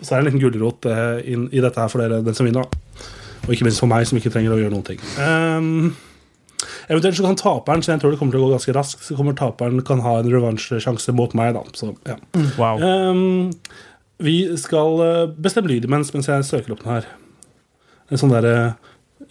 Så 0.00 0.14
er 0.14 0.20
det 0.20 0.22
en 0.22 0.28
liten 0.30 0.42
gulrot 0.42 0.86
uh, 0.88 1.20
i 1.24 1.60
dette 1.62 1.80
her 1.80 1.92
for 1.92 2.02
dere, 2.02 2.22
den 2.24 2.36
som 2.36 2.46
vinner. 2.48 2.66
Og 3.44 3.52
ikke 3.52 3.66
minst 3.66 3.82
for 3.82 3.90
meg, 3.90 4.06
som 4.08 4.18
ikke 4.18 4.32
trenger 4.32 4.54
å 4.54 4.58
gjøre 4.60 4.72
noen 4.72 4.86
ting. 4.86 5.00
Um, 5.20 5.96
eventuelt 6.88 7.18
så 7.18 7.26
kan 7.26 7.36
taperen, 7.40 7.82
så 7.84 7.92
jeg 7.92 8.00
tror 8.02 8.14
det 8.14 8.20
kommer 8.20 8.36
til 8.36 8.40
å 8.44 8.46
gå 8.48 8.54
ganske 8.54 8.74
raskt, 8.76 9.04
så 9.04 9.16
kommer 9.18 9.36
taperen 9.36 9.82
kan 9.84 10.00
ha 10.04 10.16
en 10.20 10.30
revansjesjanse 10.32 11.12
mot 11.16 11.34
meg. 11.36 11.52
da. 11.58 11.64
Så, 11.76 11.92
ja. 12.08 12.16
Wow. 12.56 12.80
um, 12.80 13.52
vi 14.24 14.38
skal 14.56 15.00
eh, 15.02 15.22
bestemme 15.42 15.68
lyd 15.68 15.88
imens 15.88 16.12
mens 16.14 16.28
jeg 16.30 16.44
søker 16.46 16.72
opp 16.76 16.84
den 16.84 16.92
her. 16.92 17.08
En 18.12 18.20
sånn 18.20 18.30
derre 18.32 18.54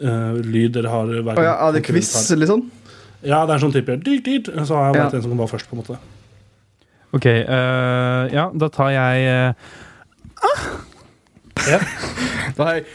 uh, 0.03 0.33
lyd 0.43 0.73
dere 0.75 0.91
har 0.91 1.07
hver 1.07 1.37
gang. 1.37 1.45
ja, 1.47 1.53
er 1.67 1.77
det 1.77 1.85
quiz, 1.87 2.11
liksom? 2.35 2.65
Ja, 3.23 3.45
det 3.47 3.53
er 3.53 3.55
en 3.55 3.63
sånn 3.63 3.73
type 3.75 3.95
dyrt, 4.03 4.25
dyrt, 4.27 4.49
Så 4.67 4.75
har 4.75 4.89
jeg 4.91 4.97
Ja. 4.97 5.03
valgt 5.05 5.15
en 5.15 5.23
som 5.23 5.31
kan 5.31 5.39
være 5.39 5.53
først, 5.53 5.69
på 5.69 5.77
en 5.77 5.81
måte. 5.83 5.97
Ok, 7.13 7.25
uh, 7.29 8.25
ja, 8.33 8.49
da 8.57 8.67
tar 8.73 8.89
jeg 8.89 9.25
øh, 9.29 9.53
Ja, 11.63 11.79
jeg 12.73 12.86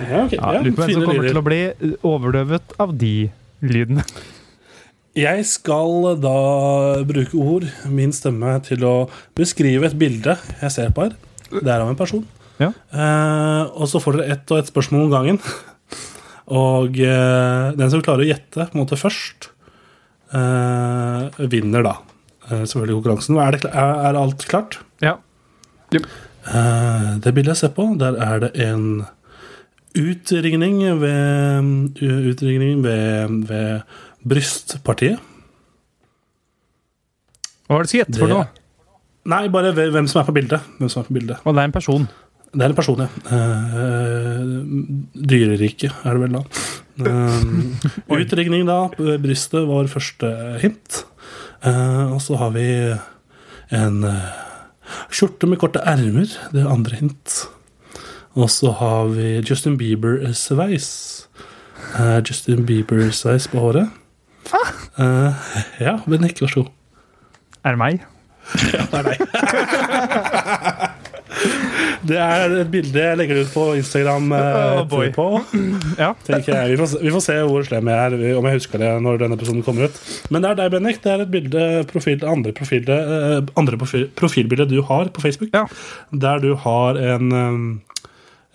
ja 0.00 0.24
okay. 0.24 0.38
ja, 0.38 0.52
Ja, 0.54 0.60
Lurer 0.60 0.74
på 0.76 0.82
hvem 0.82 0.92
som 0.92 1.04
kommer 1.04 1.20
lyder. 1.20 1.30
til 1.30 1.40
å 1.40 1.44
bli 1.46 1.60
øh, 1.70 1.94
overdøvet 2.08 2.74
av 2.80 2.92
de 3.00 3.14
lydene. 3.60 4.04
Jeg 5.18 5.44
skal 5.50 6.20
da 6.22 6.34
bruke 7.08 7.40
ord, 7.40 7.66
min 7.90 8.12
stemme, 8.14 8.54
til 8.64 8.84
å 8.86 8.94
beskrive 9.36 9.88
et 9.90 9.96
bilde 9.98 10.36
jeg 10.60 10.70
ser 10.72 10.92
på 10.94 11.08
her. 11.08 11.16
Det 11.50 11.66
er 11.66 11.82
av 11.82 11.90
en 11.90 11.98
person. 11.98 12.22
Ja. 12.60 12.70
Eh, 12.92 13.64
og 13.74 13.88
så 13.90 14.00
får 14.02 14.20
dere 14.20 14.36
ett 14.36 14.52
og 14.52 14.60
ett 14.60 14.70
spørsmål 14.70 15.08
om 15.08 15.14
gangen. 15.14 15.40
Og 16.50 16.96
eh, 17.02 17.66
den 17.78 17.90
som 17.92 18.02
klarer 18.04 18.24
å 18.24 18.30
gjette 18.30 18.68
på 18.70 18.76
en 18.76 18.82
måte 18.82 18.98
først, 19.00 19.50
eh, 20.34 21.42
vinner 21.50 21.84
da. 21.86 21.96
Eh, 22.48 22.62
selvfølgelig 22.64 23.00
konkurransen. 23.00 23.40
Er, 23.42 23.58
det, 23.58 23.70
er, 23.70 23.92
er 24.10 24.20
alt 24.20 24.46
klart? 24.50 24.80
Ja. 25.02 25.18
Eh, 25.94 27.08
det 27.22 27.32
bildet 27.34 27.54
jeg 27.54 27.62
ser 27.64 27.74
på, 27.76 27.88
der 28.00 28.16
er 28.22 28.44
det 28.46 28.52
en 28.62 29.02
utringning 29.98 30.78
ved, 31.00 31.98
utringning 32.00 32.84
ved, 32.84 33.42
ved 33.50 33.82
brystpartiet. 34.26 35.18
Hva 37.66 37.78
var 37.78 37.86
det 37.86 37.90
du 37.90 37.96
sett 37.98 38.18
for 38.18 38.30
noe? 38.30 38.48
Nei, 39.30 39.44
bare 39.52 39.70
hvem 39.76 40.08
som 40.10 40.22
er 40.22 40.26
på 40.26 40.34
bildet. 40.34 40.64
Hvem 40.78 40.90
som 40.90 41.02
er 41.02 41.10
på 41.10 41.14
bildet. 41.18 41.42
Og 41.44 41.54
det 41.54 41.62
er 41.62 41.68
en 41.68 41.74
person. 41.76 42.08
Det 42.50 42.64
er 42.64 42.72
en 42.72 42.74
person, 42.74 43.02
ja. 43.04 43.08
Uh, 43.30 44.56
dyreriket, 45.14 45.92
er 46.02 46.16
det 46.16 46.24
vel 46.26 46.38
da. 46.40 46.44
Uh, 47.00 48.10
utringning, 48.12 48.66
da. 48.68 48.90
Brystet 49.22 49.64
var 49.64 49.86
første 49.88 50.28
hint. 50.60 50.98
Uh, 51.64 52.16
og 52.16 52.18
så 52.20 52.36
har 52.36 52.50
vi 52.52 52.66
en 53.70 54.04
eh, 54.04 54.49
skjorte 55.12 55.48
med 55.50 55.60
korte 55.62 55.82
ermer. 55.86 56.28
Det 56.52 56.62
er 56.62 56.70
andre 56.70 56.98
hint. 57.00 57.40
Og 58.38 58.50
så 58.52 58.72
har 58.78 59.10
vi 59.14 59.40
Justin 59.42 59.78
Bieber-sveis. 59.80 60.90
Uh, 61.96 62.20
Justin 62.22 62.66
Bieber-sveis 62.66 63.48
på 63.50 63.58
håret. 63.62 63.90
Uh, 64.98 65.32
ja, 65.80 65.98
men 66.06 66.26
ikke 66.26 66.46
vær 66.46 66.54
så 66.54 66.62
god. 66.62 66.72
Er 67.64 67.76
det 67.76 67.82
meg? 67.84 68.06
Ja, 68.74 68.82
det 68.90 68.98
er 68.98 69.04
deg. 69.06 69.18
det 72.10 72.18
er 72.20 72.54
et 72.60 72.70
bilde 72.72 73.00
jeg 73.04 73.18
legger 73.20 73.40
ut 73.44 73.52
på 73.54 73.64
Instagram 73.78 74.30
eh, 74.36 74.80
Oh, 74.82 75.04
på. 75.14 75.26
Ja. 76.02 76.12
jeg. 76.28 76.70
Vi 76.72 76.78
får, 76.80 76.96
vi 77.02 77.12
får 77.14 77.24
se 77.24 77.36
hvor 77.46 77.66
slem 77.66 77.90
jeg 77.92 77.98
er, 78.14 78.36
om 78.38 78.48
jeg 78.50 78.58
husker 78.60 78.82
det 78.82 78.90
når 79.04 79.20
denne 79.24 79.38
episoden 79.38 79.62
kommer 79.66 79.88
ut. 79.88 80.00
Men 80.30 80.42
det 80.44 80.50
er 80.52 80.60
deg, 80.62 80.72
Bennik. 80.76 81.00
Det 81.04 81.12
er 81.14 81.24
et 81.24 81.32
bilde, 81.32 81.66
profil, 81.92 82.24
andre, 82.28 82.52
profil, 82.56 82.88
eh, 82.90 83.38
andre 83.60 83.78
profil, 83.80 84.08
profilbilde 84.18 84.68
du 84.70 84.80
har 84.90 85.08
på 85.14 85.22
Facebook. 85.24 85.54
Ja. 85.56 85.64
Der 86.12 86.42
du 86.42 86.54
har 86.66 86.98
en 87.16 87.32
um, 87.32 87.70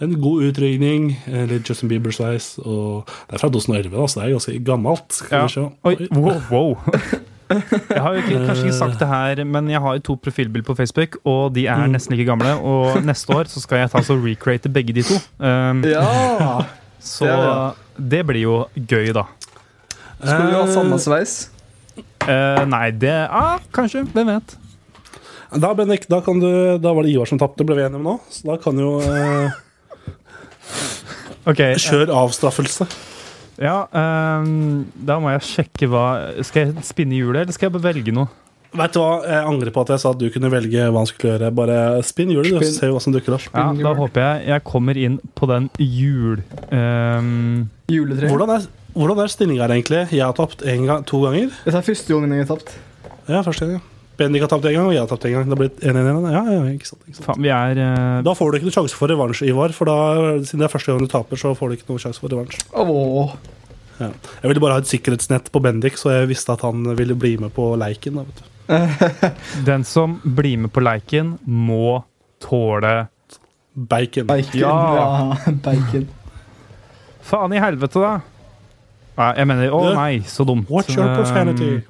en 0.03 0.17
god 0.19 0.43
utrygning, 0.49 1.13
eh, 1.31 1.45
litt 1.47 1.69
Justin 1.71 1.87
Bieber-sveis. 1.87 2.49
Det 2.59 3.37
er 3.37 3.39
fra 3.39 3.47
2011, 3.47 3.93
da, 3.95 4.07
så 4.11 4.19
det 4.19 4.25
er 4.25 4.33
ganske 4.35 4.57
gammelt. 4.67 5.05
Skal 5.21 5.37
Ja. 5.37 5.45
vi 5.45 5.53
se. 5.53 5.69
Oi, 5.87 5.95
wow, 6.11 6.41
wow. 6.51 6.75
Jeg 7.49 8.01
har 8.01 8.15
jo 8.15 8.21
ikke, 8.23 8.39
kanskje 8.47 8.63
ikke 8.65 8.77
sagt 8.77 8.99
det 9.01 9.07
her, 9.09 9.43
men 9.45 9.69
jeg 9.69 9.81
har 9.81 9.97
jo 9.97 10.03
to 10.07 10.15
profilbilder 10.17 10.65
på 10.65 10.75
Facebook, 10.79 11.17
og 11.29 11.53
de 11.55 11.67
er 11.69 11.85
nesten 11.91 12.15
like 12.15 12.25
gamle. 12.27 12.55
Og 12.57 13.01
neste 13.05 13.35
år 13.35 13.51
så 13.51 13.61
skal 13.61 13.83
jeg 13.83 13.93
ta 13.93 14.01
så 14.05 14.17
recreate 14.17 14.71
begge 14.71 14.95
de 14.97 15.05
to. 15.05 15.19
Um, 15.37 15.83
Ja! 15.85 16.65
så 17.05 17.25
det 17.29 17.85
det 17.95 18.23
blir 18.25 18.41
jo 18.41 18.55
gøy, 18.75 19.11
da. 19.15 19.27
Skulle 20.19 20.51
du 20.51 20.57
ha 20.57 20.65
samme 20.73 20.97
sveis? 20.99 21.35
Uh, 22.25 22.63
nei, 22.65 22.89
det 22.97 23.13
ah, 23.29 23.61
Kanskje. 23.75 24.01
Hvem 24.15 24.31
vet? 24.33 24.55
Da, 25.55 25.69
Bennik, 25.77 26.07
da, 26.11 26.19
kan 26.25 26.41
du, 26.41 26.49
da 26.81 26.91
var 26.95 27.05
det 27.05 27.13
Ivar 27.13 27.29
som 27.29 27.39
tapte, 27.39 27.63
ble 27.67 27.77
vi 27.77 27.85
enige 27.85 28.01
om 28.01 28.09
nå. 28.09 28.15
Så 28.33 28.49
da 28.49 28.57
kan 28.59 28.79
jo 28.81 28.97
uh, 28.99 29.53
okay, 31.45 31.77
Kjør 31.79 32.11
avstraffelse. 32.25 32.89
Ja, 33.61 33.75
um, 34.41 34.85
Da 35.07 35.15
må 35.23 35.31
jeg 35.35 35.45
sjekke 35.47 35.87
hva 35.91 36.05
Skal 36.43 36.67
jeg 36.73 36.83
spinne 36.87 37.15
hjulet, 37.15 37.45
eller 37.45 37.55
skal 37.55 37.69
jeg 37.69 37.75
bare 37.77 37.87
velge 37.93 38.13
noe? 38.15 38.27
Vet 38.75 38.91
du 38.91 38.99
hva, 38.99 39.21
Jeg 39.23 39.45
angrer 39.47 39.71
på 39.71 39.83
at 39.85 39.93
jeg 39.93 40.03
sa 40.03 40.11
at 40.11 40.19
du 40.19 40.25
kunne 40.33 40.49
velge 40.51 40.87
hva 40.91 40.99
han 40.99 41.07
skulle 41.07 41.31
gjøre. 41.35 41.51
Bare 41.55 41.77
spinn 42.03 42.33
hjulet, 42.33 42.51
du, 42.51 42.57
Spinn. 42.59 42.73
så 42.73 42.81
ser 42.81 42.91
vi 42.91 42.97
hva 42.97 43.03
som 43.05 43.15
dukker 43.15 43.37
opp. 43.37 43.45
Ja, 43.53 43.69
Da 43.79 43.93
håper 43.95 44.25
jeg 44.25 44.49
jeg 44.51 44.65
kommer 44.67 44.99
inn 44.99 45.15
på 45.39 45.47
den 45.51 45.69
jul... 45.79 46.41
Um, 46.75 47.69
Juletreet. 47.87 48.31
Hvordan 48.33 48.51
er, 48.57 48.67
hvordan 48.97 49.23
er 49.23 49.31
stillinga 49.31 49.63
her, 49.63 49.75
egentlig? 49.77 50.03
Jeg 50.11 50.25
har 50.25 50.35
tapt 50.35 50.65
en 50.67 50.85
gang, 50.89 51.05
to 51.07 51.21
ganger. 51.23 51.51
Dette 51.63 51.79
er 51.79 51.87
første 51.87 52.11
gangen 52.15 52.35
jeg 52.35 52.43
har 52.47 52.51
tapt. 52.55 52.75
Ja, 53.29 53.39
første 53.45 53.69
gang. 53.71 53.83
Bendik 54.15 54.45
har 54.45 54.51
tapt 54.51 54.65
en 54.69 54.75
gang, 54.77 54.85
og 54.87 54.93
jeg 54.95 55.01
har 55.03 55.09
tapt 55.11 55.25
en 55.27 55.33
gang. 55.35 55.47
Det 55.49 55.55
har 55.55 55.59
blitt 55.59 55.81
1-1-1. 55.83 56.27
Ja, 56.31 56.43
ja, 56.53 56.61
ikke 56.71 56.87
sant, 56.87 57.01
ikke 57.03 57.17
sant. 57.17 57.25
faen, 57.27 57.43
vi 57.43 57.51
er 57.51 57.81
eh, 57.83 58.21
Da 58.23 58.35
får 58.37 58.51
du 58.51 58.57
ikke 58.59 58.69
noen 58.69 58.77
sjanse 58.77 58.95
for 58.99 59.11
revansj, 59.11 59.43
Ivar. 59.49 59.75
For 59.75 59.91
da, 59.91 59.97
siden 60.47 60.63
det 60.63 60.69
er 60.69 60.73
første 60.75 60.93
gang 60.93 61.03
du 61.03 61.11
taper, 61.11 61.41
så 61.41 61.51
får 61.57 61.71
du 61.71 61.77
ikke 61.77 61.89
noen 61.91 62.03
sjanse 62.05 62.23
for 62.23 62.31
revansj. 62.31 62.61
Åh. 62.71 63.35
Ja. 63.99 64.09
Jeg 64.41 64.51
ville 64.51 64.63
bare 64.63 64.77
ha 64.77 64.83
et 64.83 64.91
sikkerhetsnett 64.91 65.51
på 65.51 65.61
Bendik, 65.63 65.99
så 65.99 66.11
jeg 66.13 66.29
visste 66.31 66.55
at 66.55 66.63
han 66.67 66.83
ville 66.99 67.15
bli 67.19 67.35
med 67.43 67.51
på 67.55 67.73
leiken. 67.79 68.21
Da, 68.21 68.27
vet 68.27 68.43
du. 68.43 68.51
Den 69.69 69.83
som 69.87 70.19
blir 70.23 70.63
med 70.63 70.73
på 70.75 70.83
leiken, 70.83 71.35
må 71.43 71.99
tåle 72.43 73.07
Bacon. 73.75 74.27
Bacon. 74.27 74.59
Ja. 74.59 74.71
Ja, 74.95 75.51
bacon. 75.65 76.07
Faen 77.25 77.55
i 77.55 77.59
helvete, 77.59 77.99
da! 77.99 78.13
Nei, 79.15 79.31
jeg 79.39 79.47
mener 79.47 79.73
Å 79.75 79.81
Du, 79.83 79.89
nei, 79.95 80.13
så 80.27 80.45
dumt. 80.47 80.69
Watch 80.71 80.95
your 80.95 81.11
profanity. 81.15 81.77
Um, 81.79 81.83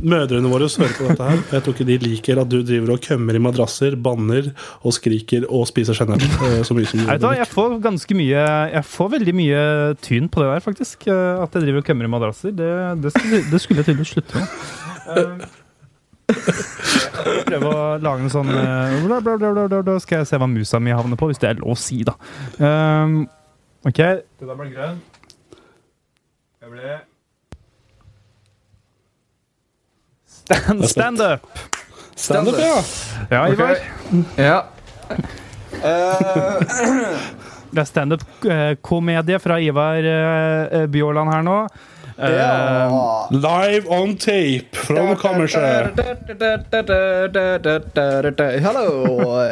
Mødrene 0.00 0.48
våre 0.50 0.66
hører 0.72 0.94
på 0.96 1.04
dette 1.10 1.26
her. 1.28 1.42
Jeg 1.52 1.62
tror 1.62 1.74
ikke 1.76 1.86
de 1.86 1.96
liker 2.00 2.38
at 2.40 2.48
du 2.48 2.62
driver 2.64 2.94
og 2.94 3.00
kømmer 3.04 3.36
i 3.36 3.42
madrasser, 3.44 3.94
banner 4.02 4.48
og 4.82 4.94
skriker 4.96 5.44
og 5.52 5.66
spiser 5.68 5.94
sennep. 5.94 6.22
eh, 6.48 6.62
Så 6.64 6.74
mye 6.74 6.86
som 6.88 6.98
du 6.98 7.06
Vet 7.06 7.20
gjør. 7.20 7.36
jeg 7.36 7.48
får 7.52 7.76
ganske 7.84 8.14
mye 8.16 8.44
Jeg 8.72 8.84
får 8.88 9.10
veldig 9.18 9.34
mye 9.36 9.60
tyn 10.00 10.28
på 10.32 10.40
det 10.42 10.48
der, 10.54 10.60
faktisk. 10.64 11.06
eh, 11.06 11.42
At 11.42 11.52
jeg 11.54 11.62
driver 11.68 11.78
og 11.78 11.84
kømmer 11.84 12.04
i 12.04 12.12
madrasser. 12.14 12.50
Det, 12.56 12.70
det, 13.02 13.12
skulle, 13.12 13.42
det 13.52 13.60
skulle 13.60 13.78
jeg 13.82 13.86
tydeligvis 13.90 14.14
slutte 14.16 14.34
med. 14.40 15.48
Prøve 17.46 17.68
å 17.70 17.84
lage 18.00 18.24
en 18.24 18.32
sånn 18.32 18.48
eh, 18.48 18.98
bla, 19.04 19.20
bla, 19.20 19.36
bla, 19.36 19.52
bla, 19.52 19.66
bla, 19.68 19.82
bla. 19.84 19.96
Skal 20.02 20.22
jeg 20.22 20.30
se 20.32 20.38
hva 20.40 20.48
musa 20.50 20.80
mi 20.80 20.94
havner 20.94 21.18
på, 21.20 21.28
hvis 21.30 21.40
det 21.42 21.50
er 21.52 21.60
lov 21.60 21.74
å 21.74 21.78
si, 21.78 22.00
da. 22.08 22.14
Um, 22.58 23.26
OK. 23.86 23.98
Det 24.00 24.46
der 24.48 24.56
ble 24.58 24.70
grønn. 24.72 25.00
Jeg 26.62 26.70
ble 26.72 26.94
Stand, 30.52 30.88
stand 30.88 31.20
up! 31.20 31.46
Standup, 32.14 32.58
ja. 32.58 32.82
Ja, 33.30 33.48
Ivar. 33.48 33.76
Ja. 34.36 34.64
Eh, 35.82 36.62
Det 37.72 37.80
er 37.80 37.88
standup-komedie 37.88 39.38
fra 39.40 39.56
Ivar 39.60 40.04
eh, 40.04 40.86
Bjåland 40.92 41.32
her 41.32 41.42
nå. 41.46 41.58
Eh, 41.64 41.90
Uh, 42.22 43.26
Live 43.32 43.88
on 43.88 44.16
tape 44.16 44.76
from 44.76 45.16
Kammerset. 45.16 45.96
Hallo! 48.62 49.46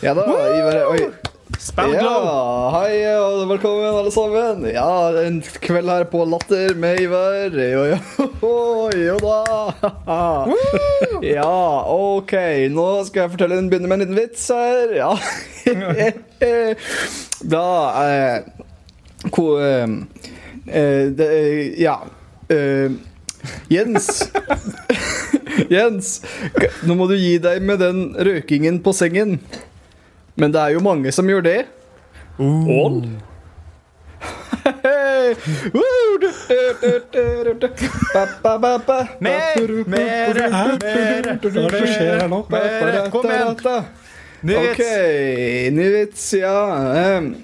Ja 0.00 0.14
da, 0.14 0.24
Ivar. 0.56 0.80
Oi. 0.90 1.29
Ja, 1.60 2.70
hei 2.72 3.02
og 3.20 3.42
velkommen 3.50 3.84
alle 3.84 4.10
sammen. 4.14 4.62
Ja, 4.72 5.10
en 5.20 5.42
kveld 5.60 5.90
her 5.92 6.06
på 6.08 6.22
Latter 6.24 6.72
med 6.80 7.02
Ivar. 7.04 7.52
Jo, 7.52 7.82
jo, 8.40 8.52
jo 8.96 9.18
da. 9.20 9.40
Ja, 11.20 11.50
OK. 11.92 12.32
Nå 12.72 12.86
skal 13.10 13.26
jeg 13.26 13.34
fortelle 13.34 13.60
en, 13.60 13.68
begynne 13.68 13.92
med 13.92 14.00
en 14.00 14.06
liten 14.06 14.16
vits 14.22 14.48
her. 14.48 14.96
Ja. 14.96 15.12
Da 17.50 17.66
eh, 18.06 19.28
ko, 19.28 19.44
eh, 19.60 19.84
eh, 20.64 21.06
det, 21.12 21.28
eh, 21.28 21.80
Ja. 21.84 21.98
Eh, 22.48 22.88
Jens. 23.68 24.30
Jens, 25.74 26.22
nå 26.88 26.96
må 26.96 27.04
du 27.10 27.18
gi 27.20 27.36
deg 27.42 27.60
med 27.60 27.84
den 27.84 28.06
røkingen 28.16 28.80
på 28.80 28.96
sengen. 28.96 29.42
Men 30.40 30.54
det 30.54 30.60
er 30.60 30.76
jo 30.76 30.80
mange 30.84 31.12
som 31.12 31.28
gjør 31.28 31.44
det. 31.44 31.58
Ål? 32.40 33.02
Mer, 39.20 39.56
mer, 39.88 39.88
mer. 39.88 40.38
Hva 40.40 40.62
er 40.68 41.22
det 41.22 41.80
som 41.80 41.86
skjer 41.86 42.22
her 42.22 42.28
nå? 42.30 42.40
Mer, 42.52 43.00
kom 43.12 43.28
igjen. 43.28 43.56
Ny 44.40 44.56
OK, 44.56 44.78
vits. 44.80 45.72
ny 45.76 45.86
vits, 45.92 46.26
ja. 46.40 46.56
Um, 47.18 47.34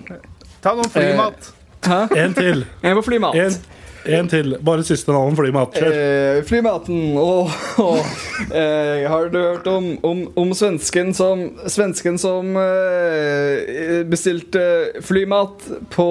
Ta 0.65 0.73
noen 0.75 0.89
flymat. 0.91 1.51
hæ? 1.85 1.99
En 2.25 2.35
til. 2.35 2.65
En 2.83 2.97
på 2.97 3.03
flymat. 3.05 3.37
En, 3.37 3.59
en 4.07 4.29
til. 4.31 4.57
Bare 4.63 4.85
siste 4.87 5.13
navn. 5.13 5.37
Flymat. 5.37 5.77
Eh, 5.83 6.43
flymaten. 6.47 7.17
Og, 7.19 7.51
og 7.83 7.99
eh, 8.55 9.07
har 9.11 9.29
du 9.33 9.39
hørt 9.41 9.67
om, 9.71 9.91
om, 10.07 10.23
om 10.39 10.55
svensken 10.55 11.15
som, 11.17 11.49
svensken 11.71 12.19
som 12.21 12.57
eh, 12.61 14.05
bestilte 14.07 14.65
flymat 15.07 15.67
på, 15.95 16.09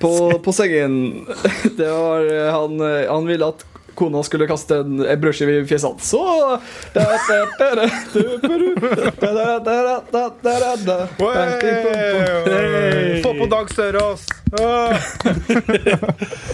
på, 0.00 0.12
på 0.44 0.56
sengen? 0.56 1.26
Det 1.78 1.88
var 1.88 2.28
eh, 2.28 2.52
han, 2.54 2.80
eh, 2.84 3.08
han 3.10 3.28
ville 3.28 3.52
at 3.54 3.66
kona 4.00 4.22
skulle 4.24 4.46
kaste 4.48 4.78
en, 4.80 5.00
en 5.04 5.20
brødskive 5.20 5.58
i 5.60 5.66
fjeset 5.68 5.90
hans. 5.90 6.08
Så 6.08 6.20
Få 13.22 13.34
på 13.34 13.46
Dag 13.50 13.70
Sørås! 13.74 14.26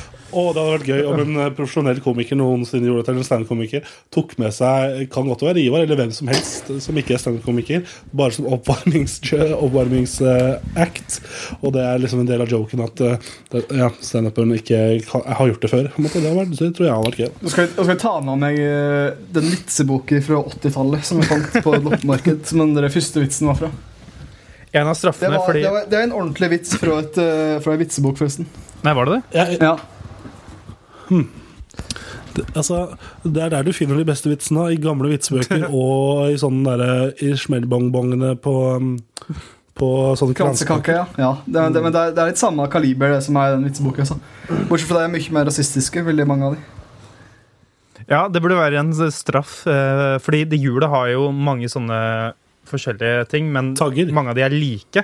Å, 0.37 0.43
det 0.53 0.61
hadde 0.61 0.74
vært 0.74 0.89
gøy 0.91 1.07
om 1.09 1.20
en 1.22 1.39
eh, 1.41 1.51
profesjonell 1.57 2.01
komiker 2.05 2.37
noensinne 2.37 2.91
gjorde 2.91 3.05
det 3.05 3.09
til 3.09 3.20
en 3.22 3.26
standup-komiker. 3.28 3.87
Tok 4.12 4.34
med 4.43 4.53
seg 4.53 5.07
Kan 5.14 5.30
godt 5.30 5.45
være 5.47 5.62
Ivar 5.62 5.84
eller 5.87 5.97
hvem 5.97 6.12
som 6.12 6.28
helst 6.28 6.68
som 6.84 6.99
ikke 7.01 7.16
er 7.16 7.22
standup-komiker. 7.22 7.87
Bare 8.16 8.34
som 8.37 8.49
oppvarmings- 8.53 9.20
oppvarmingsact. 9.57 11.18
og 11.62 11.72
det 11.76 11.84
er 11.87 12.03
liksom 12.03 12.20
en 12.22 12.28
del 12.28 12.45
av 12.45 12.53
joken 12.53 12.84
at 12.84 13.01
eh, 13.07 13.32
ja, 13.80 13.91
standuperen 14.01 14.55
ikke 14.59 14.82
kan, 15.09 15.24
har 15.41 15.51
gjort 15.53 15.64
det 15.64 15.72
før. 15.72 15.91
måte. 15.97 16.20
Det, 16.22 16.34
vært, 16.37 16.55
det 16.59 16.70
tror 16.76 16.89
jeg 16.89 16.95
har 16.95 17.09
vært 17.09 17.20
gøy. 17.24 17.32
Nå 17.41 17.53
skal, 17.53 17.66
jeg, 17.66 17.74
skal 17.78 17.93
jeg 17.95 18.03
ta 18.05 18.14
med 18.28 18.43
meg 18.45 18.61
eh, 18.61 19.11
den 19.41 19.51
vitseboken 19.55 20.24
fra 20.28 20.43
80-tallet 20.53 21.09
som 21.09 21.22
jeg 21.22 21.30
fant 21.32 21.61
på 21.64 21.76
et 21.78 21.87
loppemarked. 21.89 22.45
Som 22.51 22.64
den 22.76 22.91
første 22.93 23.24
vitsen 23.24 23.49
var 23.51 23.61
fra. 23.64 23.72
En 24.76 24.89
av 24.91 24.97
Det, 25.01 25.28
var, 25.30 25.41
fordi 25.47 25.62
det, 25.64 25.70
var, 25.72 25.84
det 25.89 25.97
er 25.97 26.03
en 26.05 26.12
ordentlig 26.12 26.49
vits 26.53 26.74
fra, 26.76 26.99
et, 27.01 27.16
eh, 27.22 27.59
fra 27.64 27.72
en 27.76 27.80
vitsebok, 27.80 28.18
forresten. 28.20 28.49
Nei, 28.84 28.93
var 28.97 29.09
det 29.09 29.14
det? 29.16 29.22
Jeg, 29.39 29.61
Ja. 29.64 29.76
Altså, 32.54 32.82
det 33.24 33.42
er 33.42 33.52
der 33.52 33.66
du 33.66 33.72
finner 33.72 33.98
de 33.98 34.07
beste 34.09 34.30
vitsene. 34.30 34.68
I 34.74 34.80
gamle 34.80 35.11
vitsebøker 35.12 35.68
og 35.82 36.32
i 36.32 36.38
sånne 36.40 36.76
derre 36.76 37.11
i 37.24 37.32
smellbongbongene 37.38 38.34
på, 38.42 38.54
um, 38.76 38.94
på 39.76 39.90
sånne 40.20 40.36
Kransekake, 40.36 40.96
ja. 40.96 41.04
ja. 41.20 41.32
Det, 41.44 41.66
det, 41.74 41.84
men 41.84 41.94
det 41.94 42.02
er, 42.02 42.16
det 42.16 42.24
er 42.24 42.32
litt 42.32 42.42
samme 42.42 42.68
kaliber 42.72 43.16
det 43.16 43.22
som 43.26 43.38
er 43.40 43.52
i 43.52 43.59
den 43.59 43.68
vitseboka. 43.68 44.07
Altså. 44.07 44.18
Bortsett 44.70 44.90
fra 44.90 45.02
det 45.02 45.11
er 45.11 45.14
mye 45.16 45.36
mer 45.38 45.48
rasistiske, 45.50 46.04
veldig 46.07 46.28
mange 46.28 46.50
av 46.50 46.57
de. 46.57 46.64
Ja, 48.07 48.26
det 48.30 48.38
burde 48.42 48.59
være 48.59 48.78
en 48.78 48.92
straff, 49.11 49.64
eh, 49.66 50.16
fordi 50.22 50.44
det 50.46 50.61
hjulet 50.62 50.92
har 50.92 51.09
jo 51.11 51.30
mange 51.34 51.66
sånne 51.70 51.98
forskjellige 52.70 53.26
ting, 53.32 53.48
men 53.54 53.72
Tagger. 53.78 54.12
mange 54.14 54.30
av 54.30 54.38
de 54.38 54.44
er 54.46 54.54
like. 54.54 55.02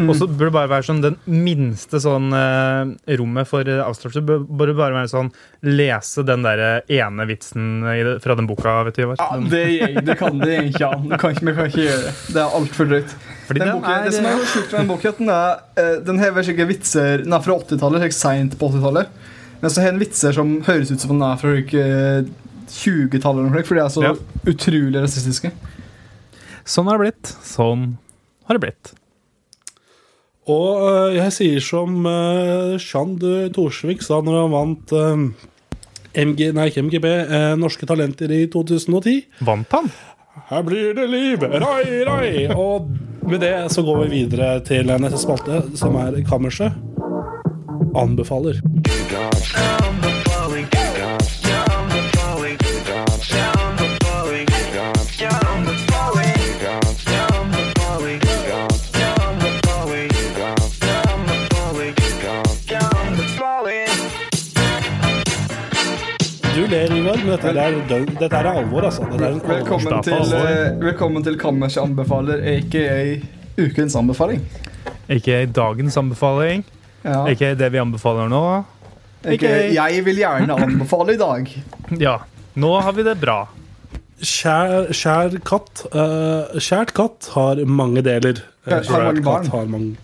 Mm. 0.00 0.08
Og 0.08 0.16
så 0.16 0.24
burde 0.26 0.46
det 0.48 0.54
bare 0.56 0.70
være 0.70 0.86
sånn 0.86 1.02
den 1.04 1.16
minste 1.28 1.98
sånn 2.00 2.30
eh, 2.32 3.12
rommet 3.20 3.44
for 3.46 3.68
eh, 3.68 3.82
avstraffelse 3.84 4.22
bør- 4.24 4.46
det 4.70 4.74
bare 4.78 4.94
være 4.96 5.10
sånn 5.12 5.28
lese 5.68 6.24
den 6.24 6.42
der 6.46 6.62
ene 6.88 7.26
vitsen 7.28 7.66
i 7.92 7.98
det, 8.06 8.14
fra 8.24 8.34
den 8.38 8.46
boka, 8.48 8.72
vet 8.88 8.96
du, 8.96 9.02
Ivar. 9.04 9.20
Ja, 9.20 9.36
det, 9.52 10.04
det 10.06 10.16
kan 10.18 10.38
det 10.40 10.56
ikke 10.70 10.88
an. 10.88 11.04
Kan 11.20 11.36
ikke, 11.36 11.44
vi 11.50 11.54
kan 11.58 11.68
ikke 11.68 11.84
gjøre 11.84 12.06
det. 12.06 12.14
Det 12.32 12.40
er 12.40 12.56
altfor 12.56 12.88
drøyt. 12.88 13.12
fordi 13.50 13.60
Den 13.60 13.68
den 13.68 13.76
boken, 13.82 13.92
er, 13.98 14.04
det 14.08 14.14
som 14.16 14.30
er 14.30 14.38
så 14.40 14.48
sjukt 14.54 14.72
med 14.72 14.80
den 14.80 14.88
boka, 14.94 15.12
at 15.12 15.20
den 15.20 15.34
er 15.36 15.84
eh, 15.84 15.92
Den 16.08 16.18
hever 16.24 16.42
sikkert 16.48 16.72
vitser 16.72 17.24
Den 17.26 17.36
er 17.36 17.44
fra 17.44 17.58
80-tallet, 17.60 18.06
helt 18.06 18.16
seint 18.16 18.56
på 18.58 18.70
80-tallet. 18.72 19.12
Men 19.60 19.70
så 19.76 19.84
har 19.84 19.92
den 19.92 20.00
vitser 20.02 20.32
som 20.40 20.56
høres 20.66 20.90
ut 20.90 21.04
som 21.04 21.12
den 21.12 21.26
er 21.28 21.36
fra 21.38 21.52
ikke 21.60 21.84
20-tallet, 22.72 23.52
Fordi 23.52 23.66
for 23.68 23.74
de 23.76 23.84
er 23.84 23.92
så 23.92 24.02
Ja. 24.08 24.14
utrolig 24.48 25.04
rasistiske. 25.04 25.52
Sånn 26.64 26.88
har 26.88 26.96
det 26.98 27.04
blitt. 27.12 27.36
Sånn 27.44 27.86
har 28.48 28.56
det 28.58 28.64
blitt. 28.64 28.94
Og 30.50 30.70
øh, 30.90 31.16
jeg 31.16 31.32
sier 31.36 31.62
som 31.62 32.02
Sjand 32.82 33.22
Torsvik 33.54 34.02
sa 34.02 34.18
når 34.24 34.40
han 34.40 34.54
vant 34.56 34.94
øh, 34.98 35.50
MG, 36.12 36.52
nei, 36.52 36.66
ikke 36.68 36.82
MGB, 36.82 37.04
eh, 37.04 37.52
Norske 37.56 37.86
Talenter 37.88 38.30
i 38.30 38.44
2010. 38.52 39.14
Vant 39.46 39.72
han? 39.72 39.88
Her 40.50 40.62
blir 40.62 40.92
det 40.96 41.08
liv! 41.08 41.40
Rai, 41.40 42.04
rai! 42.08 42.46
Og 42.52 42.90
med 43.22 43.40
det 43.40 43.54
så 43.72 43.84
går 43.84 44.04
vi 44.04 44.10
videre 44.20 44.60
til 44.64 44.92
neste 44.92 45.20
spalte, 45.24 45.62
som 45.76 45.96
er 46.00 46.20
Kammerset. 46.28 46.76
Anbefaler. 47.96 48.60
Du 48.84 50.11
men 67.22 67.32
dette 67.36 67.52
er, 67.54 67.78
dette 68.18 68.40
er 68.40 68.48
alvor, 68.52 68.86
altså. 68.88 69.06
Dette 69.12 69.28
er 69.28 69.36
en 69.36 69.40
Velkommen 69.52 70.02
til, 70.04 70.18
alvor. 70.18 70.50
velkommen 70.82 71.24
til 71.26 71.38
Kammerset 71.40 71.82
anbefaler, 71.84 72.42
aka 72.56 72.84
ukens 73.62 73.96
anbefaling. 73.98 74.42
Ikke 75.12 75.42
dagens 75.52 75.96
anbefaling. 76.00 76.62
Ja. 77.04 77.24
Det 77.58 77.68
vi 77.74 77.80
anbefaler 77.82 78.30
nå. 78.32 78.42
Aka, 79.22 79.50
jeg 79.74 80.04
vil 80.06 80.16
gjerne 80.22 80.56
anbefale 80.66 81.14
i 81.16 81.20
dag. 81.20 81.50
Ja, 82.00 82.14
nå 82.56 82.70
har 82.80 82.94
vi 82.96 83.02
det 83.04 83.18
bra. 83.20 83.42
Kjær, 84.22 84.86
kjær 84.94 85.34
katt 85.44 85.82
uh, 85.92 86.52
Kjært 86.62 86.92
katt 86.96 87.26
har 87.34 87.58
mange 87.66 88.00
deler. 88.06 88.38
Kjært 88.64 88.88
Har 88.88 89.02
mange 89.08 89.24
barn. 89.26 89.44
katt 89.48 89.52
Har 89.56 89.66
mange, 89.68 89.96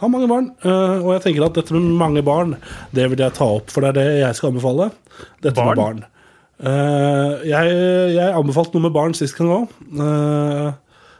har 0.00 0.10
mange 0.12 0.28
barn. 0.30 0.48
eh, 0.64 0.96
og 1.04 1.10
jeg 1.14 1.22
tenker 1.26 1.44
at 1.46 1.56
dette 1.60 1.76
med 1.76 1.86
mange 2.00 2.22
barn, 2.24 2.54
det 2.96 3.06
vil 3.12 3.20
jeg 3.20 3.32
ta 3.36 3.46
opp, 3.58 3.70
for 3.72 3.84
det 3.84 3.92
er 3.92 3.96
det 4.00 4.18
jeg 4.22 4.36
skal 4.38 4.50
anbefale. 4.54 4.88
Dette 5.44 5.54
Barn? 5.56 5.68
med 5.68 5.80
barn. 5.82 6.00
Eh, 6.56 7.32
jeg, 7.50 7.72
jeg 8.16 8.32
anbefalte 8.32 8.76
noe 8.76 8.86
med 8.86 8.94
barn 8.96 9.14
sist 9.16 9.36
gang 9.36 9.50
òg. 9.52 9.74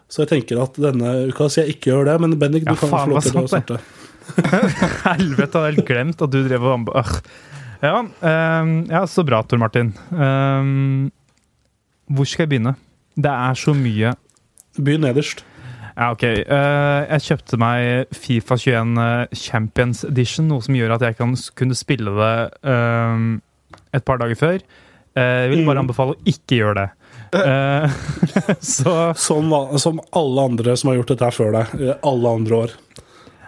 så 0.09 0.22
jeg 0.22 0.30
tenker 0.30 0.62
at 0.62 0.78
denne 0.80 1.11
uka 1.32 1.49
skal 1.51 1.66
jeg 1.66 1.76
ikke 1.76 1.91
gjøre 1.93 2.09
det. 2.12 2.16
Men 2.24 2.39
Bendik, 2.41 2.64
du 2.64 2.72
Ja, 2.72 2.78
kan 2.80 2.93
faen, 2.93 3.11
få 3.11 3.16
lov 3.16 3.26
til 3.26 3.43
å 3.43 3.51
starte. 3.51 3.80
Helvete, 5.07 5.53
hadde 5.61 5.68
helt 5.74 5.87
glemt 5.89 6.22
at 6.24 6.32
du 6.32 6.41
drev 6.47 6.64
og. 6.72 6.89
Ugh. 6.97 7.18
Ja, 7.84 7.99
ehm, 8.24 8.70
ja, 8.89 9.03
så 9.07 9.22
bra, 9.28 9.43
Tor 9.45 9.61
Martin. 9.61 9.93
Hvor 12.09 12.24
skal 12.28 12.47
jeg 12.47 12.55
begynne? 12.55 12.72
Det 13.16 13.32
er 13.32 13.55
så 13.57 13.72
mye 13.76 14.14
Begynn 14.76 15.05
nederst. 15.07 15.41
Ja, 15.97 16.11
OK. 16.12 16.24
Eh, 16.28 17.03
jeg 17.09 17.22
kjøpte 17.24 17.57
meg 17.61 18.11
Fifa 18.12 18.59
21 18.61 19.37
Champions 19.41 20.03
Edition, 20.05 20.49
noe 20.51 20.61
som 20.64 20.76
gjør 20.76 20.93
at 20.99 21.05
jeg 21.07 21.16
kan 21.16 21.32
kunne 21.57 21.76
spille 21.78 22.12
det 22.18 22.34
et 23.97 24.05
par 24.05 24.20
dager 24.20 24.37
før. 24.37 24.59
Eh, 25.17 25.47
jeg 25.47 25.51
vil 25.55 25.62
bare 25.67 25.81
Mm. 25.81 25.85
anbefale 25.87 26.12
å 26.14 26.21
ikke 26.29 26.59
gjøre 26.61 26.75
det. 26.83 26.89
Eh, 27.35 27.91
så 28.61 28.93
Som, 29.17 29.51
som 29.81 30.01
alle 30.12 30.43
andre 30.51 30.77
som 30.77 30.91
har 30.93 30.99
gjort 31.01 31.14
dette 31.14 31.31
før 31.35 31.53
deg. 31.57 31.81
eh, 31.81 31.97
Alle 32.07 32.29
andre 32.39 32.55
år. 32.67 32.75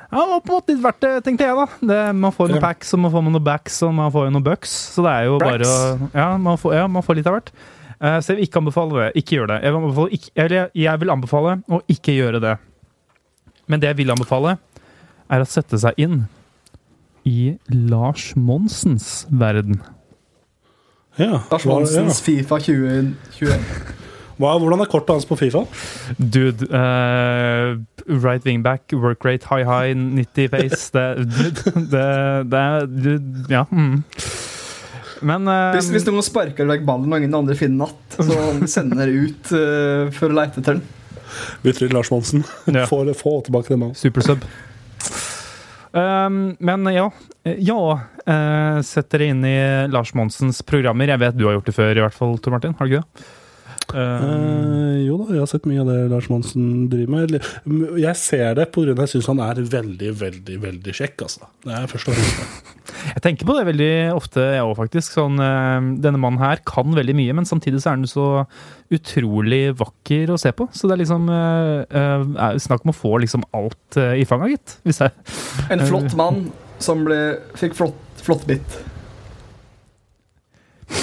Ja, 0.08 0.22
det 0.24 0.30
var 0.32 0.40
på 0.40 0.48
en 0.54 0.56
måte 0.56 0.72
litt 0.72 0.82
verdt 0.86 1.00
det, 1.04 1.10
tenkte 1.26 1.44
jeg, 1.44 1.56
da. 1.58 1.66
Det, 1.92 1.98
man 2.16 2.32
får 2.32 2.48
noen 2.48 2.62
packs, 2.64 2.94
og 2.96 3.00
man 3.04 3.12
får 3.12 3.26
noen 3.26 3.44
backs, 3.44 3.82
og 3.84 3.92
man 3.92 4.12
får 4.14 4.30
noen 4.32 4.44
bucks. 4.46 4.70
Så 4.94 5.04
det 5.04 5.12
er 5.12 5.26
jo 5.28 5.34
bare 5.42 5.68
å 5.68 6.08
Ja, 6.16 6.28
man 6.40 6.56
får, 6.56 6.74
ja, 6.78 6.86
man 6.88 7.04
får 7.04 7.18
litt 7.20 7.28
av 7.28 7.36
hvert. 7.36 7.52
Så 8.00 8.30
jeg 8.32 8.38
vil 8.38 8.46
ikke 8.46 8.60
anbefale 8.62 9.02
det. 9.02 9.10
Ikke 9.20 9.36
gjør 9.36 9.50
det. 9.52 9.58
Jeg 9.66 9.74
vil, 9.74 9.82
anbefale, 9.82 10.10
ikke, 10.16 10.30
eller 10.40 10.70
jeg 10.80 11.00
vil 11.02 11.10
anbefale 11.12 11.54
å 11.68 11.80
ikke 11.92 12.14
gjøre 12.16 12.40
det. 12.40 12.54
Men 13.68 13.80
det 13.82 13.90
jeg 13.90 13.98
vil 14.00 14.14
anbefale, 14.14 14.56
er 15.28 15.44
å 15.44 15.48
sette 15.50 15.76
seg 15.82 15.92
inn 16.00 16.22
i 17.28 17.58
Lars 17.68 18.30
Monsens 18.38 19.26
verden. 19.28 19.82
Ja. 21.18 21.40
Lars 21.50 21.64
Monsens 21.66 22.20
ja. 22.20 22.24
Fifa 22.24 22.60
2021. 22.62 23.96
Hva, 24.38 24.52
hvordan 24.62 24.84
er 24.84 24.90
kortet 24.90 25.16
hans 25.16 25.26
på 25.26 25.34
Fifa? 25.38 25.64
Dude, 26.18 26.68
uh, 26.70 27.74
right 28.06 28.44
wing 28.46 28.62
back, 28.62 28.86
work 28.94 29.24
rate 29.26 29.48
high 29.50 29.66
high, 29.66 29.96
90 29.98 30.52
pace 30.52 30.92
Det, 30.94 31.16
det, 31.90 32.04
det 32.52 32.60
er 32.62 32.86
Ja. 33.50 33.64
Mm. 33.70 34.04
Men 35.26 35.50
uh, 35.50 35.72
Hvis, 35.74 35.90
hvis 35.90 36.06
noen 36.06 36.22
sparker 36.22 36.68
vekk 36.70 36.86
ballen 36.86 37.10
og 37.10 37.18
ingen 37.18 37.34
andre 37.34 37.58
finner 37.58 37.88
natt, 37.88 38.20
så 38.22 38.38
sender 38.70 39.02
dere 39.02 39.26
ut 39.26 39.50
uh, 39.50 40.14
for 40.14 40.30
å 40.30 40.38
lete 40.38 40.62
etter 40.62 40.78
den. 40.78 40.86
Bytter 41.64 41.88
inn 41.88 41.98
Lars 41.98 42.12
Monsen. 42.14 42.46
Ja. 42.70 42.86
Få, 42.86 43.02
få 43.18 43.40
tilbake 43.48 43.74
den 43.74 43.82
ballen. 43.82 43.98
Supersub. 43.98 44.46
Um, 45.92 46.56
men 46.60 46.88
ja. 46.92 47.08
Ja, 47.44 47.82
uh, 48.28 48.78
sett 48.84 49.10
dere 49.14 49.30
inn 49.32 49.44
i 49.46 49.58
Lars 49.88 50.14
Monsens 50.18 50.60
programmer. 50.66 51.08
Jeg 51.08 51.22
vet 51.22 51.38
du 51.38 51.46
har 51.48 51.58
gjort 51.58 51.70
det 51.70 51.76
før, 51.78 51.92
i 51.96 52.04
hvert 52.04 52.16
fall, 52.16 52.38
Tor 52.42 52.56
Martin. 52.56 52.76
Har 52.78 52.88
du 52.88 52.96
ikke 52.96 53.04
det? 53.06 53.28
Eh, 53.94 54.78
Eh, 54.98 55.04
jo 55.06 55.18
da, 55.20 55.28
jeg 55.34 55.42
har 55.42 55.50
sett 55.50 55.68
mye 55.68 55.82
av 55.82 55.90
det 55.90 55.98
Lars 56.10 56.28
Monsen 56.30 56.88
driver 56.90 57.12
med. 57.14 57.36
Jeg 58.00 58.18
ser 58.20 58.56
det 58.58 58.68
pga. 58.74 58.92
at 58.92 59.04
jeg 59.06 59.12
syns 59.16 59.28
han 59.30 59.42
er 59.44 59.60
veldig, 59.62 60.10
veldig 60.20 60.58
veldig 60.64 60.94
kjekk. 60.94 61.24
Altså. 61.26 61.48
Det 61.64 61.76
er 61.76 61.86
først 61.90 62.10
og 62.10 62.18
fremst. 62.18 62.74
Jeg 63.08 63.22
tenker 63.22 63.46
på 63.46 63.54
det 63.54 63.66
veldig 63.68 63.92
ofte, 64.16 64.42
jeg 64.56 64.64
òg, 64.64 64.74
faktisk. 64.78 65.12
Sånn, 65.14 65.38
eh, 65.42 65.88
denne 66.02 66.20
mannen 66.20 66.40
her 66.42 66.62
kan 66.66 66.94
veldig 66.96 67.14
mye, 67.14 67.36
men 67.36 67.48
samtidig 67.48 67.82
så 67.82 67.92
er 67.92 67.98
han 67.98 68.08
så 68.10 68.28
utrolig 68.94 69.62
vakker 69.78 70.32
å 70.32 70.38
se 70.40 70.52
på. 70.56 70.68
Så 70.72 70.88
det 70.88 70.96
er 70.96 71.02
liksom 71.04 71.28
er 71.28 72.58
snakk 72.58 72.84
om 72.84 72.92
å 72.92 72.96
få 72.96 73.18
liksom 73.22 73.44
alt 73.54 73.98
uh, 74.00 74.16
i 74.16 74.24
fanga, 74.28 74.48
gitt. 74.48 74.78
Hvis 74.84 75.02
jeg 75.04 75.12
En 75.70 75.84
flott 75.84 76.16
mann 76.16 76.48
som 76.82 77.04
ble, 77.04 77.38
fikk 77.58 77.76
flott, 77.76 78.00
flott 78.24 78.46
bitt. 78.48 78.78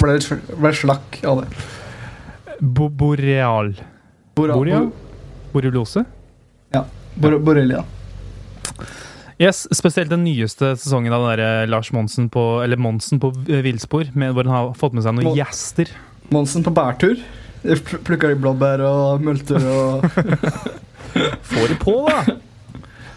Ble, 0.00 0.18
ble 0.58 0.72
slakk 0.74 1.20
av 1.24 1.44
det. 1.44 1.66
Bo 2.60 2.88
Boreal. 2.88 3.74
Bora, 4.36 4.54
Boreal? 4.56 4.90
Borreliose? 5.52 6.04
Bor, 7.16 7.38
Borrelia. 7.40 7.80
Yes, 9.40 9.66
spesielt 9.72 10.08
den 10.12 10.22
nyeste 10.24 10.74
sesongen 10.76 11.12
av 11.12 11.22
den 11.26 11.30
der 11.38 11.42
eh, 11.62 11.66
Lars 11.68 11.90
Monsen 11.92 12.28
på, 12.32 12.42
eller 12.64 12.76
Monsen 12.80 13.20
på 13.20 13.30
villspor, 13.48 14.08
hvor 14.12 14.44
han 14.48 14.52
har 14.52 14.70
fått 14.76 14.96
med 14.96 15.04
seg 15.04 15.16
noen 15.16 15.28
Mon 15.30 15.36
gjester. 15.36 15.92
Monsen 16.32 16.64
på 16.66 16.72
bærtur. 16.76 17.20
Plukker 17.66 18.02
Plukka 18.06 18.30
i 18.32 18.36
blåbær 18.38 18.82
og 18.86 19.24
multer 19.24 19.64
og 19.64 20.04
Får 21.50 21.70
de 21.72 21.76
på, 21.80 21.94
da! 22.08 22.36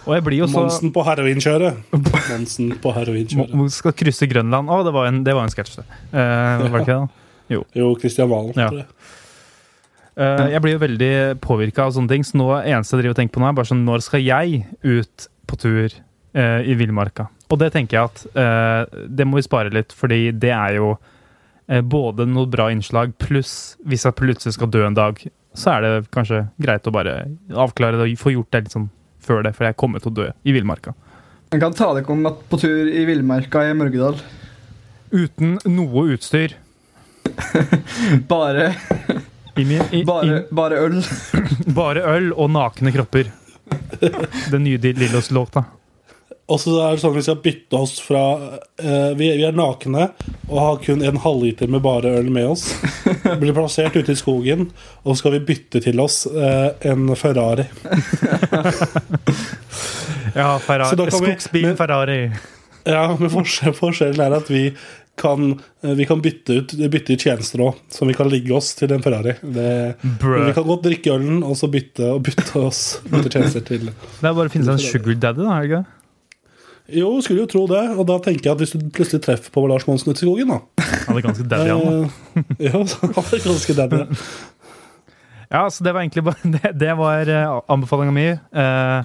Og 0.07 0.15
jeg 0.15 0.23
blir 0.25 0.39
jo 0.41 0.47
så 0.49 0.63
Monsen 0.63 0.91
på 0.95 1.03
heroinkjøret. 1.05 1.83
Monsen 2.31 2.71
på 2.81 2.93
heroinkjøret. 2.95 3.55
Mo- 3.59 3.67
Skal 3.73 3.95
krysse 3.99 4.27
Grønland. 4.31 4.71
Å, 4.71 4.79
det 4.87 4.93
var 4.95 5.09
en, 5.11 5.19
det 5.27 5.35
var 5.37 5.47
en 5.47 5.53
sketsj, 5.53 5.81
det. 5.81 5.87
Eh, 6.15 6.63
var 6.63 6.79
det 6.79 6.83
ikke 6.85 6.91
det? 6.93 6.99
da? 7.03 7.09
Jo, 7.79 7.89
Christian 7.99 8.29
Valen. 8.31 8.53
Ja. 8.55 8.69
Tror 10.15 10.53
jeg. 10.53 10.63
Blir 10.65 10.75
jo 10.75 10.83
veldig 10.85 11.11
påvirka 11.43 11.85
av 11.85 11.95
sånne 11.95 12.13
ting, 12.13 12.25
så 12.27 12.39
nå 12.39 12.49
eneste 12.59 12.95
jeg 12.95 13.03
driver 13.03 13.15
og 13.15 13.19
tenker 13.21 13.35
på 13.35 13.43
nå, 13.43 13.49
er 13.49 13.59
bare 13.59 13.69
sånn 13.71 13.85
Når 13.87 14.05
skal 14.05 14.25
jeg 14.25 14.63
ut 14.83 15.29
på 15.49 15.59
tur 15.59 15.85
uh, 15.87 16.61
i 16.61 16.75
villmarka? 16.79 17.29
Og 17.49 17.61
det 17.61 17.71
tenker 17.73 17.97
jeg 17.97 18.09
at 18.11 18.25
uh, 18.35 18.99
det 19.09 19.25
må 19.27 19.39
vi 19.39 19.47
spare 19.47 19.73
litt, 19.73 19.95
fordi 19.95 20.29
det 20.31 20.53
er 20.55 20.79
jo 20.81 20.97
både 21.85 22.25
noe 22.25 22.49
bra 22.49 22.71
innslag, 22.73 23.11
pluss 23.21 23.75
hvis 23.85 24.07
jeg 24.07 24.17
plutselig 24.17 24.55
skal 24.55 24.71
dø 24.73 24.79
en 24.87 24.95
dag, 24.97 25.19
så 25.53 25.75
er 25.75 25.83
det 25.83 26.07
kanskje 26.09 26.47
greit 26.57 26.87
å 26.89 26.93
bare 26.95 27.27
avklare 27.53 27.99
det 27.99 28.07
og 28.07 28.17
få 28.17 28.33
gjort 28.33 28.49
det 28.55 28.63
litt 28.63 28.73
sånn 28.73 28.87
før 29.21 29.43
det, 29.45 29.53
for 29.53 29.67
jeg 29.67 29.77
kommer 29.77 30.01
til 30.01 30.09
å 30.09 30.15
dø 30.17 30.25
i 30.49 30.55
villmarka. 30.55 30.95
En 31.53 31.61
kan 31.61 31.73
ta 31.73 31.91
dere 31.97 32.13
om 32.13 32.27
at 32.29 32.41
på 32.49 32.59
tur 32.61 32.89
i 32.89 33.05
villmarka 33.09 33.63
i 33.65 33.75
Mørgedal. 33.77 34.19
Uten 35.09 35.57
noe 35.65 36.05
utstyr. 36.13 36.53
Bare, 38.31 38.71
bare, 40.05 40.43
bare 40.51 40.79
øl. 40.85 40.99
bare 41.79 42.05
øl 42.17 42.31
og 42.35 42.49
nakne 42.53 42.91
kropper. 42.95 43.31
Den 44.51 44.63
nye 44.65 44.77
Lillos-låta. 44.81 45.63
Og 46.49 46.57
så 46.57 46.71
er 46.81 46.95
det 46.95 47.01
sånn 47.03 47.13
vi 47.13 47.21
skal 47.21 47.37
bytte 47.43 47.77
oss 47.77 47.99
fra 48.01 48.21
uh, 48.41 49.11
vi, 49.13 49.27
vi 49.37 49.43
er 49.45 49.53
nakne 49.53 50.07
og 50.47 50.55
har 50.57 50.79
kun 50.81 51.03
en 51.05 51.19
halvliter 51.21 51.69
med 51.69 51.83
bare 51.85 52.09
øl 52.17 52.31
med 52.33 52.47
oss. 52.55 52.63
Blir 53.37 53.53
plassert 53.53 53.93
ute 53.99 54.15
i 54.15 54.17
skogen, 54.17 54.71
og 55.03 55.11
så 55.13 55.19
skal 55.21 55.35
vi 55.37 55.43
bytte 55.51 55.83
til 55.85 56.01
oss 56.01 56.23
uh, 56.25 56.71
en 56.89 57.11
Ferrari. 57.19 57.67
Ja, 60.33 60.59
Ferrari. 60.59 60.89
Så 60.89 60.95
da 60.95 61.05
kan 61.05 61.19
vi- 61.21 61.25
Skogsbilen 61.35 61.69
men- 61.69 61.77
Ferrari. 61.77 62.31
Ja, 62.89 63.03
men 63.19 63.29
forskjell, 63.29 63.73
forskjellen 63.77 64.21
er 64.23 64.33
at 64.39 64.47
vi 64.49 64.71
kan, 65.19 65.51
eh, 65.83 65.93
vi 65.99 66.07
kan 66.09 66.21
bytte, 66.23 66.57
ut, 66.61 66.73
bytte 66.95 67.13
ut 67.17 67.25
tjenester 67.27 67.61
òg, 67.67 67.77
som 67.93 68.07
vi 68.09 68.15
kan 68.17 68.29
ligge 68.31 68.55
oss 68.55 68.71
til 68.79 68.91
en 68.95 69.03
Ferrari. 69.03 69.35
Det, 69.43 69.69
vi 70.23 70.55
kan 70.55 70.67
godt 70.67 70.83
drikke 70.87 71.13
ølen 71.17 71.43
og 71.43 71.57
så 71.59 71.69
bytte, 71.71 72.07
og 72.15 72.23
bytte 72.25 72.63
oss 72.63 72.81
bytte 73.11 73.35
tjenester 73.35 73.65
til 73.67 73.89
Det 73.91 74.25
er 74.25 74.35
bare 74.35 74.47
å 74.49 74.53
finne 74.53 74.71
seg 74.71 74.79
en 74.79 74.85
sugar 74.97 75.19
daddy, 75.27 75.43
da. 75.45 75.55
er 75.59 75.65
det 75.65 75.71
ikke? 75.71 75.85
Jo, 76.99 77.09
skulle 77.21 77.43
jo 77.43 77.49
tro 77.51 77.65
det. 77.69 77.83
Og 78.01 78.05
da 78.09 78.15
tenker 78.25 78.49
jeg 78.49 78.55
at 78.55 78.61
hvis 78.63 78.73
du 78.73 78.87
plutselig 78.95 79.21
treffer 79.27 79.53
på 79.53 79.61
Lars 79.69 79.85
Monsen 79.85 80.09
ute 80.09 80.23
i 80.23 80.25
skogen, 80.25 80.49
da 80.49 80.87
Han 81.05 81.19
er 81.19 81.25
ganske 81.27 81.45
daddy, 81.51 81.69
han. 81.69 81.83
da. 81.85 82.45
eh, 82.47 82.69
Ja, 82.69 82.79
han 83.19 83.33
er 83.37 83.43
ganske 83.45 83.75
daddy. 83.77 83.99
Ja, 85.49 85.63
så 85.73 85.83
det 85.85 85.93
var 85.95 86.01
egentlig 86.03 86.23
bare 86.25 86.51
Det, 86.55 86.71
det 86.81 86.93
var 86.97 87.29
uh, 87.29 87.61
anbefalinga 87.73 88.13
mi. 88.15 88.27
Uh, 88.53 89.01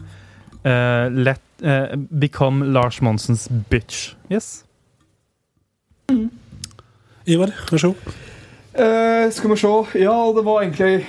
uh, 0.64 1.08
let 1.12 1.40
uh, 1.64 1.92
Become 1.96 2.72
Lars 2.72 3.00
Monsens 3.04 3.48
bitch. 3.70 4.14
Yes. 4.32 4.64
Ivar, 7.24 7.52
vær 7.70 7.80
så 7.80 7.92
god. 7.92 8.14
Uh, 8.74 9.30
skal 9.32 9.52
vi 9.52 9.57
se. 9.61 9.72
Ja, 10.02 10.16
det 10.34 10.42
var 10.44 10.64
egentlig 10.64 11.05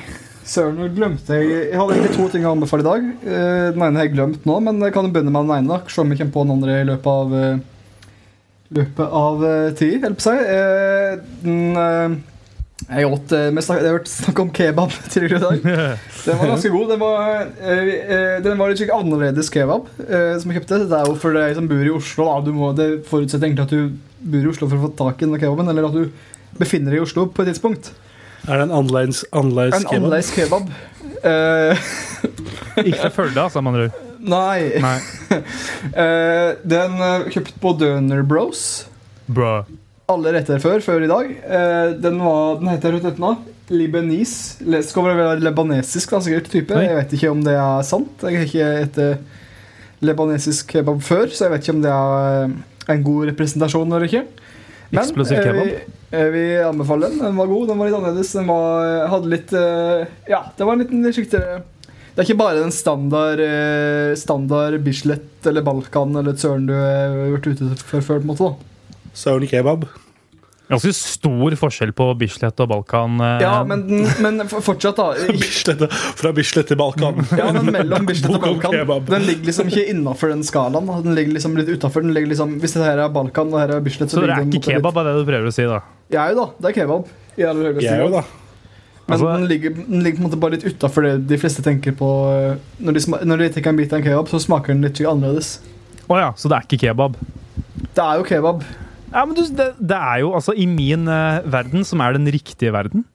Søren, 0.46 0.76
nå 0.78 0.86
glemte 0.94 1.34
jeg 1.40 1.48
Jeg 1.72 1.80
hadde 1.80 1.96
egentlig 1.96 2.14
to 2.14 2.28
ting 2.30 2.44
å 2.46 2.52
anbefale 2.54 2.86
i 2.86 2.88
dag. 2.88 3.08
Uh, 3.26 3.72
den 3.74 3.82
ene 3.82 3.98
har 4.00 4.06
jeg 4.06 4.14
glemt 4.14 4.46
nå, 4.46 4.60
men 4.68 4.84
jeg 4.86 4.94
kan 4.96 5.10
begynne 5.10 5.34
med 5.34 5.50
den 5.50 5.58
ene. 5.58 5.80
da 5.80 5.92
Se 5.92 6.04
om 6.04 6.14
jeg 6.14 6.22
kommer 6.22 6.36
på 6.38 6.46
den 6.46 6.56
andre 6.60 6.78
i 6.84 6.86
løpet 6.92 7.10
av 7.12 7.34
uh, 7.34 7.74
Løpet 8.76 9.18
av 9.24 9.44
uh, 9.46 9.74
tid, 9.78 10.06
holdt 10.06 10.22
på 10.22 10.24
å 10.24 10.30
si. 10.30 10.38
Den 11.44 12.16
Jeg 12.86 13.10
åt 13.10 13.34
vi 13.34 13.62
snak- 13.66 13.82
Jeg 13.82 13.90
har 13.90 13.98
hørt 13.98 14.10
snakk 14.10 14.40
om 14.42 14.50
kebab 14.54 14.96
tidligere 15.14 15.38
i 15.38 15.44
dag. 15.44 15.68
Den 16.26 16.40
var 16.40 16.50
ganske 16.54 16.72
god. 16.74 16.90
Den 16.90 17.00
var, 17.02 17.46
den 18.42 18.58
var 18.58 18.70
litt 18.72 18.80
skikkelig 18.82 19.04
annerledes 19.04 19.52
kebab 19.54 19.86
som 19.96 20.50
jeg 20.52 20.58
kjøpte. 20.60 20.80
Det 20.90 20.98
er 20.98 21.10
jo 21.10 21.18
for 21.22 21.38
deg 21.38 21.54
som 21.58 21.70
bor 21.70 21.86
i 21.86 21.94
Oslo. 21.94 22.26
Da. 22.26 22.40
Du 22.48 22.52
må, 22.58 22.72
det 22.78 22.88
forutsetter 23.10 23.46
egentlig 23.46 23.68
at 23.68 23.76
du 23.76 24.15
bor 24.26 24.42
i 24.46 24.50
Oslo 24.52 24.68
for 24.72 24.80
å 24.80 24.88
få 24.88 24.92
tak 25.00 25.22
i 25.22 25.28
den 25.30 25.38
kebaben, 25.42 25.70
eller 25.72 25.88
at 25.90 25.96
du 25.96 26.58
befinner 26.60 26.94
deg 26.96 27.02
i 27.02 27.06
Oslo 27.06 27.28
på 27.30 27.44
et 27.46 27.52
tidspunkt. 27.54 27.92
Er 28.46 28.60
det 28.60 28.68
en 28.68 28.76
annerledes 28.78 29.24
kebab? 29.32 29.72
En 29.74 29.88
annerledes 29.90 30.32
kebab. 30.36 30.68
Eh, 31.26 31.88
Ikke 32.86 33.00
fra 33.08 33.14
Førde, 33.16 33.48
sa 33.54 33.62
man 33.66 33.74
andre 33.78 33.88
nei. 34.36 34.82
Nei. 34.82 34.98
uh, 35.94 36.52
den 36.76 36.96
uh, 37.02 37.26
kjøpt 37.30 37.58
på 37.62 37.74
Døner 37.78 38.24
Bros. 38.26 38.62
Bra. 39.30 39.60
Alle 40.10 40.34
retter 40.34 40.62
før, 40.62 40.82
før 40.86 41.06
i 41.06 41.10
dag. 41.10 41.30
Uh, 41.46 41.94
den, 42.02 42.18
var, 42.22 42.58
den 42.62 42.72
heter 42.74 42.98
den 43.02 43.20
da? 43.22 43.36
Libanese. 43.74 44.64
Le- 44.66 44.82
Skal 44.86 45.08
være 45.10 45.40
lebanesisk, 45.42 46.14
da, 46.14 46.22
sikkert. 46.26 46.50
type 46.54 46.78
Oi. 46.78 46.86
Jeg 46.88 46.98
vet 47.00 47.16
ikke 47.18 47.34
om 47.34 47.42
det 47.46 47.54
er 47.58 47.86
sant. 47.86 48.26
Jeg 48.26 48.42
har 48.42 48.50
ikke 48.50 48.70
spist 48.90 49.34
lebanesisk 50.06 50.74
kebab 50.74 51.00
før, 51.06 51.30
så 51.34 51.46
jeg 51.48 51.54
vet 51.56 51.64
ikke 51.66 51.76
om 51.78 51.84
det 51.86 51.94
er 51.94 52.56
en 52.92 53.06
god 53.06 53.30
representasjon 53.32 53.92
eller 53.92 54.08
ikke. 54.10 54.26
Men 54.96 55.14
vi, 55.18 55.72
vi, 56.32 56.44
anbefaler 56.64 57.10
den. 57.10 57.20
Den 57.24 57.40
var 57.40 57.50
god, 57.50 57.68
den 57.68 57.80
var 57.80 57.90
litt 57.90 57.98
annerledes. 57.98 58.34
Den 58.38 58.48
var, 58.48 58.92
hadde 59.12 59.32
litt 59.34 59.54
eh, 59.58 60.06
Ja, 60.30 60.44
det 60.56 60.68
var 60.68 60.78
en 60.78 60.86
liten 60.86 61.04
litt 61.04 61.34
Det 61.34 62.22
er 62.22 62.28
ikke 62.28 62.40
bare 62.40 62.62
den 62.62 62.72
standard 62.76 63.42
eh, 63.44 64.14
Standard 64.20 64.78
Bislett 64.86 65.50
eller 65.50 65.66
Balkan 65.66 66.16
eller 66.16 66.36
et 66.36 66.42
søren 66.44 66.70
du 66.70 66.76
har 66.78 67.18
vært 67.36 67.50
ute 67.52 67.74
for 67.82 68.06
før. 68.06 68.22
på 68.22 68.28
en 68.28 68.32
måte 68.32 68.50
da 68.54 69.12
Søren 69.16 69.48
kebab. 69.50 69.88
Ganske 70.68 70.92
stor 70.98 71.54
forskjell 71.60 71.92
på 71.94 72.06
Bislett 72.18 72.60
og 72.64 72.70
Balkan. 72.72 73.20
eh, 73.22 73.42
Ja, 73.44 73.64
men, 73.64 73.84
men 74.24 74.40
fortsatt, 74.50 74.98
da. 74.98 75.12
Bislett, 75.44 75.84
fra 76.18 76.32
Bislett 76.34 76.68
til 76.72 76.80
Balkan. 76.80 77.20
Ja, 77.38 77.52
men 77.54 77.70
mellom 77.76 78.06
Bislett 78.10 78.34
og 78.34 78.42
Balkan. 78.42 79.04
Den 79.06 79.28
ligger 79.28 79.46
liksom 79.52 79.70
ikke 79.70 79.84
innafor 79.94 80.34
den 80.34 80.42
skalaen. 80.48 80.90
Den 81.06 81.14
ligger 81.18 81.36
liksom 81.38 81.54
litt 81.60 81.70
utenfor. 81.70 82.02
Liksom, 82.16 82.56
hvis 82.64 82.74
det 82.74 82.88
her 82.88 83.04
er 83.06 83.12
Balkan 83.14 83.54
og 83.54 83.60
her 83.62 83.76
er 83.78 83.84
Bislett, 83.86 84.10
Så 84.10 84.24
det 84.26 84.34
er 84.34 84.42
ikke 84.50 84.64
kebab, 84.74 84.98
er 85.04 85.12
det 85.12 85.14
du 85.22 85.30
prøver 85.30 85.52
å 85.52 85.54
si, 85.54 85.68
da? 85.70 85.84
Jeg 86.10 86.22
er 86.24 86.34
jo 86.34 86.40
da, 86.42 86.48
det 86.62 86.72
er 86.72 86.78
kebab. 86.82 87.14
I 87.36 87.46
aller 87.52 87.70
høyeste 87.74 87.92
er 87.94 88.02
jo 88.02 88.10
grad. 88.10 88.24
da. 88.24 88.42
Men 89.06 89.14
Altså- 89.20 89.34
den, 89.38 89.44
ligger, 89.52 89.70
den 89.86 90.02
ligger 90.02 90.18
på 90.18 90.24
en 90.24 90.30
måte 90.32 90.40
bare 90.42 90.56
litt 90.58 90.64
utafor 90.66 91.04
det 91.06 91.28
de 91.30 91.38
fleste 91.38 91.62
tenker 91.62 91.94
på. 91.94 92.10
eh, 92.34 92.58
Når 92.82 92.94
de, 92.98 93.00
sma- 93.06 93.22
når 93.22 93.38
de 93.44 93.50
tar 93.62 93.70
en 93.70 93.78
bit 93.78 93.94
av 93.94 94.00
en 94.00 94.06
kebab, 94.08 94.30
så 94.34 94.40
smaker 94.42 94.74
den 94.74 94.82
litt 94.82 94.98
annerledes. 95.06 95.60
Å 96.10 96.18
ja, 96.18 96.32
så 96.34 96.50
det 96.50 96.58
er 96.58 96.66
ikke 96.66 96.82
kebab? 96.88 97.14
Det 97.94 98.02
er 98.02 98.18
jo 98.18 98.26
kebab. 98.26 98.64
Ja, 99.16 99.22
men 99.24 99.36
du, 99.38 99.42
det, 99.56 99.70
det 99.80 99.96
er 99.96 100.18
jo 100.26 100.34
altså 100.36 100.52
I 100.60 100.66
min 100.68 101.06
uh, 101.08 101.40
verden, 101.48 101.86
som 101.88 102.02
er 102.04 102.18
den 102.18 102.28
riktige 102.34 102.74
verden, 102.76 103.06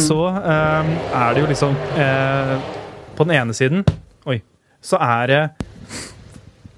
så 0.00 0.16
uh, 0.32 0.92
er 1.12 1.34
det 1.36 1.42
jo 1.42 1.48
liksom 1.50 1.74
uh, 1.98 2.54
På 3.18 3.26
den 3.28 3.34
ene 3.36 3.52
siden 3.52 3.82
Oi. 4.24 4.38
Så 4.80 4.96
er 4.96 5.26
det 5.28 5.40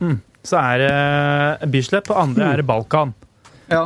mm, 0.02 0.16
Så 0.42 0.58
er 0.58 0.82
det 0.82 1.70
Bislett, 1.70 2.08
på 2.10 2.16
andre 2.18 2.48
er 2.50 2.58
det 2.58 2.66
Balkan. 2.66 3.14
Ja. 3.70 3.84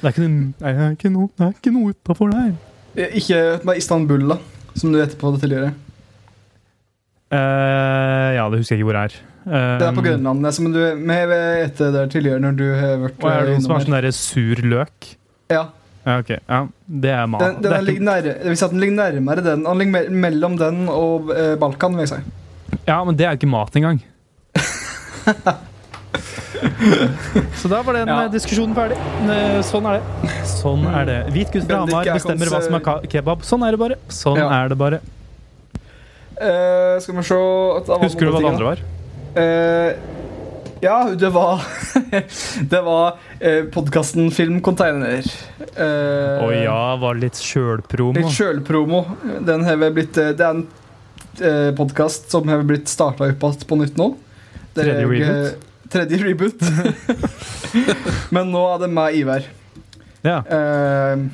Det 0.00 0.08
er 0.08 0.14
ikke, 0.14 0.24
noe- 0.24 0.54
det 0.56 0.72
er 0.72 0.94
ikke 0.96 1.12
noe, 1.12 1.28
det 1.36 1.44
er 1.44 1.52
ikke 1.58 1.74
noe 1.76 1.92
utafor 1.92 2.32
der. 2.32 2.54
Ikke 3.20 3.42
med 3.68 3.76
Istanbul, 3.76 4.24
da, 4.32 4.38
som 4.80 4.94
du 4.94 4.96
vet 5.02 5.12
på 5.20 5.34
det 5.34 5.42
tidligere. 5.44 5.74
Ja, 7.30 8.48
det 8.50 8.58
husker 8.62 8.74
jeg 8.74 8.80
ikke 8.80 8.88
hvor 8.88 8.96
det 8.96 9.04
er. 9.10 9.18
Det 9.50 9.86
er 9.88 9.94
på 9.96 10.02
Grønland. 10.04 10.42
det 10.44 10.48
er 10.50 10.54
Som 10.56 10.72
du, 10.72 10.78
har 10.78 11.32
spist 11.66 11.78
der 11.96 12.06
tidligere 12.12 12.40
når 12.44 12.56
du 12.58 12.64
har 12.78 12.96
vært 13.02 13.24
Og 13.24 13.30
er 13.30 13.40
det 13.40 13.48
eh, 13.48 13.54
noen 13.56 13.64
som 13.66 13.72
har 13.74 13.84
sånn 13.86 13.96
derre 13.98 14.12
sur 14.14 14.62
løk? 14.74 15.08
Ja, 15.50 15.64
Ja, 16.06 16.18
ok. 16.22 16.30
Ja, 16.48 16.60
det 16.86 17.10
er 17.12 17.26
mat. 17.28 17.40
den, 17.42 17.56
den, 17.58 17.62
det 17.66 17.72
er 17.76 17.82
ligger 17.84 18.04
nær, 18.06 18.28
at 18.54 18.70
den 18.72 18.80
ligger 18.80 18.96
nærmere 18.96 19.42
den. 19.44 19.64
Den 19.66 19.78
ligger 19.82 20.10
mellom 20.26 20.54
den 20.60 20.86
og 20.88 21.32
eh, 21.34 21.56
Balkan, 21.60 21.92
vil 21.98 22.06
jeg 22.06 22.12
si. 22.14 22.20
ja, 22.86 23.02
men 23.04 23.18
det 23.18 23.26
er 23.26 23.34
jo 23.34 23.40
ikke 23.42 23.50
mat 23.52 23.76
engang. 23.76 23.98
Så 27.60 27.68
da 27.68 27.82
var 27.82 27.92
den 27.94 28.08
Ja. 28.08 28.24
eh, 28.24 28.30
diskusjonen 28.32 28.74
ferdig. 28.74 28.96
Sånn 29.66 29.86
er 29.86 29.98
det. 29.98 30.04
Sånn 30.48 30.86
er 30.88 31.04
det. 31.08 31.18
Hvit 31.34 31.52
gutt 31.52 31.66
fra 31.68 31.82
Hamar 31.84 32.06
er 32.06 32.14
bestemmer 32.18 32.46
hva 32.52 32.62
som 32.64 32.74
er 32.78 33.06
kebab. 33.08 33.42
Sånn 33.46 33.66
er 33.66 33.70
det 33.76 33.80
bare. 33.80 33.96
Sånn 34.08 34.36
Ja. 34.40 34.48
er 34.62 34.68
det 34.68 34.78
bare. 34.78 35.00
Uh, 36.40 36.96
skal 37.00 37.14
vi 37.16 37.22
se 37.22 37.36
Husker 38.00 38.24
du 38.24 38.30
hva 38.32 38.40
det 38.40 38.48
andre 38.48 38.64
var? 38.64 38.78
Eh, 39.34 39.92
ja, 40.80 41.10
det 41.18 41.28
var 41.30 41.60
Det 42.70 42.80
var 42.82 43.18
eh, 43.40 43.64
podkasten 43.72 44.30
Filmcontainer. 44.34 45.26
Uh, 45.76 46.40
Å 46.44 46.48
ja, 46.56 46.78
var 47.00 47.14
det 47.18 47.26
litt 47.28 47.40
sjølpromo? 47.40 48.16
Litt 48.16 48.32
sjølpromo. 48.34 49.02
Den 49.46 49.62
har 49.68 49.78
blitt 49.94 50.16
eh, 50.18 50.32
Det 50.36 50.46
er 50.46 50.56
en 50.56 50.64
uh, 51.44 51.70
podkast 51.78 52.30
som 52.32 52.48
har 52.50 52.64
blitt 52.66 52.88
starta 52.90 53.28
opp 53.28 53.44
igjen 53.44 53.66
på 53.70 53.78
nytt 53.82 54.00
nå. 54.00 54.08
Der 54.74 54.88
Tredje 54.88 55.04
jeg, 55.04 55.10
reboot? 55.12 55.36
eh, 55.36 55.68
Tredje 55.90 56.20
reboot. 56.24 56.64
Men 58.34 58.50
nå 58.54 58.64
er 58.74 58.82
det 58.84 58.90
meg, 58.94 59.20
Ivar. 59.20 59.46
Ja. 60.26 60.40
Eh, 60.46 61.24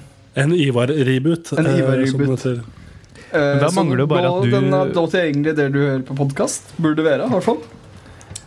En 0.42 0.53
Ivar-reboot. 0.57 1.55
En 1.57 1.66
eh, 1.70 1.78
Ivar-reboot. 1.80 2.47
Eh, 2.47 3.55
da 3.62 3.70
mangler 3.76 4.03
det 4.05 4.07
bare 4.11 4.28
at 4.30 4.44
du- 4.47 4.53
Den 4.55 4.68
er 4.74 4.92
da 4.97 5.07
tilgjengelig 5.12 5.57
der 5.59 5.72
du 5.74 5.80
hører 5.84 6.05
på 6.09 6.16
podkast. 6.18 6.74
Burde 6.82 7.05
være, 7.07 7.26
i 7.28 7.34
hvert 7.36 7.47
fall. 7.47 7.62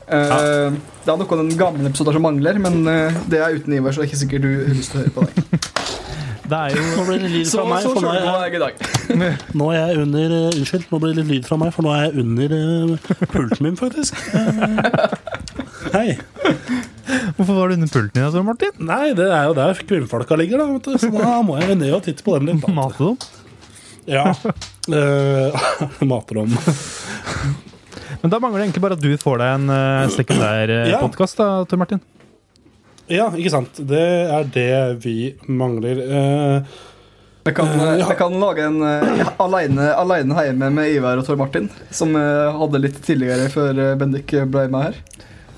Eh, 0.10 0.78
Det 1.05 1.14
er 1.14 1.18
noe 1.22 1.30
av 1.30 1.39
den 1.41 1.53
gamle 1.57 1.89
episoder 1.89 2.16
som 2.18 2.26
mangler, 2.26 2.57
men 2.62 2.82
eh, 2.89 3.18
det 3.30 3.39
er 3.41 3.57
uten 3.60 3.76
Ivar, 3.78 3.93
så 3.93 4.01
det 4.01 4.07
er 4.07 4.12
ikke 4.12 4.22
sikkert 4.24 4.45
du 4.45 4.51
har 4.57 4.76
lyst 4.78 4.93
til 4.93 4.99
å 4.99 5.03
høre 5.03 5.16
på 5.18 5.28
det. 5.28 5.60
Det 6.49 6.57
er 6.57 6.74
jo 6.74 6.84
Nå 6.97 7.03
blir 7.05 7.20
det 7.22 7.28
lyd 7.30 7.49
fra 7.51 7.64
meg, 7.70 7.84
for 7.86 8.01
nå 8.01 8.10
er 8.10 8.24
jeg, 8.49 9.34
nå 9.60 9.68
er 9.70 9.76
jeg 9.78 9.99
under 10.01 10.32
eh, 10.34 10.47
Unnskyld, 10.57 10.88
nå 10.89 10.99
blir 11.03 11.12
det 11.14 11.22
litt 11.22 11.30
lyd 11.36 11.45
fra 11.45 11.60
meg, 11.62 11.74
for 11.76 11.86
nå 11.86 11.91
er 11.93 12.07
jeg 12.07 12.24
under 12.24 12.55
eh, 12.57 13.12
pulten 13.30 13.68
min, 13.68 13.78
faktisk. 13.78 14.18
Eh, 14.34 14.80
hei. 15.93 16.07
Hvorfor 17.38 17.53
var 17.53 17.70
du 17.70 17.78
under 17.78 17.93
pulten 17.93 18.18
din, 18.18 18.47
Martin? 18.49 18.74
Nei, 18.82 19.12
det 19.18 19.30
er 19.30 19.45
jo 19.51 19.55
der 19.62 19.84
kvinnfolka 19.93 20.39
ligger, 20.41 20.64
da. 20.64 20.72
Vet 20.74 20.89
du. 20.89 20.97
Så 21.05 21.12
da 21.14 21.38
må 21.45 21.62
jeg 21.62 21.78
ned 21.78 21.93
og 21.99 22.01
titte 22.07 22.26
på 22.26 22.39
dem 22.39 22.49
litt. 22.49 22.66
Mate 22.66 22.97
dem? 22.97 23.18
Ja. 24.10 24.34
Uh, 24.89 25.53
mater 26.10 26.41
om. 26.47 26.57
Men 28.22 28.32
da 28.34 28.39
mangler 28.43 28.59
det 28.59 28.65
egentlig 28.67 28.84
bare 28.84 28.97
at 28.97 29.03
du 29.03 29.11
får 29.22 29.39
deg 29.39 29.55
en 29.55 29.70
uh, 29.72 30.09
sekundær 30.11 30.72
uh, 30.74 30.86
Ja. 30.91 30.99
podkast, 31.05 31.38
da, 31.39 31.63
Tor 31.70 31.80
Martin. 31.80 32.01
Ja, 33.09 33.30
ikke 33.34 33.49
sant. 33.53 33.80
Det 33.89 34.01
er 34.30 34.49
det 34.53 34.72
vi 35.05 35.15
mangler. 35.47 36.01
Uh, 36.05 36.80
Jeg 37.47 37.55
kan, 37.57 37.72
ja. 37.80 37.93
jeg 38.03 38.17
kan 38.20 38.36
lage 38.38 38.65
en 38.67 38.82
uh, 38.84 39.32
aleine, 39.41 39.88
aleine 39.97 40.43
hjemme 40.49 40.67
med 40.76 40.91
Ivar 40.97 41.17
og 41.17 41.26
Tor 41.26 41.39
Martin, 41.39 41.70
som 41.95 42.11
uh, 42.20 42.51
hadde 42.59 42.84
litt 42.84 42.99
tidligere 43.07 43.47
før 43.49 43.80
Bendik 43.97 44.36
ble 44.51 44.67
med 44.70 44.89
her. 44.89 44.99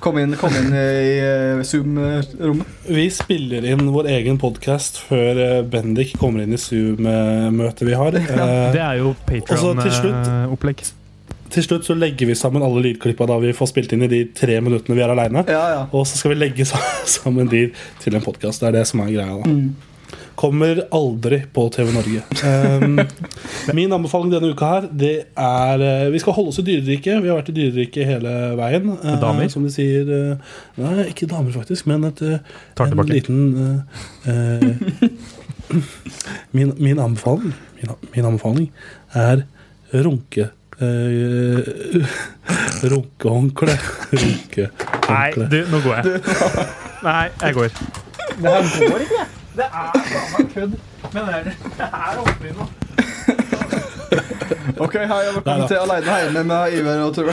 Kom 0.02 0.16
inn, 0.22 0.38
kom 0.40 0.54
inn 0.58 0.72
i 0.74 1.18
uh, 1.20 1.66
Zoom-rommet. 1.68 2.70
Vi 2.88 3.10
spiller 3.14 3.68
inn 3.74 3.84
vår 3.94 4.08
egen 4.16 4.40
podkast 4.42 5.02
før 5.10 5.66
Bendik 5.70 6.14
kommer 6.22 6.46
inn 6.46 6.56
i 6.56 6.62
Zoom-møtet 6.62 7.84
vi 7.90 7.98
har. 8.00 8.16
Ja. 8.22 8.48
Det 8.78 8.86
er 8.86 9.02
jo 9.02 9.12
Patron-opplegg. 9.28 10.86
Til 11.52 11.66
slutt 11.66 11.88
så 11.88 11.96
legger 11.98 12.30
vi 12.30 12.36
sammen 12.38 12.64
alle 12.64 12.84
lydklippa 12.86 13.28
da 13.28 13.36
vi 13.44 13.52
får 13.56 13.72
spilt 13.74 13.92
inn 13.96 14.06
i 14.08 14.12
de 14.12 14.24
tre 14.36 14.56
minuttene 14.64 14.96
vi 14.96 15.04
er 15.04 15.12
aleine. 15.12 15.44
Ja, 15.52 15.64
ja. 15.74 15.86
Og 15.92 16.06
så 16.08 16.20
skal 16.20 16.36
vi 16.36 16.42
legge 16.46 16.68
sammen 17.18 17.50
de 17.52 17.66
til 18.04 18.16
en 18.16 18.24
podkast. 18.24 18.64
Det 18.64 18.72
er 18.72 18.78
det 18.80 18.86
som 18.92 19.04
er 19.04 19.16
greia. 19.16 19.40
da 19.42 20.20
Kommer 20.42 20.80
aldri 20.96 21.42
på 21.54 21.68
TV 21.76 21.92
Norge. 21.94 22.22
Um, 22.48 22.96
min 23.78 23.92
anbefaling 23.94 24.32
denne 24.32 24.54
uka 24.56 24.70
her, 24.72 24.88
det 24.90 25.12
er 25.38 25.84
eh, 25.86 26.08
Vi 26.14 26.22
skal 26.24 26.34
holde 26.34 26.54
oss 26.54 26.62
i 26.64 26.66
dyreriket. 26.66 27.20
Vi 27.22 27.30
har 27.30 27.38
vært 27.38 27.52
i 27.52 27.56
dyreriket 27.60 28.08
hele 28.08 28.32
veien. 28.58 28.90
eh, 28.96 29.20
Damer? 29.22 29.52
Som 29.54 29.68
de 29.68 29.74
sier 29.76 30.08
uh, 30.08 30.56
Nei, 30.80 31.10
ikke 31.12 31.30
damer, 31.30 31.52
faktisk, 31.54 31.86
men 31.92 32.08
et, 32.10 32.24
uh, 32.24 32.40
en 32.88 33.04
liten 33.12 33.44
eh, 33.62 34.32
eh, 34.32 35.76
min, 36.58 36.74
min 36.80 37.00
anbefaling 37.00 37.54
min, 37.78 37.94
min 38.16 38.32
anbefaling 38.32 38.72
er 39.14 39.46
runke... 39.92 40.50
Uh, 40.82 41.60
Runkehåndkle. 42.92 43.78
Nei, 45.10 45.32
du, 45.52 45.60
nå 45.70 45.82
går 45.84 45.96
jeg. 45.96 46.22
Nei, 47.04 47.28
jeg 47.42 47.54
går. 47.54 47.68
Det 48.42 48.50
her 48.50 48.90
går 48.90 49.04
ikke. 49.06 49.26
Det 49.60 49.68
er 49.68 49.92
faen 50.08 50.32
meg 50.34 50.48
kødd. 50.56 50.74
Men 51.14 51.22
det 51.28 51.36
er, 51.36 51.44
det 51.78 51.90
er 51.92 52.22
oppi 52.24 52.54
nå. 52.58 52.68
Ok, 54.82 54.98
hei, 54.98 55.22
og 55.30 55.36
velkommen 55.36 55.68
til 55.70 55.78
Aleine 55.84 56.18
hjemme 56.24 56.44
med 56.50 56.80
Ivar 56.80 57.06
og 57.06 57.16
Tor. 57.16 57.30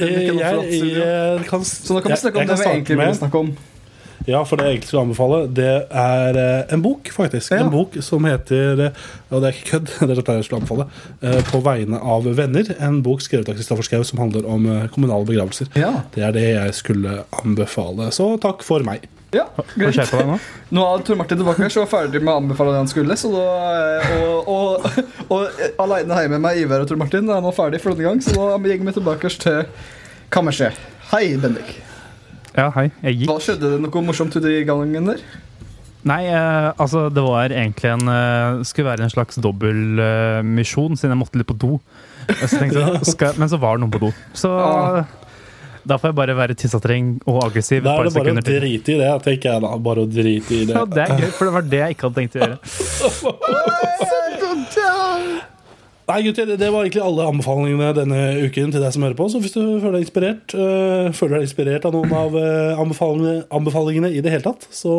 Eh, 0.00 0.26
jeg, 0.26 0.34
jeg 0.40 1.46
kan, 1.46 1.64
Så 1.64 1.94
nå 1.94 2.00
kan 2.00 2.10
vi 2.10 2.16
snakke 2.24 2.40
om 2.42 2.48
det 2.48 2.58
vi 2.58 2.70
egentlig 2.72 2.98
vil 2.98 3.14
snakke 3.22 3.38
om. 3.38 3.54
Ja, 4.28 4.42
for 4.44 4.56
det 4.60 4.66
jeg 4.66 4.74
egentlig 4.76 4.88
skulle 4.90 5.02
anbefale, 5.06 5.38
det 5.56 5.68
er 5.96 6.36
eh, 6.40 6.74
en 6.74 6.82
bok, 6.84 7.08
faktisk. 7.14 7.52
Ja. 7.54 7.62
En 7.64 7.70
bok 7.72 7.94
som 8.04 8.26
heter 8.28 8.82
eh, 8.88 8.98
Og 9.30 9.40
det 9.40 9.48
er 9.48 9.56
ikke 9.56 9.70
kødd, 9.70 9.92
det 10.00 10.08
er 10.10 10.18
dette 10.20 10.34
jeg 10.40 10.44
skulle 10.48 10.60
anbefale. 10.60 10.86
eh, 11.24 11.38
På 11.48 11.62
vegne 11.64 12.00
av 12.02 12.28
venner. 12.36 12.68
En 12.84 13.00
bok 13.06 13.24
skrevet 13.24 13.48
av 13.48 13.56
Kristoffer 13.56 13.86
Schou 13.88 14.04
som 14.04 14.20
handler 14.20 14.44
om 14.46 14.66
eh, 14.68 14.84
kommunale 14.92 15.24
begravelser. 15.28 15.72
Ja, 15.80 15.94
Det 16.14 16.26
er 16.26 16.36
det 16.36 16.44
jeg 16.50 16.76
skulle 16.78 17.22
anbefale. 17.40 18.10
Så 18.12 18.28
takk 18.44 18.62
for 18.66 18.84
meg. 18.86 19.08
ja 19.32 19.44
greit. 19.78 19.96
deg 20.10 20.26
nå? 20.26 20.38
Nå 20.74 20.84
er 20.90 21.04
Tor 21.06 21.16
Martin 21.20 21.38
tilbake, 21.38 21.68
så 21.70 21.84
var 21.84 21.90
ferdig 21.92 22.20
med 22.20 22.32
å 22.34 22.38
anbefale 22.42 22.72
det 22.74 22.80
han 22.84 22.90
skulle. 22.90 23.16
Så 23.16 23.30
da, 23.32 23.44
eh, 24.04 24.16
og 24.44 24.48
og, 24.50 24.88
og 25.30 25.60
Aleine 25.80 26.22
hjemme 26.24 26.40
med 26.42 26.58
Ivar 26.60 26.82
og 26.84 26.90
Tor 26.90 26.98
Martin 27.00 27.30
er 27.30 27.40
nå 27.44 27.52
ferdig 27.56 27.80
for 27.82 27.94
denne 27.94 28.08
gang, 28.10 28.24
så 28.24 28.34
da 28.36 28.58
går 28.58 28.84
vi 28.90 28.96
tilbake 29.00 29.30
til 29.42 29.62
kammerset. 30.34 30.76
Hei, 31.12 31.36
Bendik. 31.40 31.78
Ja, 32.56 32.70
hei. 32.74 32.88
Jeg 33.04 33.20
gikk. 33.22 33.28
Hva 33.30 33.38
skjedde 33.44 33.70
det 33.76 33.80
noe 33.84 34.02
morsomt 34.04 34.34
ute 34.36 34.50
i 34.50 34.64
gangen 34.68 35.06
der? 35.12 35.20
Nei, 36.08 36.22
eh, 36.32 36.70
altså 36.80 37.10
det 37.12 37.20
var 37.22 37.52
egentlig 37.52 37.90
en 37.92 38.08
eh, 38.08 38.62
Skulle 38.64 38.88
være 38.88 39.04
en 39.04 39.10
slags 39.12 39.36
dobbeltmisjon, 39.44 40.96
siden 40.96 41.12
jeg 41.12 41.20
måtte 41.20 41.36
litt 41.42 41.50
på 41.50 41.58
do. 41.60 41.74
Så 42.40 42.54
tenkte 42.56 42.80
jeg, 42.80 43.04
skal, 43.10 43.34
men 43.40 43.48
så 43.52 43.58
var 43.60 43.76
det 43.76 43.84
noen 43.84 43.92
på 43.92 44.00
do. 44.06 44.10
Så 44.38 44.48
Ah. 44.56 45.04
da 45.84 45.96
får 46.00 46.08
jeg 46.10 46.16
bare 46.22 46.34
være 46.36 46.54
tissetreng 46.60 47.14
og 47.26 47.42
aggressiv 47.44 47.82
Da 47.84 47.94
er 47.98 48.04
det 48.08 48.14
bare 48.16 48.32
å 48.32 48.40
drite 48.44 48.92
i 48.94 48.98
det, 49.00 49.12
tenker 49.24 49.52
jeg 49.54 49.60
da. 49.64 49.70
Bare 49.90 50.00
å 50.04 50.08
drite 50.08 50.52
i 50.56 50.64
det. 50.68 50.74
Ja, 50.76 50.84
det 50.88 51.04
er 51.06 51.08
gøy, 51.24 51.30
for 51.36 51.44
det 51.50 51.54
var 51.58 51.62
det 51.74 51.80
jeg 51.84 51.90
ikke 51.96 52.04
hadde 52.08 52.18
tenkt 52.20 52.36
å 52.36 52.38
gjøre. 52.44 52.58
Nei, 56.10 56.16
gutter, 56.26 56.48
det 56.58 56.68
var 56.74 56.82
egentlig 56.82 57.02
alle 57.06 57.26
anbefalingene 57.30 57.90
denne 57.94 58.20
uken 58.42 58.72
til 58.74 58.82
deg 58.82 58.94
som 58.96 59.04
hører 59.06 59.14
på. 59.18 59.28
Så 59.30 59.38
hvis 59.44 59.52
du 59.54 59.60
føler 59.62 59.94
deg 59.98 60.06
inspirert, 60.06 60.54
øh, 60.58 61.10
føler 61.14 61.36
deg 61.38 61.46
inspirert 61.46 61.86
av 61.86 61.94
noen 61.94 62.14
av 62.18 62.34
øh, 62.40 62.80
anbefalingene, 62.82 63.34
anbefalingene 63.60 64.10
i 64.10 64.22
det 64.24 64.32
hele 64.34 64.42
tatt, 64.48 64.66
så 64.74 64.92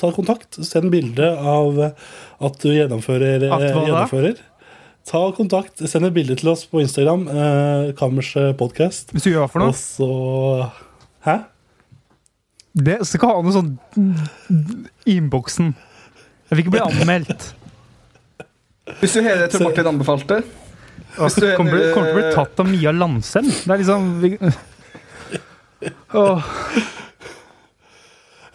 ta 0.00 0.10
kontakt. 0.16 0.58
Send 0.66 0.90
bilde 0.94 1.28
av 1.38 1.78
at 1.86 2.58
du 2.64 2.72
gjennomfører. 2.72 3.46
øh, 3.46 3.54
At 3.54 3.66
gjennomfører. 3.70 4.40
Ta 5.06 5.20
kontakt. 5.36 5.84
Send 5.86 6.08
et 6.08 6.16
bilde 6.16 6.34
til 6.40 6.50
oss 6.50 6.64
på 6.66 6.82
Instagram. 6.82 7.28
Øh, 7.30 7.92
Kammers 8.00 8.32
podcast. 8.58 9.14
Hvis 9.14 9.28
du 9.28 9.30
gjør 9.30 9.44
hva 9.46 9.52
for 9.52 9.62
noe? 9.62 9.70
Og 9.70 9.78
så 9.78 10.10
Hæ? 11.26 11.36
Det 12.76 12.98
skal 13.08 13.30
ha 13.32 13.44
noe 13.46 13.54
sånn 13.54 13.70
i 15.06 15.14
innboksen. 15.16 15.70
Jeg 16.50 16.58
vil 16.58 16.64
ikke 16.66 16.74
bli 16.74 16.82
anmeldt. 16.84 17.46
Hvis 19.00 19.16
du 19.16 19.22
hele 19.22 19.46
etter 19.48 19.62
Martin 19.64 19.88
anbefalte 19.90 20.42
Hvis 21.16 21.34
du 21.40 21.46
er- 21.46 21.56
kommer 21.58 21.72
du 21.74 21.92
kommer 21.94 22.12
til 22.12 22.16
å 22.16 22.20
bli 22.20 22.34
tatt 22.34 22.60
av 22.62 22.68
Mia 22.70 22.92
Landsem? 22.92 23.48
Det 23.48 23.72
er 23.74 23.82
liksom 23.82 24.20
vi, 24.20 24.36
Åh, 26.14 26.42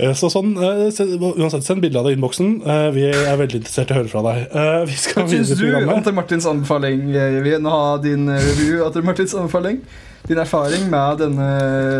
Eh, 0.01 0.13
Så 0.17 0.31
sånn, 0.33 0.55
eh, 0.57 0.89
Uansett, 1.37 1.63
send 1.63 1.81
bilde 1.83 1.99
av 1.99 2.05
det 2.07 2.13
i 2.13 2.15
innboksen. 2.17 2.61
Eh, 2.65 2.87
Vi 2.95 3.03
er 3.11 3.37
veldig 3.37 3.59
interessert 3.59 3.91
i 3.91 3.93
å 3.93 3.97
høre 3.99 4.09
fra 4.09 4.21
deg. 4.25 4.47
Eh, 4.49 4.85
Vi 4.89 4.95
skal 4.97 5.23
Hva 5.23 5.29
syns 5.29 5.51
du 5.55 5.65
om 5.65 5.83
programmet. 5.83 6.13
Martins 6.15 6.45
anbefaling? 6.49 7.03
Jeg 7.13 7.43
vil 7.43 7.51
gjerne 7.53 7.69
ha 7.69 7.97
din 8.01 8.27
eh, 8.29 8.39
review 8.39 9.03
Martins 9.03 9.35
anbefaling. 9.35 9.81
Din 10.27 10.37
erfaring 10.37 10.89
med 10.89 11.17
denne, 11.21 11.47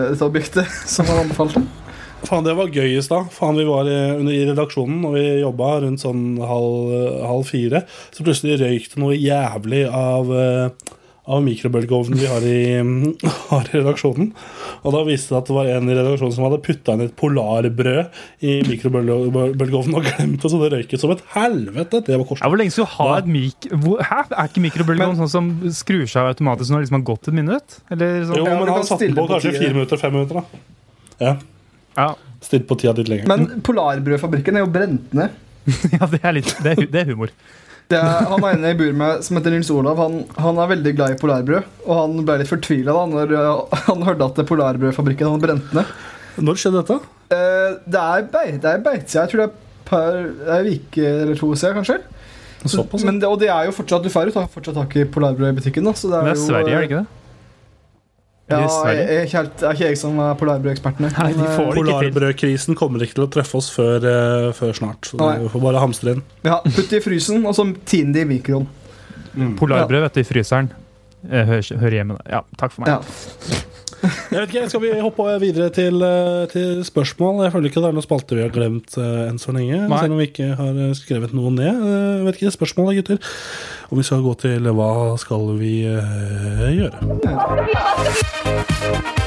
dette 0.10 0.26
objektet 0.26 0.66
som 0.88 1.06
han 1.06 1.28
anbefalte. 1.28 1.62
Faen, 2.28 2.46
det 2.46 2.54
var 2.58 2.70
gøy 2.70 2.96
i 2.96 3.04
stad. 3.04 3.32
Faen, 3.34 3.58
Vi 3.58 3.68
var 3.68 3.90
i, 3.90 3.98
under, 4.20 4.34
i 4.34 4.46
redaksjonen 4.52 5.04
og 5.10 5.18
vi 5.18 5.26
jobba 5.42 5.74
rundt 5.84 6.04
sånn 6.04 6.26
halv, 6.46 6.96
halv 7.26 7.46
fire. 7.50 7.86
Så 8.14 8.26
plutselig 8.26 8.60
røyk 8.62 8.90
det 8.94 9.02
noe 9.02 9.18
jævlig 9.18 9.82
av, 9.90 10.30
eh, 10.38 10.94
av 11.32 11.42
mikrobølgeovnen 11.46 12.22
vi 12.22 12.30
har 12.30 12.46
i, 12.46 12.62
har 13.50 13.68
i 13.72 13.80
redaksjonen. 13.80 14.32
Og 14.86 14.96
da 14.96 15.04
viste 15.08 15.34
det 15.34 15.40
at 15.42 15.50
det 15.50 15.58
var 15.58 15.72
en 15.74 15.90
i 15.90 15.98
redaksjonen 15.98 16.36
som 16.38 16.46
hadde 16.46 16.62
putta 16.66 16.96
inn 16.96 17.06
et 17.08 17.18
polarbrød 17.18 18.22
i 18.48 18.58
mikrobølgeovnen 18.70 19.98
og 19.98 20.10
glemt 20.12 20.46
det, 20.46 20.54
så 20.54 20.62
det 20.62 20.72
røyket 20.78 21.02
som 21.02 21.14
et 21.18 21.24
helvete. 21.34 22.04
Det 22.06 22.22
var 22.22 22.36
ja, 22.38 22.50
hvor 22.54 22.62
lenge 22.62 22.76
skal 22.78 22.86
du 22.86 22.96
ha 23.00 23.12
da. 23.12 23.22
et 23.24 23.32
mik... 23.34 23.72
Hvor, 23.74 24.04
hæ? 24.08 24.24
Er 24.30 24.52
ikke 24.52 24.68
mikrobølgeovn 24.70 25.24
sånn 25.24 25.34
som 25.36 25.54
skrur 25.74 26.06
seg 26.06 26.22
av 26.22 26.36
automatisk 26.36 26.70
når 26.70 26.84
det 26.84 26.88
liksom 26.88 27.02
har 27.02 27.08
gått 27.16 27.32
et 27.34 27.42
minutt? 27.42 27.80
Eller 27.90 28.22
sånn? 28.30 28.44
Jo, 28.44 28.52
men 28.52 28.76
han 28.78 28.86
satte 28.94 29.16
på 29.18 29.32
kanskje 29.36 29.58
fire 29.58 29.74
minutter, 29.74 30.06
fem 30.06 30.22
minutter. 30.22 30.46
da 30.46 30.68
Ja, 31.22 31.40
Ja. 31.98 32.14
Stilt 32.42 32.68
på 32.70 32.78
tida 32.82 32.94
litt 32.98 33.10
lenger. 33.12 33.28
Men 33.30 33.62
Polarbrødfabrikken 33.66 34.56
er 34.58 34.64
jo 34.66 34.70
brent 34.74 35.12
ned. 35.18 35.30
ja, 35.94 36.08
det 36.10 36.22
er 36.26 36.34
litt 36.40 36.56
Det 36.64 36.72
er, 36.74 36.86
det 36.90 37.02
er 37.04 37.12
humor. 37.14 37.30
Det 37.92 38.00
er, 38.00 38.24
han 38.32 38.46
ene 38.48 38.70
jeg 38.72 38.78
bor 38.80 38.94
med, 39.02 39.24
som 39.28 39.36
heter 39.38 39.52
Nils 39.54 39.70
Olav, 39.76 40.00
han, 40.00 40.22
han 40.40 40.58
er 40.64 40.70
veldig 40.72 40.94
glad 40.96 41.12
i 41.14 41.20
polarbrød. 41.20 41.68
Og 41.86 41.92
han 42.00 42.14
ble 42.26 42.38
litt 42.42 42.50
fortvila 42.50 42.96
da 42.96 43.04
når 43.12 43.34
uh, 43.36 43.82
han 43.90 44.06
hørte 44.08 44.30
at 44.32 44.40
Polarbrødfabrikken 44.48 45.28
hadde 45.28 45.44
brent 45.44 45.74
ned. 45.76 45.92
Når 46.40 46.62
skjedde 46.62 46.80
dette? 46.86 46.98
Eh, 47.36 47.74
det 47.92 48.00
er 48.06 48.26
bei- 48.32 48.56
det 48.64 48.70
er 48.72 48.82
beitsida. 48.86 49.26
Jeg 49.26 49.34
tror 49.34 49.42
det 49.44 49.50
er 49.50 49.58
per 49.92 50.56
ei 50.56 50.78
uke 50.78 51.04
eller 51.12 51.36
to 51.36 51.52
siden, 51.60 51.82
kanskje. 51.82 52.00
Såpass. 52.64 53.02
ja. 53.04 53.10
men 53.10 53.20
det, 53.20 53.28
og 53.28 53.40
det 53.42 53.50
er 53.50 53.66
jo 53.66 53.72
fortsatt 53.74 54.04
Du 54.06 54.10
får 54.14 54.30
jo 54.30 54.34
ta- 54.36 54.48
fortsatt 54.54 54.76
tak 54.78 54.96
i 55.02 55.04
polarbrød 55.10 55.50
i 55.52 55.56
butikken. 55.60 55.84
da 55.90 55.94
så 55.98 56.12
det 56.12 56.18
er 56.22 56.28
Det 56.30 56.32
er 56.32 56.40
jo, 56.40 56.48
Sverige, 56.48 56.74
er 56.78 56.80
det 56.86 56.90
ikke 56.92 57.00
det? 57.04 57.21
Ja, 58.52 58.92
jeg, 58.92 59.08
jeg, 59.08 59.30
helt, 59.34 59.56
det 59.60 59.68
er 59.70 59.78
ikke 59.78 59.90
jeg 59.90 60.00
som 60.02 60.20
er 60.24 60.36
polarbrødeksperten. 60.40 61.10
Polarbrødkrisen 61.78 62.78
kommer 62.80 63.04
ikke 63.06 63.18
til 63.20 63.26
å 63.26 63.32
treffe 63.32 63.58
oss 63.62 63.72
før, 63.74 64.06
uh, 64.06 64.52
før 64.58 64.76
snart. 64.78 65.10
Så 65.10 65.20
Nei. 65.22 65.34
vi 65.44 65.50
får 65.54 65.66
bare 65.66 65.82
hamstre 65.84 66.18
inn. 66.18 66.24
Ja, 66.48 66.60
Putt 66.68 66.92
det 66.92 67.02
i 67.02 67.06
frysen, 67.06 67.44
og 67.48 67.58
så 67.58 67.68
tinn 67.88 68.14
det 68.16 68.26
i 68.28 68.30
mikroen. 68.36 68.70
Polarbrød 69.60 70.08
vet 70.08 70.20
du, 70.20 70.24
i 70.24 70.28
fryseren. 70.28 70.72
Eh, 71.30 71.46
Hører, 71.46 71.78
hører 71.80 72.00
hjemme 72.00 72.18
der. 72.18 72.32
Ja, 72.34 72.42
takk 72.60 72.74
for 72.74 72.84
meg. 72.84 72.96
Ja. 72.96 73.62
Jeg 74.02 74.40
vet 74.40 74.50
ikke, 74.50 74.70
Skal 74.72 74.82
vi 74.82 74.92
hoppe 75.02 75.26
videre 75.42 75.70
til, 75.74 76.02
eh, 76.02 76.48
til 76.52 76.82
spørsmål? 76.86 77.44
Jeg 77.46 77.54
føler 77.54 77.70
ikke 77.70 77.82
det 77.84 77.90
er 77.92 77.98
noen 77.98 78.08
spalter 78.08 78.40
vi 78.40 78.46
har 78.46 78.54
glemt 78.56 78.98
eh, 78.98 79.30
enn 79.30 79.40
så 79.42 79.54
lenge. 79.56 79.78
Nei. 79.86 80.00
Selv 80.02 80.16
om 80.16 80.22
vi 80.22 80.30
ikke 80.32 80.50
har 80.58 80.74
eh, 80.88 80.94
skrevet 80.98 81.36
noe 81.38 81.54
ned. 81.54 81.86
Jeg 81.86 82.26
vet 82.28 82.42
ikke, 82.42 82.56
Spørsmål, 82.58 82.92
da, 82.92 82.98
gutter. 83.00 83.18
Og 83.92 84.00
vi 84.00 84.08
skal 84.08 84.26
gå 84.26 84.34
til 84.42 84.62
hva 84.72 84.92
skal 85.22 85.44
vi 85.60 85.74
gjøre? 85.86 86.98
Hva 88.42 89.21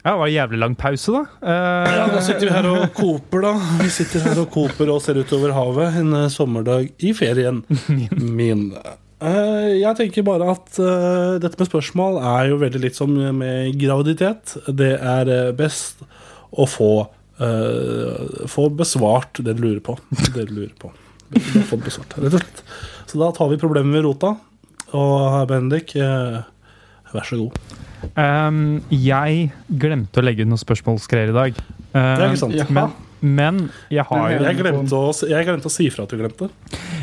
Ja, 0.00 0.14
det 0.14 0.18
var 0.18 0.26
en 0.30 0.32
jævlig 0.34 0.58
lang 0.62 0.74
pause, 0.80 1.12
da. 1.12 1.22
Eh, 1.44 1.90
Ja, 1.98 2.06
Da 2.14 2.20
sitter 2.24 2.46
vi 2.48 2.54
her 2.54 2.68
og 2.70 2.86
koper, 2.96 3.42
da. 3.44 3.52
Vi 3.82 3.90
sitter 3.92 4.22
her 4.24 4.38
og 4.40 4.48
koper 4.54 4.88
og 4.94 5.02
ser 5.04 5.18
utover 5.20 5.52
havet 5.52 5.98
en 6.00 6.14
eh, 6.22 6.28
sommerdag 6.32 6.88
i 7.04 7.12
ferien 7.16 7.62
min. 8.40 8.70
Eh, 9.20 9.76
Jeg 9.82 9.92
tenker 9.98 10.24
bare 10.24 10.48
at 10.54 10.78
eh, 10.80 11.36
dette 11.44 11.60
med 11.60 11.68
spørsmål 11.68 12.16
er 12.22 12.48
jo 12.48 12.60
veldig 12.62 12.80
litt 12.86 12.96
som 12.96 13.12
med 13.12 13.76
graviditet. 13.80 14.56
Det 14.72 14.94
er 14.96 15.28
eh, 15.36 15.50
best 15.58 16.00
å 16.50 16.64
få, 16.66 16.90
eh, 17.44 18.46
få 18.48 18.70
besvart 18.80 19.42
det 19.44 19.58
du 19.58 19.66
lurer 19.66 19.82
på. 19.84 19.98
Det 20.32 20.48
du 20.48 20.54
lurer 20.62 20.72
på. 20.80 20.94
Besvart. 21.30 22.16
Så 23.06 23.20
da 23.20 23.28
tar 23.36 23.52
vi 23.52 23.60
problemet 23.60 23.94
ved 24.00 24.08
rota. 24.08 24.32
Og 24.96 25.44
Bendik, 25.52 25.92
eh, 26.00 26.40
Vær 27.14 27.26
så 27.26 27.38
god. 27.40 27.60
Um, 28.16 28.80
jeg 28.94 29.50
glemte 29.68 30.22
å 30.22 30.24
legge 30.24 30.46
ut 30.46 30.50
noen 30.50 30.60
spørsmålsgreier 30.60 31.32
i 31.32 31.36
dag. 31.36 31.62
Det 31.90 32.00
er 32.00 32.20
Um, 32.20 32.28
ikke 32.30 32.38
sant. 32.38 32.54
Jaha. 32.54 32.70
Men, 32.70 32.92
men 33.20 33.56
jeg 33.90 34.04
har 34.06 34.30
jo 34.30 34.44
Jeg 34.46 34.58
glemte, 34.60 34.94
å, 34.94 35.10
jeg 35.26 35.46
glemte 35.48 35.66
å 35.66 35.72
si 35.74 35.88
fra 35.90 36.04
at 36.06 36.12
du 36.12 36.20
glemte. 36.20 36.46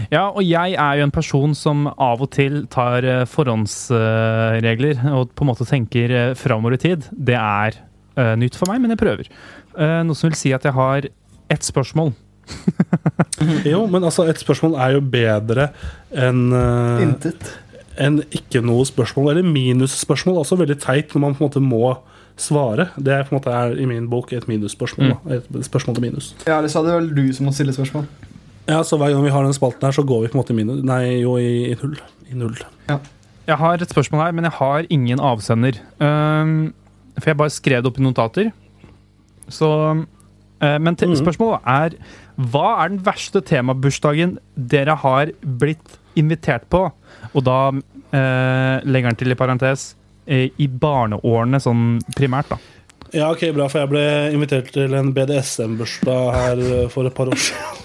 Ja, 0.07 0.29
og 0.29 0.39
jeg 0.47 0.77
er 0.79 0.99
jo 0.99 1.07
en 1.07 1.11
person 1.11 1.55
som 1.57 1.89
av 1.91 2.23
og 2.23 2.31
til 2.31 2.61
tar 2.71 3.03
eh, 3.03 3.25
forhåndsregler 3.27 5.03
og 5.11 5.33
på 5.35 5.43
en 5.43 5.51
måte 5.51 5.67
tenker 5.67 6.13
eh, 6.15 6.31
framover 6.39 6.77
i 6.77 6.79
tid. 6.79 7.09
Det 7.11 7.35
er 7.35 7.81
uh, 8.15 8.33
nytt 8.39 8.55
for 8.55 8.71
meg, 8.71 8.79
men 8.79 8.95
jeg 8.95 9.01
prøver. 9.03 9.27
Uh, 9.75 9.99
noe 10.07 10.15
som 10.15 10.29
vil 10.29 10.39
si 10.39 10.55
at 10.55 10.63
jeg 10.63 10.77
har 10.77 11.09
ett 11.51 11.67
spørsmål. 11.67 12.15
Jo, 13.67 13.83
men 13.91 14.01
altså, 14.07 14.23
et 14.31 14.39
spørsmål 14.39 14.77
er 14.81 14.95
jo 14.95 15.01
bedre 15.11 15.67
enn 16.15 16.47
uh, 16.55 17.03
Intet. 17.03 17.51
Enn 17.99 18.21
ikke 18.31 18.61
noe 18.65 18.85
spørsmål. 18.85 19.31
Eller 19.33 19.43
minusspørsmål. 19.47 20.37
Altså 20.43 20.57
veldig 20.59 20.79
teit 20.83 21.13
når 21.15 21.23
man 21.23 21.35
på 21.37 21.43
en 21.43 21.47
måte 21.49 21.63
må 21.63 21.97
svare. 22.37 22.89
Det 23.01 23.13
er 23.13 23.23
på 23.25 23.33
en 23.35 23.39
måte 23.39 23.53
er 23.53 23.77
i 23.81 23.85
min 23.89 24.07
bok 24.11 24.31
et 24.37 24.47
minusspørsmål. 24.47 25.15
Mm. 25.25 25.37
Et 25.37 25.65
spørsmål 25.65 25.95
til 25.97 26.05
minus. 26.05 26.31
Ja, 26.45 26.57
eller 26.59 26.69
så 26.69 26.83
er 26.83 26.89
det 26.89 26.97
vel 26.99 27.11
du 27.17 27.33
som 27.33 27.47
må 27.49 27.53
stille 27.57 27.73
spørsmål. 27.73 28.05
Ja, 28.67 28.81
så 28.83 28.97
Hver 28.99 29.13
gang 29.15 29.23
vi 29.23 29.31
har 29.31 29.43
den 29.47 29.53
spalten 29.55 29.81
her, 29.87 29.91
så 29.95 30.03
går 30.03 30.21
vi 30.25 30.27
på 30.27 30.37
en 30.37 30.41
måte 30.43 30.51
i 30.53 30.57
minus 30.59 30.83
Nei, 30.83 31.21
jo, 31.21 31.37
i, 31.39 31.71
i 31.71 31.77
null. 31.81 31.95
I 32.29 32.35
null. 32.35 32.57
Jeg 33.47 33.55
har 33.57 33.79
et 33.81 33.89
spørsmål 33.89 34.25
her, 34.25 34.31
men 34.35 34.43
jeg 34.43 34.51
har 34.59 34.85
ingen 34.91 35.19
avsender. 35.23 35.77
Um, 36.03 36.73
for 37.17 37.31
jeg 37.31 37.37
bare 37.39 37.53
skrev 37.55 37.81
det 37.81 37.89
opp 37.93 37.97
i 38.01 38.03
notater. 38.03 38.51
Så 39.47 39.69
uh, 39.95 40.77
Men 40.79 40.95
Mhm. 40.99 41.15
spørsmålet 41.15 41.59
er 41.65 41.95
Hva 42.37 42.83
er 42.83 42.89
den 42.89 42.99
verste 42.99 43.41
temabursdagen 43.41 44.37
dere 44.57 44.95
har 44.95 45.31
blitt 45.41 45.97
invitert 46.15 46.67
på? 46.69 46.91
Og 47.33 47.45
da 47.47 47.59
eh, 47.71 48.85
legger 48.87 49.11
han 49.11 49.19
til 49.19 49.33
i 49.33 49.39
parentes 49.39 49.89
eh, 50.25 50.49
i 50.57 50.67
barneårene, 50.67 51.61
sånn 51.63 51.97
primært, 52.17 52.53
da. 52.53 52.59
Ja, 53.15 53.29
ok, 53.31 53.45
bra, 53.55 53.69
for 53.71 53.83
jeg 53.83 53.91
ble 53.93 54.05
invitert 54.35 54.73
til 54.75 54.95
en 54.97 55.13
BDSM-bursdag 55.15 56.31
her 56.35 56.63
eh, 56.65 56.87
for 56.91 57.07
et 57.07 57.15
par 57.15 57.31
år 57.31 57.39
siden. 57.39 57.83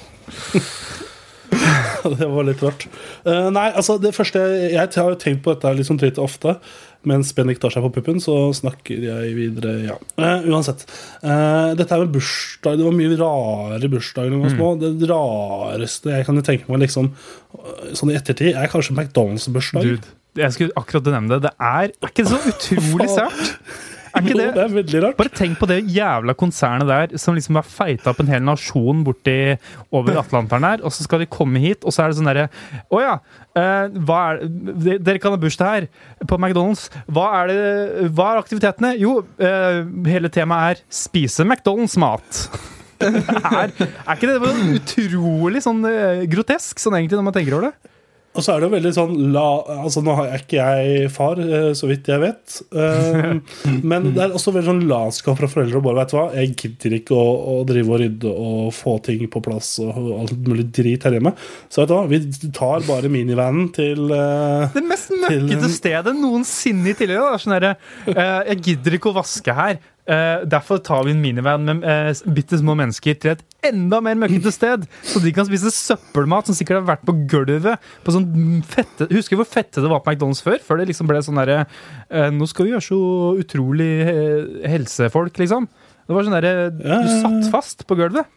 det 2.19 2.27
var 2.27 2.47
litt 2.49 2.63
rart. 2.65 2.87
Uh, 3.27 3.49
nei, 3.55 3.69
altså 3.71 3.99
det 4.03 4.15
første 4.17 4.41
Jeg, 4.41 4.73
jeg 4.75 4.97
har 4.97 5.13
jo 5.13 5.19
tenkt 5.21 5.45
på 5.45 5.55
dette 5.55 5.75
liksom 5.79 6.01
litt 6.03 6.19
ofte. 6.19 6.57
Mens 7.09 7.33
Bendik 7.35 7.59
tar 7.63 7.73
seg 7.75 7.83
på 7.87 7.91
puppen, 7.97 8.21
så 8.23 8.37
snakker 8.55 9.03
jeg 9.09 9.35
videre, 9.35 9.75
ja. 9.89 9.97
Uh, 10.15 10.47
uansett. 10.53 10.85
Uh, 11.25 11.75
dette 11.79 11.91
er 11.91 12.05
med 12.05 12.13
bursdag 12.15 12.79
Det 12.79 12.87
var 12.87 12.95
mye 12.95 13.19
rare 13.19 13.91
bursdager 13.91 14.31
da 14.31 14.39
jeg 14.39 14.45
var 14.45 14.55
små. 14.55 14.73
Det 14.81 15.11
rareste 15.11 16.15
jeg 16.15 16.29
kan 16.29 16.43
tenke 16.47 16.71
meg 16.71 16.85
liksom 16.85 17.11
eh, 17.13 17.89
sånn 17.99 18.13
i 18.13 18.19
ettertid, 18.19 18.55
er 18.55 18.71
kanskje 18.71 18.95
McDonald's-bursdag. 18.95 19.97
Jeg 20.39 20.55
skulle 20.55 20.79
akkurat 20.79 21.11
nevne 21.13 21.35
det. 21.35 21.49
Det 21.49 21.55
er, 21.59 21.91
er 21.91 22.13
ikke 22.15 22.29
så 22.31 22.39
utrolig 22.53 23.11
sært? 23.19 23.57
Er 24.23 24.29
ikke 24.29 24.35
Jo, 24.37 24.41
det? 24.41 24.49
det 24.55 24.63
er 24.63 24.75
veldig 24.77 25.03
rart. 25.05 25.17
Bare 25.19 25.33
tenk 25.35 25.59
på 25.61 25.69
det 25.71 25.79
jævla 25.91 26.35
konsernet 26.39 26.89
der 26.89 27.15
som 27.21 27.37
liksom 27.37 27.59
har 27.59 27.67
feita 27.67 28.13
opp 28.13 28.23
en 28.23 28.31
hel 28.31 28.43
nasjon 28.47 29.03
borti 29.07 29.37
over 29.91 30.21
Atlanteren 30.23 30.67
her, 30.67 30.85
og 30.87 30.95
så 30.95 31.07
skal 31.07 31.25
de 31.25 31.29
komme 31.31 31.63
hit, 31.63 31.85
og 31.85 31.95
så 31.95 32.05
er 32.05 32.13
det 32.13 32.19
sånn 32.21 32.31
derre 32.31 32.47
Å 32.93 33.03
ja, 33.03 33.15
eh, 33.59 33.99
hva 34.07 34.21
er 34.31 34.43
det? 34.47 34.99
Dere 35.03 35.23
kan 35.23 35.35
ha 35.35 35.41
bursdag 35.43 35.73
her, 35.75 35.89
på 36.29 36.39
McDonald's. 36.39 36.87
Hva 37.11 37.29
er, 37.43 37.53
det, 37.53 38.11
hva 38.15 38.33
er 38.33 38.43
aktivitetene? 38.45 38.95
Jo, 39.03 39.19
eh, 39.43 39.83
hele 40.09 40.31
temaet 40.33 40.79
er 40.79 40.85
spise 40.93 41.47
McDonald's-mat. 41.47 42.45
er, 43.03 43.73
er 43.75 44.15
ikke 44.15 44.31
det 44.31 44.53
utrolig 44.79 45.63
sånn 45.65 45.83
eh, 45.89 46.23
grotesk, 46.31 46.79
sånn 46.79 47.01
egentlig, 47.01 47.19
når 47.19 47.27
man 47.27 47.37
tenker 47.37 47.59
over 47.59 47.71
det? 47.73 47.92
Og 48.33 48.41
så 48.41 48.55
er 48.55 48.63
det 48.63 48.69
jo 48.69 48.73
veldig 48.73 48.93
sånn 48.97 49.17
la, 49.35 49.45
altså 49.83 50.01
Nå 50.05 50.15
er 50.23 50.39
ikke 50.39 50.57
jeg 50.57 51.09
far, 51.13 51.41
eh, 51.43 51.71
så 51.77 51.89
vidt 51.91 52.09
jeg 52.09 52.23
vet. 52.23 52.55
Eh, 52.73 53.35
men 53.91 54.09
det 54.15 54.25
er 54.25 54.37
også 54.37 54.55
veldig 54.55 54.71
sånn 54.71 54.85
latskap 54.89 55.37
fra 55.41 55.51
foreldre. 55.53 55.81
Og 55.81 55.85
bare, 55.85 56.01
vet 56.01 56.15
du 56.15 56.17
hva, 56.17 56.25
Jeg 56.39 56.55
gidder 56.57 56.97
ikke 56.97 57.19
å, 57.19 57.27
å 57.53 57.57
drive 57.69 57.93
og 57.93 58.03
rydde 58.03 58.33
og 58.33 58.73
få 58.77 58.97
ting 59.05 59.27
på 59.33 59.45
plass 59.45 59.75
og 59.85 60.11
alt 60.23 60.35
mulig 60.49 60.71
drit 60.73 61.05
her 61.05 61.19
hjemme. 61.19 61.35
Så 61.69 61.83
vet 61.83 61.93
du 61.93 61.97
hva, 61.99 62.07
vi 62.09 62.23
tar 62.57 62.89
bare 62.89 63.13
minivanen 63.13 63.69
til 63.77 64.09
eh, 64.17 64.69
Det 64.79 64.85
mest 64.87 65.13
møkkete 65.13 65.73
stedet 65.77 66.17
noensinne 66.17 66.95
i 66.95 66.97
tillegg. 66.97 67.41
Sånn 67.43 67.59
eh, 67.61 67.75
jeg 68.17 68.63
gidder 68.65 68.97
ikke 68.97 69.13
å 69.13 69.19
vaske 69.21 69.61
her. 69.61 69.77
Eh, 70.11 70.43
derfor 70.49 70.81
tar 70.83 71.05
vi 71.07 71.15
en 71.15 71.23
minivan 71.23 71.65
med 71.67 71.85
uh, 71.87 72.33
bitte 72.35 72.59
små 72.61 72.75
mennesker 72.79 73.17
til 73.21 73.35
et 73.35 73.45
enda 73.69 74.01
mer 74.05 74.19
møkkete 74.19 74.53
sted. 74.55 74.85
Så 75.07 75.23
de 75.23 75.33
kan 75.35 75.47
spise 75.49 75.73
søppelmat 75.75 76.49
som 76.49 76.59
sikkert 76.59 76.81
har 76.81 76.91
vært 76.95 77.07
på 77.09 77.15
gulvet. 77.31 77.89
På 78.03 78.15
sånn 78.15 78.61
fette, 78.67 79.09
Husker 79.13 79.37
du 79.37 79.43
hvor 79.43 79.51
fette 79.51 79.85
det 79.85 79.93
var 79.93 80.03
på 80.05 80.13
McDonald's 80.13 80.43
før? 80.45 80.59
Før 80.65 80.83
det 80.83 80.91
liksom 80.91 81.11
ble 81.11 81.23
sånn 81.25 81.41
derre 81.41 81.65
uh, 81.65 82.29
Nå 82.35 82.49
skal 82.51 82.67
vi 82.69 82.75
gjøre 82.75 82.89
så 82.89 83.01
utrolig 83.43 83.93
helsefolk, 84.69 85.39
liksom. 85.43 85.71
Det 86.03 86.17
var 86.17 86.27
sånn 86.27 86.39
derre 86.39 86.71
Du 86.75 87.11
satt 87.23 87.51
fast 87.55 87.87
på 87.89 87.99
gulvet. 87.99 88.29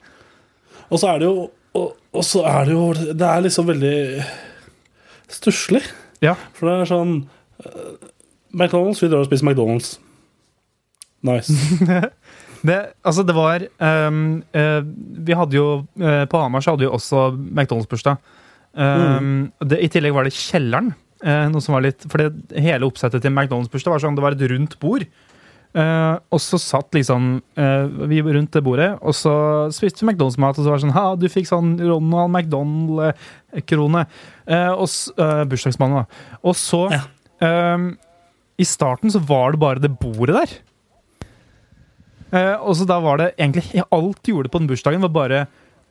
Og 0.92 1.02
så 1.02 1.16
er 1.16 1.24
det 1.24 1.30
jo 1.32 1.48
og, 1.76 1.96
og 2.16 2.24
så 2.24 2.46
er 2.48 2.70
det 2.70 2.72
jo 2.72 2.84
Det 2.96 3.28
er 3.28 3.42
liksom 3.44 3.68
veldig 3.68 3.98
stusslig. 5.36 5.82
Ja. 6.24 6.38
For 6.56 6.70
det 6.70 6.76
er 6.78 6.92
sånn 6.94 7.16
McDonald's, 8.56 9.02
vi 9.04 9.10
drar 9.12 9.26
og 9.26 9.28
spiser 9.28 9.50
McDonald's. 9.50 9.96
Nice. 11.26 11.54
Det, 12.66 12.78
altså 13.06 13.22
det 13.22 13.36
var 13.38 13.62
um, 14.10 14.40
uh, 14.56 14.82
Vi 15.28 15.36
hadde 15.38 15.54
jo 15.54 15.66
uh, 16.02 16.24
På 16.32 16.40
Hamar 16.42 16.64
så 16.66 16.74
hadde 16.74 16.86
vi 16.86 16.90
også 16.90 17.28
McDonald's-bursdag. 17.36 18.18
Um, 18.74 19.44
mm. 19.62 19.76
I 19.78 19.90
tillegg 19.92 20.16
var 20.16 20.26
det 20.26 20.34
kjelleren. 20.34 20.90
Uh, 21.22 21.46
noe 21.52 21.64
som 21.64 21.76
var 21.78 21.86
litt 21.86 22.08
For 22.10 22.24
det 22.24 22.64
hele 22.66 22.88
oppsettet 22.90 23.24
til 23.24 23.34
McDonald's-bursdag 23.36 23.94
var 23.94 24.04
sånn 24.04 24.18
det 24.18 24.26
var 24.26 24.36
et 24.38 24.46
rundt 24.52 24.78
bord. 24.82 25.06
Uh, 25.76 26.16
og 26.32 26.40
så 26.40 26.58
satt 26.62 26.96
liksom 26.96 27.34
uh, 27.60 28.06
vi 28.08 28.22
rundt 28.24 28.54
det 28.56 28.62
bordet, 28.64 28.94
og 29.04 29.12
så 29.18 29.34
spiste 29.76 30.02
vi 30.06 30.14
McDonald's-mat. 30.14 30.56
Og 30.56 30.64
så 30.64 30.72
var 30.72 30.80
det 30.80 30.86
sånn 30.88 30.96
Ha, 30.96 31.06
du 31.20 31.28
fikk 31.32 31.50
sånn 31.52 31.74
Ronald 31.84 32.32
McDonald-krone. 32.32 34.06
Uh, 34.48 34.72
og 34.74 35.50
bursdagsmannen, 35.52 36.06
da. 36.06 36.40
Og 36.48 36.56
så 36.60 36.86
Ja. 36.96 37.04
ehm, 37.44 37.90
I 38.58 38.64
starten 38.64 39.12
så 39.12 39.20
var 39.20 39.52
det 39.52 39.60
bare 39.60 39.84
det 39.84 40.00
bordet 40.00 40.36
der. 40.38 40.56
Eh, 42.36 42.54
og 42.60 42.76
så 42.76 42.86
da 42.90 42.98
var 43.04 43.22
det 43.22 43.30
egentlig 43.38 43.84
Alt 43.96 44.20
de 44.26 44.34
gjorde 44.34 44.50
på 44.52 44.60
den 44.62 44.68
bursdagen, 44.72 45.04
var 45.06 45.14
bare 45.16 45.44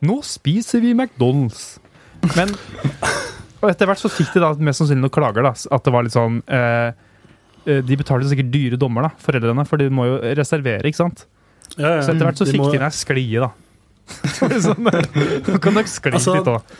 Nå 0.05 0.19
spiser 0.27 0.83
vi 0.85 0.93
McDonald's. 0.97 1.79
Men 2.37 2.53
Og 3.65 3.71
etter 3.71 3.89
hvert 3.89 4.03
så 4.03 4.11
fikk 4.13 4.35
de 4.35 4.43
da 4.45 4.51
mest 4.61 4.83
sannsynlig 4.83 5.07
noen 5.07 5.15
klager. 5.15 5.47
da 5.47 5.55
At 5.73 5.87
det 5.87 5.93
var 5.95 6.05
litt 6.05 6.17
sånn 6.17 6.43
eh, 6.53 6.91
eh, 7.65 7.81
De 7.87 7.97
betalte 8.01 8.29
sikkert 8.29 8.51
dyre 8.53 8.77
dommer, 8.81 9.07
da 9.09 9.15
foreldrene, 9.25 9.65
for 9.69 9.81
de 9.81 9.89
må 9.95 10.09
jo 10.11 10.19
reservere. 10.37 10.85
ikke 10.91 11.01
sant? 11.01 11.25
Ja, 11.79 11.97
ja. 11.97 12.01
Så 12.05 12.13
etter 12.13 12.27
hvert 12.29 12.41
så 12.43 12.45
De 12.49 12.53
fikk 12.59 12.67
må- 12.67 12.73
de 12.75 12.83
ned 12.85 12.93
sklie, 12.99 13.41
da. 13.47 13.53
Sånn, 14.61 14.85
Nå 14.85 15.57
kan 15.65 15.79
dere 15.79 15.89
skli 15.89 16.13
Altså, 16.13 16.35
litt 16.37 16.49
òg. 16.53 16.75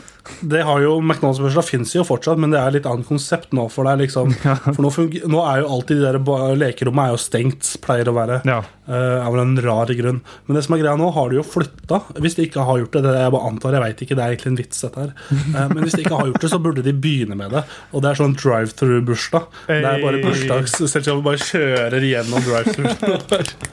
Det 0.45 0.59
har 0.67 0.83
jo 0.83 0.91
McDonald's-bursdag 1.01 1.65
fins 1.65 1.95
jo 1.95 2.03
fortsatt, 2.05 2.37
men 2.41 2.53
det 2.53 2.59
er 2.61 2.75
litt 2.77 2.85
annet 2.89 3.07
konsept 3.09 3.49
nå. 3.57 3.65
For 3.73 3.87
det 3.87 3.95
er 3.95 4.01
liksom 4.03 4.29
For 4.75 4.83
nå, 4.85 4.91
nå 5.33 5.41
er 5.49 5.63
jo 5.63 5.71
alltid 5.73 6.03
de 6.03 6.11
der 6.21 6.59
lekerommene 6.61 7.07
er 7.09 7.15
jo 7.15 7.21
stengt, 7.25 7.71
pleier 7.81 8.11
å 8.11 8.15
være. 8.19 8.43
Ja. 8.45 8.59
Eh, 8.87 9.25
av 9.27 9.37
en 9.41 9.55
rar 9.65 9.91
grunn. 9.97 10.21
Men 10.45 10.57
det 10.57 10.63
som 10.65 10.75
er 10.75 10.81
greia 10.83 10.95
nå, 10.99 11.09
har 11.15 11.29
de 11.31 11.39
jo 11.39 11.45
flytta. 11.45 12.01
Hvis 12.21 12.35
de 12.37 12.45
ikke 12.47 12.65
har 12.67 12.79
gjort 12.81 12.95
det, 12.97 13.03
det 13.07 13.15
jeg 13.19 13.33
bare 13.35 13.49
antar, 13.51 13.77
jeg 13.77 13.85
vet 13.85 14.03
ikke, 14.05 14.17
det 14.19 14.23
er 14.25 14.35
egentlig 14.35 14.51
en 14.53 14.59
vits, 14.61 14.81
dette 14.85 15.03
her. 15.05 15.13
Eh, 15.31 15.67
men 15.73 15.81
hvis 15.85 15.97
de 15.97 16.05
ikke 16.05 16.19
har 16.19 16.29
gjort 16.31 16.41
det, 16.45 16.51
så 16.53 16.61
burde 16.61 16.85
de 16.85 16.93
begynne 17.05 17.37
med 17.39 17.55
det. 17.55 17.63
Og 17.91 18.03
det 18.05 18.11
er 18.11 18.21
sånn 18.21 18.35
drive-through-bursdag. 18.39 19.49
Det 19.69 19.79
er 19.81 20.03
bare 20.05 20.21
bursdagsselskapet 20.25 21.25
bare 21.25 21.41
kjører 21.45 22.07
gjennom 22.11 22.45
drive-through. 22.45 23.65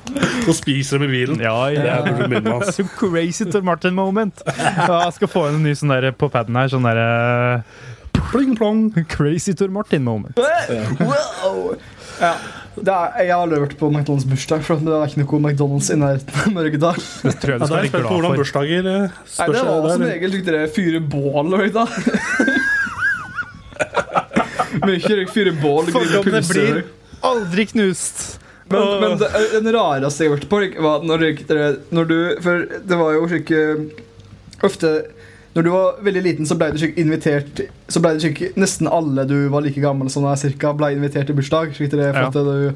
og 0.49 0.55
spiser 0.59 0.99
dem 1.01 1.09
i 1.09 1.13
bilen. 1.13 1.41
Ja, 1.43 1.57
Det 1.71 1.87
er 1.87 2.03
burde 2.07 2.27
du 2.27 2.29
begynne 2.37 2.59
med. 2.59 2.91
crazy 2.99 3.45
Tor 3.51 3.63
Martin-moment. 3.67 4.43
Jeg 4.47 5.13
skal 5.19 5.29
få 5.31 5.47
inn 5.49 5.61
en 5.61 5.67
ny 5.67 5.75
sånn 5.79 5.93
der 5.95 6.11
på 6.17 6.29
paden 6.33 6.57
her. 6.59 6.71
Sånn 6.73 6.87
derre 6.87 7.63
Pling 8.33 8.55
plong. 8.57 8.87
crazy 9.15 9.53
Tor 9.59 9.69
Martin-moment. 9.75 10.37
Wow! 11.01 11.77
Ja. 12.21 12.35
Det 12.73 12.89
er, 12.89 13.17
jeg 13.27 13.35
har 13.35 13.43
aldri 13.45 13.59
vært 13.67 13.75
på 13.77 13.89
McDonald's 13.93 14.25
bursdag, 14.29 14.63
for 14.65 14.81
det 14.81 14.93
er 14.97 15.11
ikke 15.11 15.21
noe 15.21 15.41
McDonald's 15.43 15.91
i 15.93 15.97
nærheten 16.01 16.39
av 16.41 16.55
Mørkedal. 16.57 17.01
Det 17.03 17.35
tror 17.43 17.53
jeg 17.53 17.61
du 17.61 17.67
skal 17.67 17.77
være 17.77 17.91
glad 17.93 18.07
for. 18.07 18.13
hvordan 18.17 18.39
bursdager 18.41 18.89
eh, 18.93 19.03
Nei, 19.13 19.49
det 19.53 19.65
var 19.69 19.89
som 19.93 20.05
regel 20.09 20.37
fikk 20.39 20.47
dere 20.49 20.63
fyre 20.73 21.01
bål 21.13 21.59
og 21.59 21.67
da. 21.77 21.85
Mye 24.83 25.17
røyk, 25.19 25.31
fyre 25.35 25.53
bål, 25.61 25.91
grille 25.93 26.23
pølser. 26.25 26.49
blir 26.49 26.83
aldri 27.29 27.67
knust. 27.75 28.23
Men, 28.73 28.87
men 29.03 29.19
det, 29.21 29.29
den 29.53 29.69
rareste 29.77 30.25
jeg 30.25 30.33
har 30.33 30.39
vært 30.39 30.49
på, 30.49 30.63
var 30.87 31.05
når, 31.05 31.27
når 31.93 32.09
du 32.09 32.19
For 32.41 32.65
det 32.89 32.97
var 32.97 33.11
jo 33.19 33.27
slike 33.29 33.59
eh, 33.59 33.83
Ofte 34.65 34.93
når 35.55 35.67
du 35.67 35.71
var 35.73 36.01
veldig 36.05 36.23
liten, 36.25 36.49
så 36.49 36.57
ble 36.57 36.71
du 36.73 36.87
invitert 36.97 37.61
Så 37.93 38.01
ble 38.01 38.15
du 38.17 38.25
slik 38.25 38.57
Nesten 38.61 38.89
alle 38.89 39.27
du 39.29 39.37
var 39.53 39.65
like 39.65 39.81
gammel 39.83 40.09
som 40.13 40.25
deg, 40.25 40.41
cirka, 40.41 40.73
ble 40.77 40.95
invitert 40.97 41.29
til 41.29 41.37
bursdag. 41.37 41.75
Slik 41.77 41.93
det, 41.93 42.09
for 42.17 42.23
Ja. 42.23 42.31
du, 42.33 42.75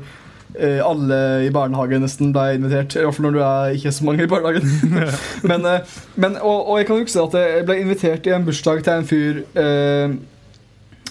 eh, 0.61 0.81
alle 0.85 1.21
i 1.47 1.51
barnehagen 1.51 2.05
nesten 2.05 2.35
ble 2.37 2.59
invitert. 2.59 2.97
I 2.97 3.05
hvert 3.07 3.17
fall 3.17 3.29
når 3.31 3.37
du 3.39 3.43
er 3.47 3.77
ikke 3.79 3.93
så 3.97 4.05
mange 4.05 4.25
i 4.25 4.31
barnehagen. 4.31 4.69
men, 5.51 5.65
eh, 5.65 5.99
men, 6.17 6.37
og, 6.43 6.69
og 6.69 6.79
jeg 6.79 6.87
kan 6.91 7.01
huske 7.01 7.25
at 7.25 7.39
jeg 7.41 7.67
ble 7.67 7.81
invitert 7.81 8.29
i 8.29 8.37
en 8.37 8.45
bursdag 8.45 8.85
til 8.85 8.93
en 8.93 9.13
fyr 9.13 9.45
eh, 9.57 10.17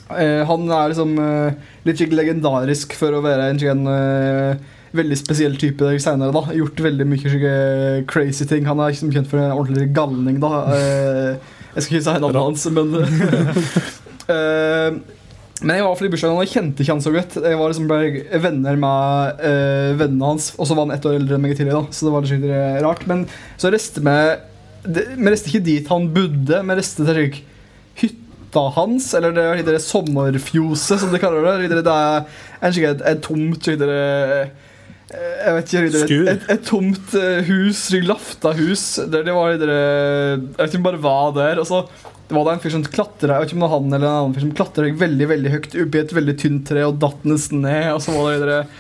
Eh, 0.05 0.45
han 0.45 0.67
er 0.69 0.91
liksom 0.91 1.15
litt 1.81 2.01
legendarisk 2.13 2.91
for 2.93 3.15
å 3.17 3.23
være 3.25 3.47
en 3.49 3.57
sånn 3.57 3.87
veldig 4.95 5.17
spesiell 5.17 5.55
type 5.57 5.99
senere. 5.99 6.29
da 6.29 6.53
Gjort 6.53 6.83
veldig 6.85 7.07
mye 7.09 8.03
crazy 8.05 8.45
ting. 8.45 8.65
Han 8.69 8.79
er 8.79 8.93
liksom 8.93 9.11
kjent 9.13 9.29
for 9.31 9.41
en 9.41 9.55
ordentlig 9.55 9.89
galning. 9.95 10.39
da 10.43 10.51
eh, 10.75 11.54
Jeg 11.75 11.83
skal 11.83 11.97
ikke 11.97 12.05
si 12.07 12.23
navnet 12.23 12.41
hans, 12.41 12.65
men 12.71 12.87
uh, 14.31 14.95
Men 15.63 15.79
jeg 15.79 15.85
var 15.85 16.01
i 16.03 16.09
bursdagen, 16.11 16.35
og 16.35 16.43
jeg 16.43 16.51
kjente 16.51 16.83
ikke 16.83 16.91
han 16.91 17.03
så 17.03 17.11
godt. 17.13 17.37
Jeg 17.39 17.57
var 17.57 17.71
liksom 17.71 17.87
bare 17.87 18.39
venner 18.43 18.75
med 18.79 19.45
eh, 19.47 19.93
vennene 19.95 20.33
hans, 20.33 20.49
og 20.59 20.67
så 20.67 20.75
var 20.75 20.89
han 20.89 20.95
ett 20.97 21.07
år 21.07 21.15
eldre 21.15 21.37
enn 21.37 21.45
meg 21.45 21.55
tidligere. 21.55 21.85
da 21.85 21.95
Så 21.95 22.05
det 22.05 22.11
var 22.11 22.25
litt 22.25 22.33
skikkelig 22.33 22.81
rart. 22.83 23.05
Men 23.07 23.23
så 23.61 23.71
reiste 23.71 24.03
vi 24.03 24.17
Vi 24.85 25.31
reiste 25.31 25.49
ikke 25.49 25.63
dit 25.65 25.87
han 25.89 26.09
bodde, 26.13 26.59
vi 26.59 26.75
reiste 26.77 27.05
til 27.07 27.15
slik 27.15 27.39
hytta 27.95 28.65
hans, 28.75 29.07
eller 29.15 29.31
det 29.33 29.45
er 29.47 29.63
det 29.65 29.79
sommerfjoset, 29.81 30.99
som 31.01 31.15
de 31.15 31.23
kaller 31.23 31.47
det. 31.63 31.71
Det 31.71 31.95
er 31.95 32.27
en 32.59 32.77
et, 32.91 33.05
et 33.13 33.23
tomt 33.23 33.71
eh, 33.71 34.51
Jeg 35.15 35.55
vet 35.55 35.71
ikke 35.71 35.83
det, 35.85 36.01
Et, 36.01 36.27
et, 36.31 36.49
et 36.55 36.65
tomt 36.65 37.15
eh, 37.19 37.45
hus, 37.47 37.87
lafta 38.05 38.51
hus. 38.57 38.83
Der 39.11 39.23
det 39.27 39.35
var 39.35 39.55
der, 39.61 39.71
Jeg 39.75 40.43
vet 40.57 40.67
ikke 40.69 40.81
om 40.81 40.83
det 40.83 40.89
bare 40.89 41.05
var 41.05 41.33
der. 41.37 41.61
Og 41.61 41.67
så 41.69 41.85
var 42.33 42.47
det 42.47 42.53
en 42.55 42.61
fyr 42.63 42.73
som 42.73 42.83
klatra 42.89 43.35
Jeg 43.35 43.43
vet 43.43 43.51
ikke 43.51 43.57
om 43.59 43.61
det 43.61 43.67
var 43.67 43.75
han 43.75 43.93
eller 43.93 44.07
en 44.07 44.15
annen 44.19 44.35
fyr 44.35 44.45
som 44.47 44.53
klatra 44.57 44.89
veldig 44.97 45.27
veldig 45.29 45.51
høyt 45.53 45.75
oppi 45.83 45.99
et 46.01 46.13
veldig 46.17 46.35
tynt 46.41 46.63
tre 46.71 46.85
og 46.87 46.97
datt 47.01 47.27
nesten 47.29 47.61
ned. 47.65 47.91
Og 47.93 48.01
så 48.01 48.15
var 48.15 48.31
det 48.33 48.49
der, 48.49 48.71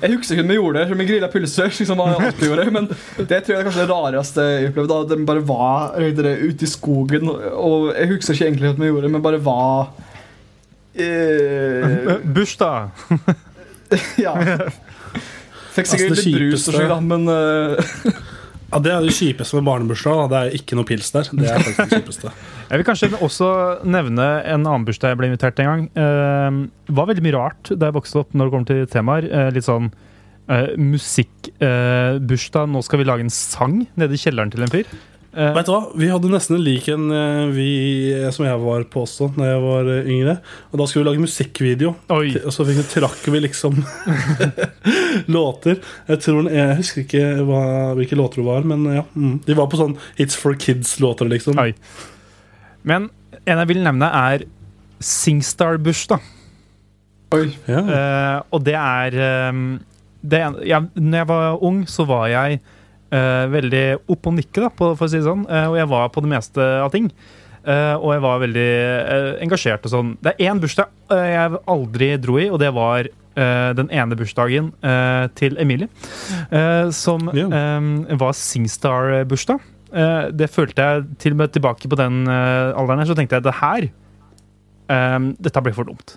Jeg 0.00 0.14
husker 0.14 0.36
ikke 0.36 0.46
om 0.46 0.52
vi 0.54 0.58
gjorde 0.58 0.78
det, 0.78 0.86
som 0.88 1.02
vi 1.02 1.08
grilla 1.10 1.30
pølser. 1.32 1.70
Liksom 1.80 2.02
gjorde, 2.46 2.66
men 2.72 2.88
det 2.88 3.42
tror 3.44 3.52
jeg 3.52 3.60
er 3.60 3.68
kanskje 3.68 3.84
det 3.84 3.90
rareste 3.92 4.48
jeg 4.48 4.72
opplevde. 4.72 5.00
Da 5.04 5.14
De 5.20 5.28
bare 5.28 5.44
var 5.52 6.00
der, 6.20 6.32
ute 6.46 6.64
i 6.64 6.72
skogen. 6.72 7.30
Og 7.52 7.92
jeg 7.92 8.12
husker 8.14 8.36
ikke 8.36 8.50
egentlig 8.50 8.72
hva 8.72 8.80
vi 8.80 8.90
gjorde 8.92 9.08
det, 9.08 9.14
men 9.18 9.26
bare 9.28 9.42
var 9.44 9.92
eh, 10.94 12.16
Bursdag! 12.24 12.90
Ja. 14.18 14.32
Fikk 15.76 15.92
sikkert 15.92 16.16
Altså, 16.16 16.24
det 16.24 16.32
litt 16.32 16.40
brus 16.40 16.66
og 16.66 16.76
slik, 16.78 16.90
da, 16.90 16.98
men 17.04 17.28
uh... 17.30 18.24
Ja, 18.66 18.80
Det 18.82 18.90
er 18.90 19.04
det 19.04 19.14
kjipeste 19.14 19.56
med 19.60 19.66
barnebursdag. 19.68 20.16
da. 20.16 20.26
Det 20.26 20.38
er 20.38 20.58
ikke 20.58 20.76
noe 20.78 20.86
pils 20.88 21.12
der. 21.14 21.28
Det 21.30 21.46
er 21.46 21.62
faktisk 21.62 21.84
det 21.84 22.00
kjipeste. 22.00 22.32
Jeg 22.70 22.80
vil 22.80 22.86
kanskje 22.88 23.08
også 23.22 23.48
nevne 23.86 24.24
en 24.42 24.64
annen 24.66 24.84
bursdag 24.88 25.12
jeg 25.12 25.18
ble 25.20 25.28
invitert 25.30 25.54
til 25.54 25.68
en 25.68 25.70
gang. 25.70 25.84
Uh, 25.94 26.94
var 26.98 27.06
veldig 27.06 27.22
mye 27.22 27.36
rart 27.36 27.70
da 27.70 27.86
jeg 27.86 27.94
vokste 27.94 28.18
opp 28.24 28.34
når 28.34 28.48
det 28.48 28.54
kommer 28.56 28.66
til 28.72 28.88
temaer. 28.90 29.28
Eh, 29.30 29.50
litt 29.54 29.68
sånn 29.68 29.86
uh, 30.50 30.72
musikkbursdag. 30.74 32.66
nå 32.74 32.82
skal 32.82 32.98
vi 32.98 33.06
lage 33.06 33.22
en 33.22 33.30
sang 33.30 33.84
nede 33.94 34.18
i 34.18 34.18
kjelleren 34.18 34.50
til 34.50 34.66
en 34.66 34.72
fyr. 34.72 34.90
Eh, 35.36 35.50
Vet 35.52 35.66
du 35.68 35.72
hva? 35.74 35.80
Vi 36.00 36.06
hadde 36.08 36.30
nesten 36.32 36.56
en 36.56 36.62
lik 36.64 36.86
en 36.88 37.10
eh, 37.12 37.42
vi, 37.52 37.66
som 38.32 38.46
jeg 38.46 38.56
var 38.62 38.86
på 38.88 39.02
også 39.04 39.26
da 39.36 39.50
jeg 39.50 39.60
var 39.60 39.90
eh, 39.92 40.06
yngre. 40.08 40.34
Og 40.72 40.80
Da 40.80 40.86
skulle 40.88 41.04
vi 41.04 41.10
lage 41.10 41.24
musikkvideo. 41.26 41.90
Oi. 42.16 42.30
Og 42.40 42.54
så 42.56 42.64
fikk, 42.64 42.80
trakk 42.94 43.26
vi 43.34 43.42
liksom 43.44 43.76
låter. 45.36 45.76
Jeg 46.08 46.22
tror 46.24 46.48
Jeg 46.52 46.78
husker 46.80 47.04
ikke 47.04 47.24
hva, 47.48 47.60
hvilke 47.98 48.16
låter 48.18 48.40
det 48.42 48.46
var, 48.48 48.64
men 48.72 48.86
ja. 48.94 49.04
Mm. 49.16 49.34
De 49.46 49.56
var 49.58 49.68
på 49.72 49.80
sånn 49.80 49.96
It's 50.16 50.38
for 50.40 50.56
kids-låter, 50.56 51.28
liksom. 51.30 51.58
Oi. 51.60 51.72
Men 52.86 53.10
en 53.44 53.60
jeg 53.62 53.70
vil 53.74 53.82
nevne, 53.84 54.08
er 54.08 54.46
Singstar-bursdag. 55.04 56.22
Oi. 57.36 57.50
Ja. 57.68 57.82
Eh, 57.82 58.38
og 58.54 58.62
det 58.64 58.76
er 58.78 59.16
um, 59.50 59.64
det, 60.22 60.40
er- 60.40 60.62
ja, 60.70 60.78
Når 60.94 61.18
jeg 61.20 61.28
var 61.28 61.62
ung, 61.66 61.82
så 61.90 62.06
var 62.08 62.28
jeg 62.32 62.60
eh, 63.14 63.46
veldig 63.52 63.84
opp 64.12 64.30
og 64.30 64.36
nikke, 64.36 64.62
da, 64.64 64.70
på, 64.70 64.92
for 64.98 65.06
å 65.06 65.10
si 65.10 65.20
det 65.20 65.26
sånn. 65.26 65.44
Uh, 65.48 65.66
og 65.72 65.76
jeg 65.80 65.90
var 65.92 66.08
på 66.14 66.22
det 66.24 66.32
meste 66.32 66.70
av 66.82 66.90
ting. 66.94 67.10
Uh, 67.66 67.94
og 67.98 68.10
jeg 68.14 68.22
var 68.22 68.42
veldig 68.44 68.70
engasjert 69.42 69.86
og 69.86 69.94
sånn. 69.94 70.10
Det 70.22 70.34
er 70.34 70.50
én 70.50 70.62
bursdag 70.62 70.92
jeg 71.10 71.62
aldri 71.70 72.10
dro 72.22 72.36
i, 72.42 72.50
og 72.50 72.60
det 72.62 72.72
var 72.74 73.08
den 73.36 73.90
ene 73.92 74.16
bursdagen 74.16 74.70
til 75.36 75.58
Emilie. 75.60 75.90
som 76.96 77.26
eh, 77.28 78.14
var 78.16 78.32
Singstar-bursdag. 78.32 79.66
Det 80.32 80.48
følte 80.48 80.86
jeg 80.86 81.04
til 81.20 81.36
og 81.36 81.42
med 81.42 81.52
tilbake 81.52 81.90
på 81.92 81.98
den 82.00 82.22
alderen 82.32 83.02
her, 83.02 83.10
så 83.10 83.18
tenkte 83.18 83.36
jeg 83.36 83.44
det 83.44 83.54
her 83.58 83.88
eh, 84.96 85.28
Dette 85.36 85.64
blir 85.66 85.76
for 85.76 85.90
dumt. 85.90 86.16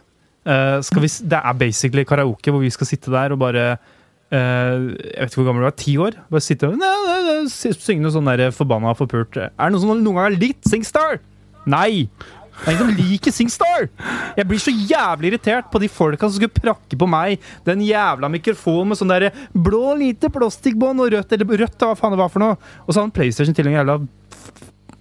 Skal 0.88 1.04
vi, 1.04 1.12
det 1.28 1.44
er 1.44 1.60
basically 1.60 2.08
karaoke 2.08 2.56
hvor 2.56 2.64
vi 2.64 2.72
skal 2.72 2.88
sitte 2.88 3.12
der 3.12 3.36
og 3.36 3.44
bare 3.44 3.68
Jeg 4.30 4.82
vet 5.18 5.32
ikke 5.32 5.40
hvor 5.42 5.48
gammel 5.50 5.64
du 5.66 5.70
er, 5.72 5.78
ti 5.80 5.96
år? 5.98 6.18
Bare 6.30 6.44
sitte 6.46 6.68
og 6.70 6.76
nei, 6.78 7.38
synge 7.50 8.04
noe 8.04 8.14
sånn 8.14 8.28
der 8.30 8.52
forbanna 8.54 8.92
forpult. 8.98 9.40
Er 9.42 9.50
det 9.58 9.72
noen 9.74 9.82
som 9.82 9.96
noen 9.96 10.06
gang 10.20 10.28
har 10.28 10.36
likt 10.38 10.70
Singstar? 10.70 11.18
Nei! 11.70 12.06
Det 12.60 12.68
er 12.68 12.76
ingen 12.76 12.90
som 12.90 12.96
liker 13.00 13.32
Singstar! 13.34 13.86
Jeg 14.38 14.46
blir 14.50 14.60
så 14.62 14.74
jævlig 14.76 15.32
irritert 15.32 15.70
på 15.74 15.80
de 15.82 15.88
folka 15.90 16.28
som 16.28 16.36
skulle 16.38 16.52
prakke 16.62 16.98
på 17.00 17.08
meg 17.10 17.40
den 17.66 17.82
jævla 17.88 18.30
mikrofonen 18.34 18.92
med 18.92 19.00
sånn 19.00 19.14
der 19.16 19.30
blå 19.56 19.96
lite 19.98 20.30
plastikkbånd 20.36 21.06
og 21.06 21.14
rødt, 21.16 21.34
eller 21.38 21.64
rødt, 21.64 21.78
hva 21.80 21.96
faen 21.98 22.14
det 22.14 22.20
var 22.22 22.30
for 22.34 22.44
noe. 22.44 22.58
Og 22.86 22.92
så 22.92 23.00
har 23.00 23.08
han 23.08 23.16
PlayStation 23.16 23.56
til 23.58 23.72
en 23.72 23.78
jævla 23.80 23.98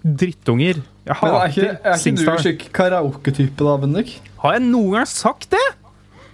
drittunger. 0.09 0.79
Jeg 1.09 1.17
Men 1.23 1.35
er 1.35 1.51
ikke, 1.51 1.67
er 1.67 1.75
ikke 1.75 1.97
du 1.99 2.03
Singstar. 2.05 2.41
slik 2.45 2.65
karaoke-type, 2.77 3.59
da, 3.59 3.77
Bendik? 3.83 4.15
Har 4.43 4.55
jeg 4.57 4.65
noen 4.69 4.95
gang 5.01 5.09
sagt 5.11 5.51
det? 5.53 5.65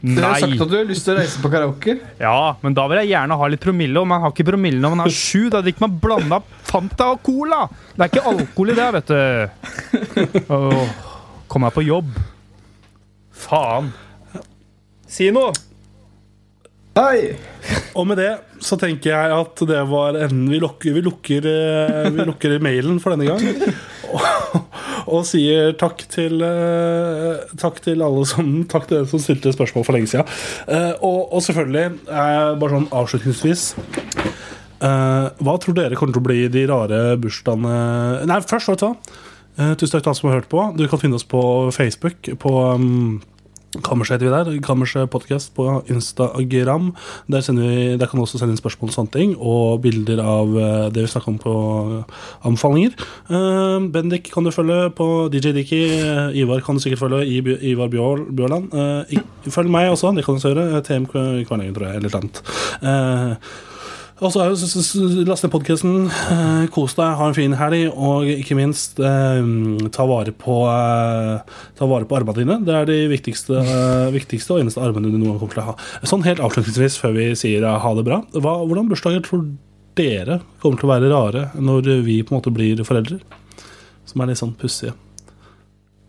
Du 0.05 0.21
har 0.21 0.37
sagt 0.37 0.61
at 0.61 0.69
du 0.69 0.75
har 0.77 0.85
lyst 0.85 1.07
til 1.07 1.15
å 1.15 1.17
reise 1.17 1.41
på 1.41 1.49
karaoke. 1.49 1.95
Ja, 2.21 2.57
men 2.61 2.75
da 2.77 2.85
vil 2.91 2.99
jeg 3.01 3.15
gjerne 3.15 3.39
ha 3.41 3.47
litt 3.49 3.63
promille, 3.65 3.97
og 4.03 4.09
man 4.11 4.21
har 4.21 4.35
ikke 4.35 4.45
promille 4.51 4.83
når 4.83 4.93
man 4.93 5.03
har 5.07 5.15
sju. 5.17 5.47
Da 5.53 5.63
drikker 5.65 5.87
man 5.87 5.95
blanda 6.03 6.41
Fanta 6.69 7.07
og 7.15 7.23
Cola. 7.25 7.63
Det 7.95 8.05
er 8.05 8.13
ikke 8.13 8.35
alkohol 8.35 8.75
i 8.75 8.77
det, 8.77 8.89
vet 8.99 9.13
du. 9.15 10.43
Åh, 10.59 10.83
kom 11.49 11.65
meg 11.65 11.73
på 11.73 11.87
jobb. 11.87 12.13
Faen. 13.47 13.95
Si 15.09 15.31
noe! 15.33 15.55
Hei! 16.95 17.35
Og 17.97 18.05
med 18.07 18.21
det 18.21 18.31
så 18.63 18.77
tenker 18.79 19.11
jeg 19.11 19.33
at 19.41 19.65
det 19.67 19.81
var 19.89 20.21
enden. 20.21 20.45
Vi 20.53 20.61
lukker, 20.63 20.95
vi 20.95 21.03
lukker, 21.09 21.49
eh, 21.49 22.11
vi 22.13 22.29
lukker 22.29 22.61
mailen 22.63 23.01
for 23.03 23.17
denne 23.17 23.33
gang. 23.33 23.73
Og, 25.15 25.21
sier 25.29 25.75
takk 25.81 26.05
til 26.13 26.41
uh, 26.41 27.43
Takk 27.61 27.81
til 27.85 28.05
alle 28.05 28.25
som 28.29 28.51
Takk 28.71 28.89
til 28.89 29.01
dere 29.01 29.11
som 29.11 29.23
stilte 29.23 29.53
spørsmål 29.55 29.87
for 29.87 29.97
lenge 29.97 30.11
siden. 30.13 30.29
Uh, 30.69 30.95
og, 31.05 31.21
og 31.35 31.45
selvfølgelig, 31.45 31.99
uh, 32.09 32.55
bare 32.61 32.77
sånn 32.77 32.91
avslutningsvis 32.95 33.67
Hva 34.85 35.55
tror 35.63 35.77
dere 35.79 35.97
kommer 35.97 36.13
til 36.13 36.21
å 36.21 36.27
bli 36.27 36.41
de 36.53 36.65
rare 36.69 36.99
bursdagene 37.21 38.27
Nei, 38.29 38.41
først, 38.45 38.69
vet 38.69 38.83
du 38.83 38.89
hva. 38.91 38.97
Tusen 39.79 39.95
takk 39.95 40.03
til 40.03 40.11
alle 40.11 40.19
som 40.19 40.29
har 40.29 40.41
hørt 40.41 40.51
på. 40.51 40.65
Du 40.77 40.83
kan 40.91 41.01
finne 41.01 41.17
oss 41.17 41.25
på 41.25 41.41
Facebook. 41.73 42.29
På 42.43 42.53
um, 42.75 43.23
Kammerset 43.83 44.21
heter 44.21 44.29
vi 44.29 44.35
der. 44.35 44.61
Kammerset 44.63 45.11
podcast 45.11 45.55
på 45.57 45.83
Instagram. 45.91 46.93
Der, 47.31 47.53
vi, 47.53 47.97
der 47.99 48.07
kan 48.07 48.19
du 48.19 48.25
også 48.25 48.39
sende 48.39 48.55
inn 48.55 48.61
spørsmål 48.61 48.93
og 48.93 48.97
sånne 48.97 49.15
ting, 49.15 49.35
og 49.39 49.83
bilder 49.85 50.23
av 50.23 50.55
eh, 50.55 50.89
det 50.95 51.07
vi 51.07 51.11
snakker 51.11 51.33
om 51.33 51.39
på 51.43 51.55
anbefalinger. 52.45 52.95
Uh, 53.31 53.83
Bendik 53.95 54.31
kan 54.35 54.47
du 54.47 54.53
følge 54.55 54.91
på 54.97 55.09
DJ 55.33 55.55
Dicky. 55.57 55.83
Eh, 55.99 56.41
Ivar 56.45 56.63
kan 56.65 56.79
du 56.79 56.85
sikkert 56.85 57.05
følge 57.07 57.25
i 57.27 57.41
Ivar 57.73 57.91
Bjør, 57.93 58.27
Bjørland. 58.31 58.71
Uh, 58.75 59.51
følg 59.51 59.71
meg 59.73 59.91
også, 59.91 60.15
det 60.15 60.25
kan 60.25 60.37
du 60.37 60.43
også 60.43 60.55
gjøre. 60.55 60.67
Eh, 60.77 60.83
TM 60.85 61.07
Kvernengen, 61.11 61.75
tror 61.77 61.89
jeg, 61.89 62.01
eller 62.01 62.11
noe 62.11 62.21
annet. 62.23 62.43
Eh, 62.85 63.55
og 64.25 64.33
så 64.33 64.45
last 65.29 65.45
ned 65.45 65.53
podkasten. 65.53 66.07
Eh, 66.09 66.65
kos 66.73 66.97
deg, 66.97 67.17
ha 67.19 67.29
en 67.29 67.37
fin 67.37 67.55
helg, 67.59 67.91
og 67.93 68.29
ikke 68.31 68.57
minst 68.59 69.01
eh, 69.03 69.51
ta 69.95 70.07
vare 70.09 70.33
på 70.33 70.57
eh, 70.71 71.55
Ta 71.79 71.89
vare 71.91 72.09
på 72.09 72.17
armene 72.17 72.39
dine. 72.39 72.59
Det 72.65 72.75
er 72.79 72.89
de 72.89 72.99
viktigste, 73.13 73.61
eh, 73.61 74.09
viktigste 74.15 74.55
og 74.55 74.63
eneste 74.63 74.83
armene 74.83 75.11
du 75.11 75.19
noen 75.19 75.35
gang 75.35 75.41
kommer 75.43 75.57
til 75.57 75.65
å 75.65 75.69
ha. 75.71 75.77
Sånn 76.09 76.25
helt 76.27 76.43
avslutningsvis 76.45 76.99
før 77.03 77.17
vi 77.19 77.31
sier 77.39 77.67
ha 77.67 77.95
det 77.99 78.07
bra. 78.07 78.23
Hva, 78.35 78.59
hvordan 78.65 78.91
bursdager 78.91 79.25
tror 79.27 79.47
dere 79.99 80.41
kommer 80.63 80.81
til 80.81 80.89
å 80.89 80.95
være 80.95 81.13
rare 81.13 81.49
når 81.61 81.91
vi 82.07 82.23
på 82.23 82.35
en 82.35 82.41
måte 82.41 82.55
blir 82.55 82.85
foreldre? 82.87 83.21
Som 84.09 84.23
er 84.23 84.33
litt 84.33 84.41
sånn 84.41 84.57
pussige. 84.59 84.97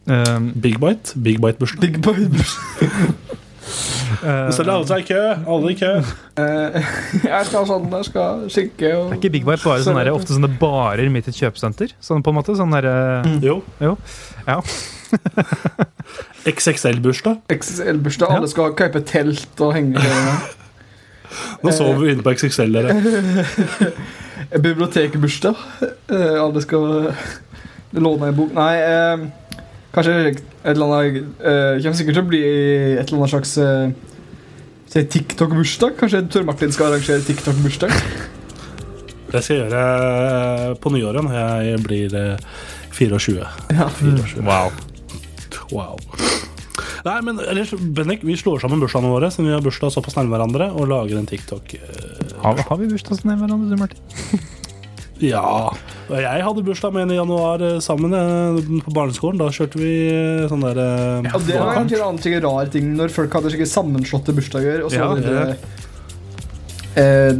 Um, 0.05 0.51
Big 0.61 0.78
Bite. 0.80 1.18
Big 1.18 1.41
Bite-bursdag. 1.41 1.82
Big 1.82 2.01
boy. 2.05 3.41
uh, 4.24 4.49
Så 4.53 4.63
alle 4.63 4.88
seg 4.89 5.03
i 5.03 5.07
kø. 5.09 5.22
Alle 5.55 5.74
i 5.74 5.78
kø. 5.80 5.91
Eh, 6.41 6.78
jeg 7.32 7.47
skal 7.47 7.59
ha 7.61 7.63
sånn, 7.70 7.88
jeg 7.93 8.07
skal 8.09 8.43
skikke 8.51 8.91
og 8.97 9.13
er 9.13 9.20
ikke 9.20 9.32
Big 9.38 9.47
Bite 9.47 9.63
bare 9.63 9.86
sånne, 9.86 10.03
ofte 10.13 10.36
sånne 10.36 10.51
barer 10.59 11.09
midt 11.13 11.30
i 11.30 11.34
et 11.34 11.39
kjøpesenter? 11.39 11.95
Sånn 12.03 12.26
på 12.26 12.34
en 12.34 12.39
måte? 12.39 12.57
Sånn 12.59 12.76
der, 12.76 12.89
mm. 13.26 13.39
Jo. 13.45 13.61
Jo. 13.84 13.95
Ja. 14.45 14.59
XXL-bursdag. 16.55 17.41
XXL-bursdag. 17.55 18.36
Alle 18.36 18.51
skal 18.51 18.76
kjøpe 18.78 19.01
telt 19.07 19.63
og 19.63 19.74
henge 19.78 20.03
Nå 21.66 21.72
sover 21.74 21.99
vi 22.03 22.13
inne 22.13 22.24
på 22.24 22.32
XXL, 22.36 22.76
dere. 22.76 22.93
Bibliotekbursdag. 24.61 25.66
Eh, 26.13 26.36
alle 26.39 26.61
skal 26.63 27.09
låne 27.95 28.30
en 28.30 28.38
bok 28.38 28.53
Nei, 28.55 28.74
eh, 28.84 29.26
kanskje 29.96 30.16
et 30.36 30.43
eller 30.72 30.91
annet 30.91 31.24
uh, 31.39 31.80
Kommer 31.80 31.98
sikkert 31.98 32.20
til 32.20 32.24
å 32.26 32.30
bli 32.30 32.43
et 32.43 33.08
eller 33.08 33.22
annet 33.22 33.34
slags 33.34 33.56
uh, 33.58 33.89
si 34.96 35.04
TikTok-bursdag. 35.16 35.98
Kanskje 36.00 36.24
Tor 36.32 36.48
Martin 36.48 36.72
skal 36.72 36.93
arrangere 36.93 37.24
TikTok-bursdag. 37.26 37.93
Det 39.34 39.41
skal 39.43 39.56
jeg 39.56 39.64
gjøre 39.66 39.84
eh, 39.84 40.74
på 40.80 40.91
nyåret 40.93 41.26
når 41.26 41.38
jeg 41.66 41.82
blir 41.84 42.16
eh, 42.16 42.46
24. 42.96 43.48
Ja. 43.76 43.89
24. 44.00 44.46
Wow. 44.46 44.72
Wow. 45.74 46.00
Nei, 47.06 47.18
men 47.26 47.41
ellers, 47.43 47.74
Bennik, 47.76 48.24
vi 48.26 48.38
slår 48.39 48.64
sammen 48.64 48.82
bursdagene 48.82 49.12
våre 49.12 49.30
siden 49.34 49.50
vi 49.50 49.56
har 49.58 49.66
bursdag 49.66 49.91
såpass 49.93 50.16
nærme 50.18 50.34
hverandre, 50.34 50.72
og 50.74 50.88
lager 50.89 51.20
en 51.20 51.28
TikTok. 51.30 51.76
Har, 52.41 52.62
har 52.70 52.80
vi 52.82 52.89
bursdagsnevn 52.93 53.43
hverandre, 53.43 53.76
du, 53.76 53.82
Martin? 53.82 54.46
Ja. 55.24 55.72
Og 56.09 56.18
jeg 56.20 56.43
hadde 56.43 56.63
bursdag 56.68 56.91
med 56.93 57.05
en 57.05 57.11
i 57.16 57.18
januar 57.20 57.61
eh, 57.63 57.78
sammen 57.84 58.11
eh, 58.13 58.57
på 58.84 58.91
barneskolen. 58.93 59.39
Da 59.39 59.47
kjørte 59.55 59.80
vi 59.80 59.91
eh, 60.11 60.43
sånn 60.51 60.66
der 60.66 60.76
ja, 60.82 61.32
Og 61.38 61.45
det 61.47 61.55
var 61.55 61.72
en 61.80 61.88
annen 61.88 62.20
ting, 62.22 62.36
rar 62.43 62.68
ting 62.74 62.89
når 62.97 63.13
folk 63.16 63.32
hadde 63.38 63.53
sikkert 63.53 63.72
sammenslåtte 63.72 64.36
bursdager. 64.36 64.84
Og 64.86 64.91
så 64.91 64.99
Ja, 64.99 65.07
det 65.16 65.57
eh, 66.99 67.34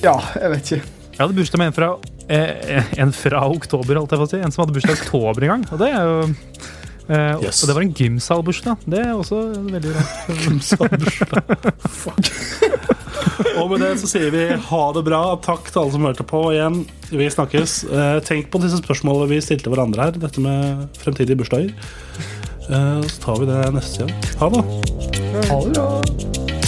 Ja, 0.00 0.16
jeg 0.40 0.50
vet 0.56 0.64
ikke. 0.72 0.80
Jeg 1.10 1.20
hadde 1.26 1.36
bursdag 1.36 1.60
med 1.60 1.68
en 1.68 1.76
fra, 1.76 1.90
eh, 2.32 2.84
en 3.04 3.12
fra 3.12 3.42
oktober, 3.52 4.00
holdt 4.00 4.14
jeg 4.16 4.20
på 4.22 4.26
å 4.28 4.32
si. 4.32 4.40
En 4.40 4.50
som 4.54 4.64
hadde 4.64 4.76
bursdag 4.78 4.96
i 4.96 5.00
oktober 5.04 5.44
en 5.44 5.52
gang. 5.54 5.64
Og 5.68 5.78
det 5.84 5.90
er 5.92 6.02
jo 6.08 6.16
eh, 7.10 7.34
og- 7.36 7.44
Yes. 7.44 7.60
Og 7.60 7.68
det 7.68 7.74
var 7.76 7.82
en 7.84 7.92
gymsalbursdag. 8.00 8.76
Det 8.88 9.00
er 9.04 9.12
også 9.12 9.44
veldig 9.68 9.92
rart. 10.00 10.10
Og 13.60 13.70
med 13.72 13.82
det 13.84 13.94
så 14.00 14.08
sier 14.10 14.32
vi 14.34 14.44
ha 14.70 14.82
det 14.96 15.04
bra. 15.06 15.22
Takk 15.44 15.70
til 15.70 15.82
alle 15.82 15.94
som 15.94 16.06
hørte 16.08 16.26
på. 16.26 16.42
Igjen, 16.54 16.82
vi 17.10 17.30
snakkes. 17.32 17.76
Eh, 17.88 18.18
tenk 18.26 18.50
på 18.52 18.60
disse 18.62 18.80
spørsmålene 18.82 19.30
vi 19.32 19.42
stilte 19.44 19.72
hverandre 19.72 20.08
her. 20.08 20.20
Dette 20.20 20.44
med 20.44 20.86
fremtidige 21.00 21.40
bursdager. 21.40 21.74
Eh, 22.70 23.02
så 23.08 23.22
tar 23.24 23.42
vi 23.42 23.50
det 23.50 23.62
neste 23.76 24.06
gang. 24.06 24.30
Ha 24.42 24.52
det. 24.56 24.64
Ha 25.50 25.60
det 25.64 25.74
bra. 25.74 26.59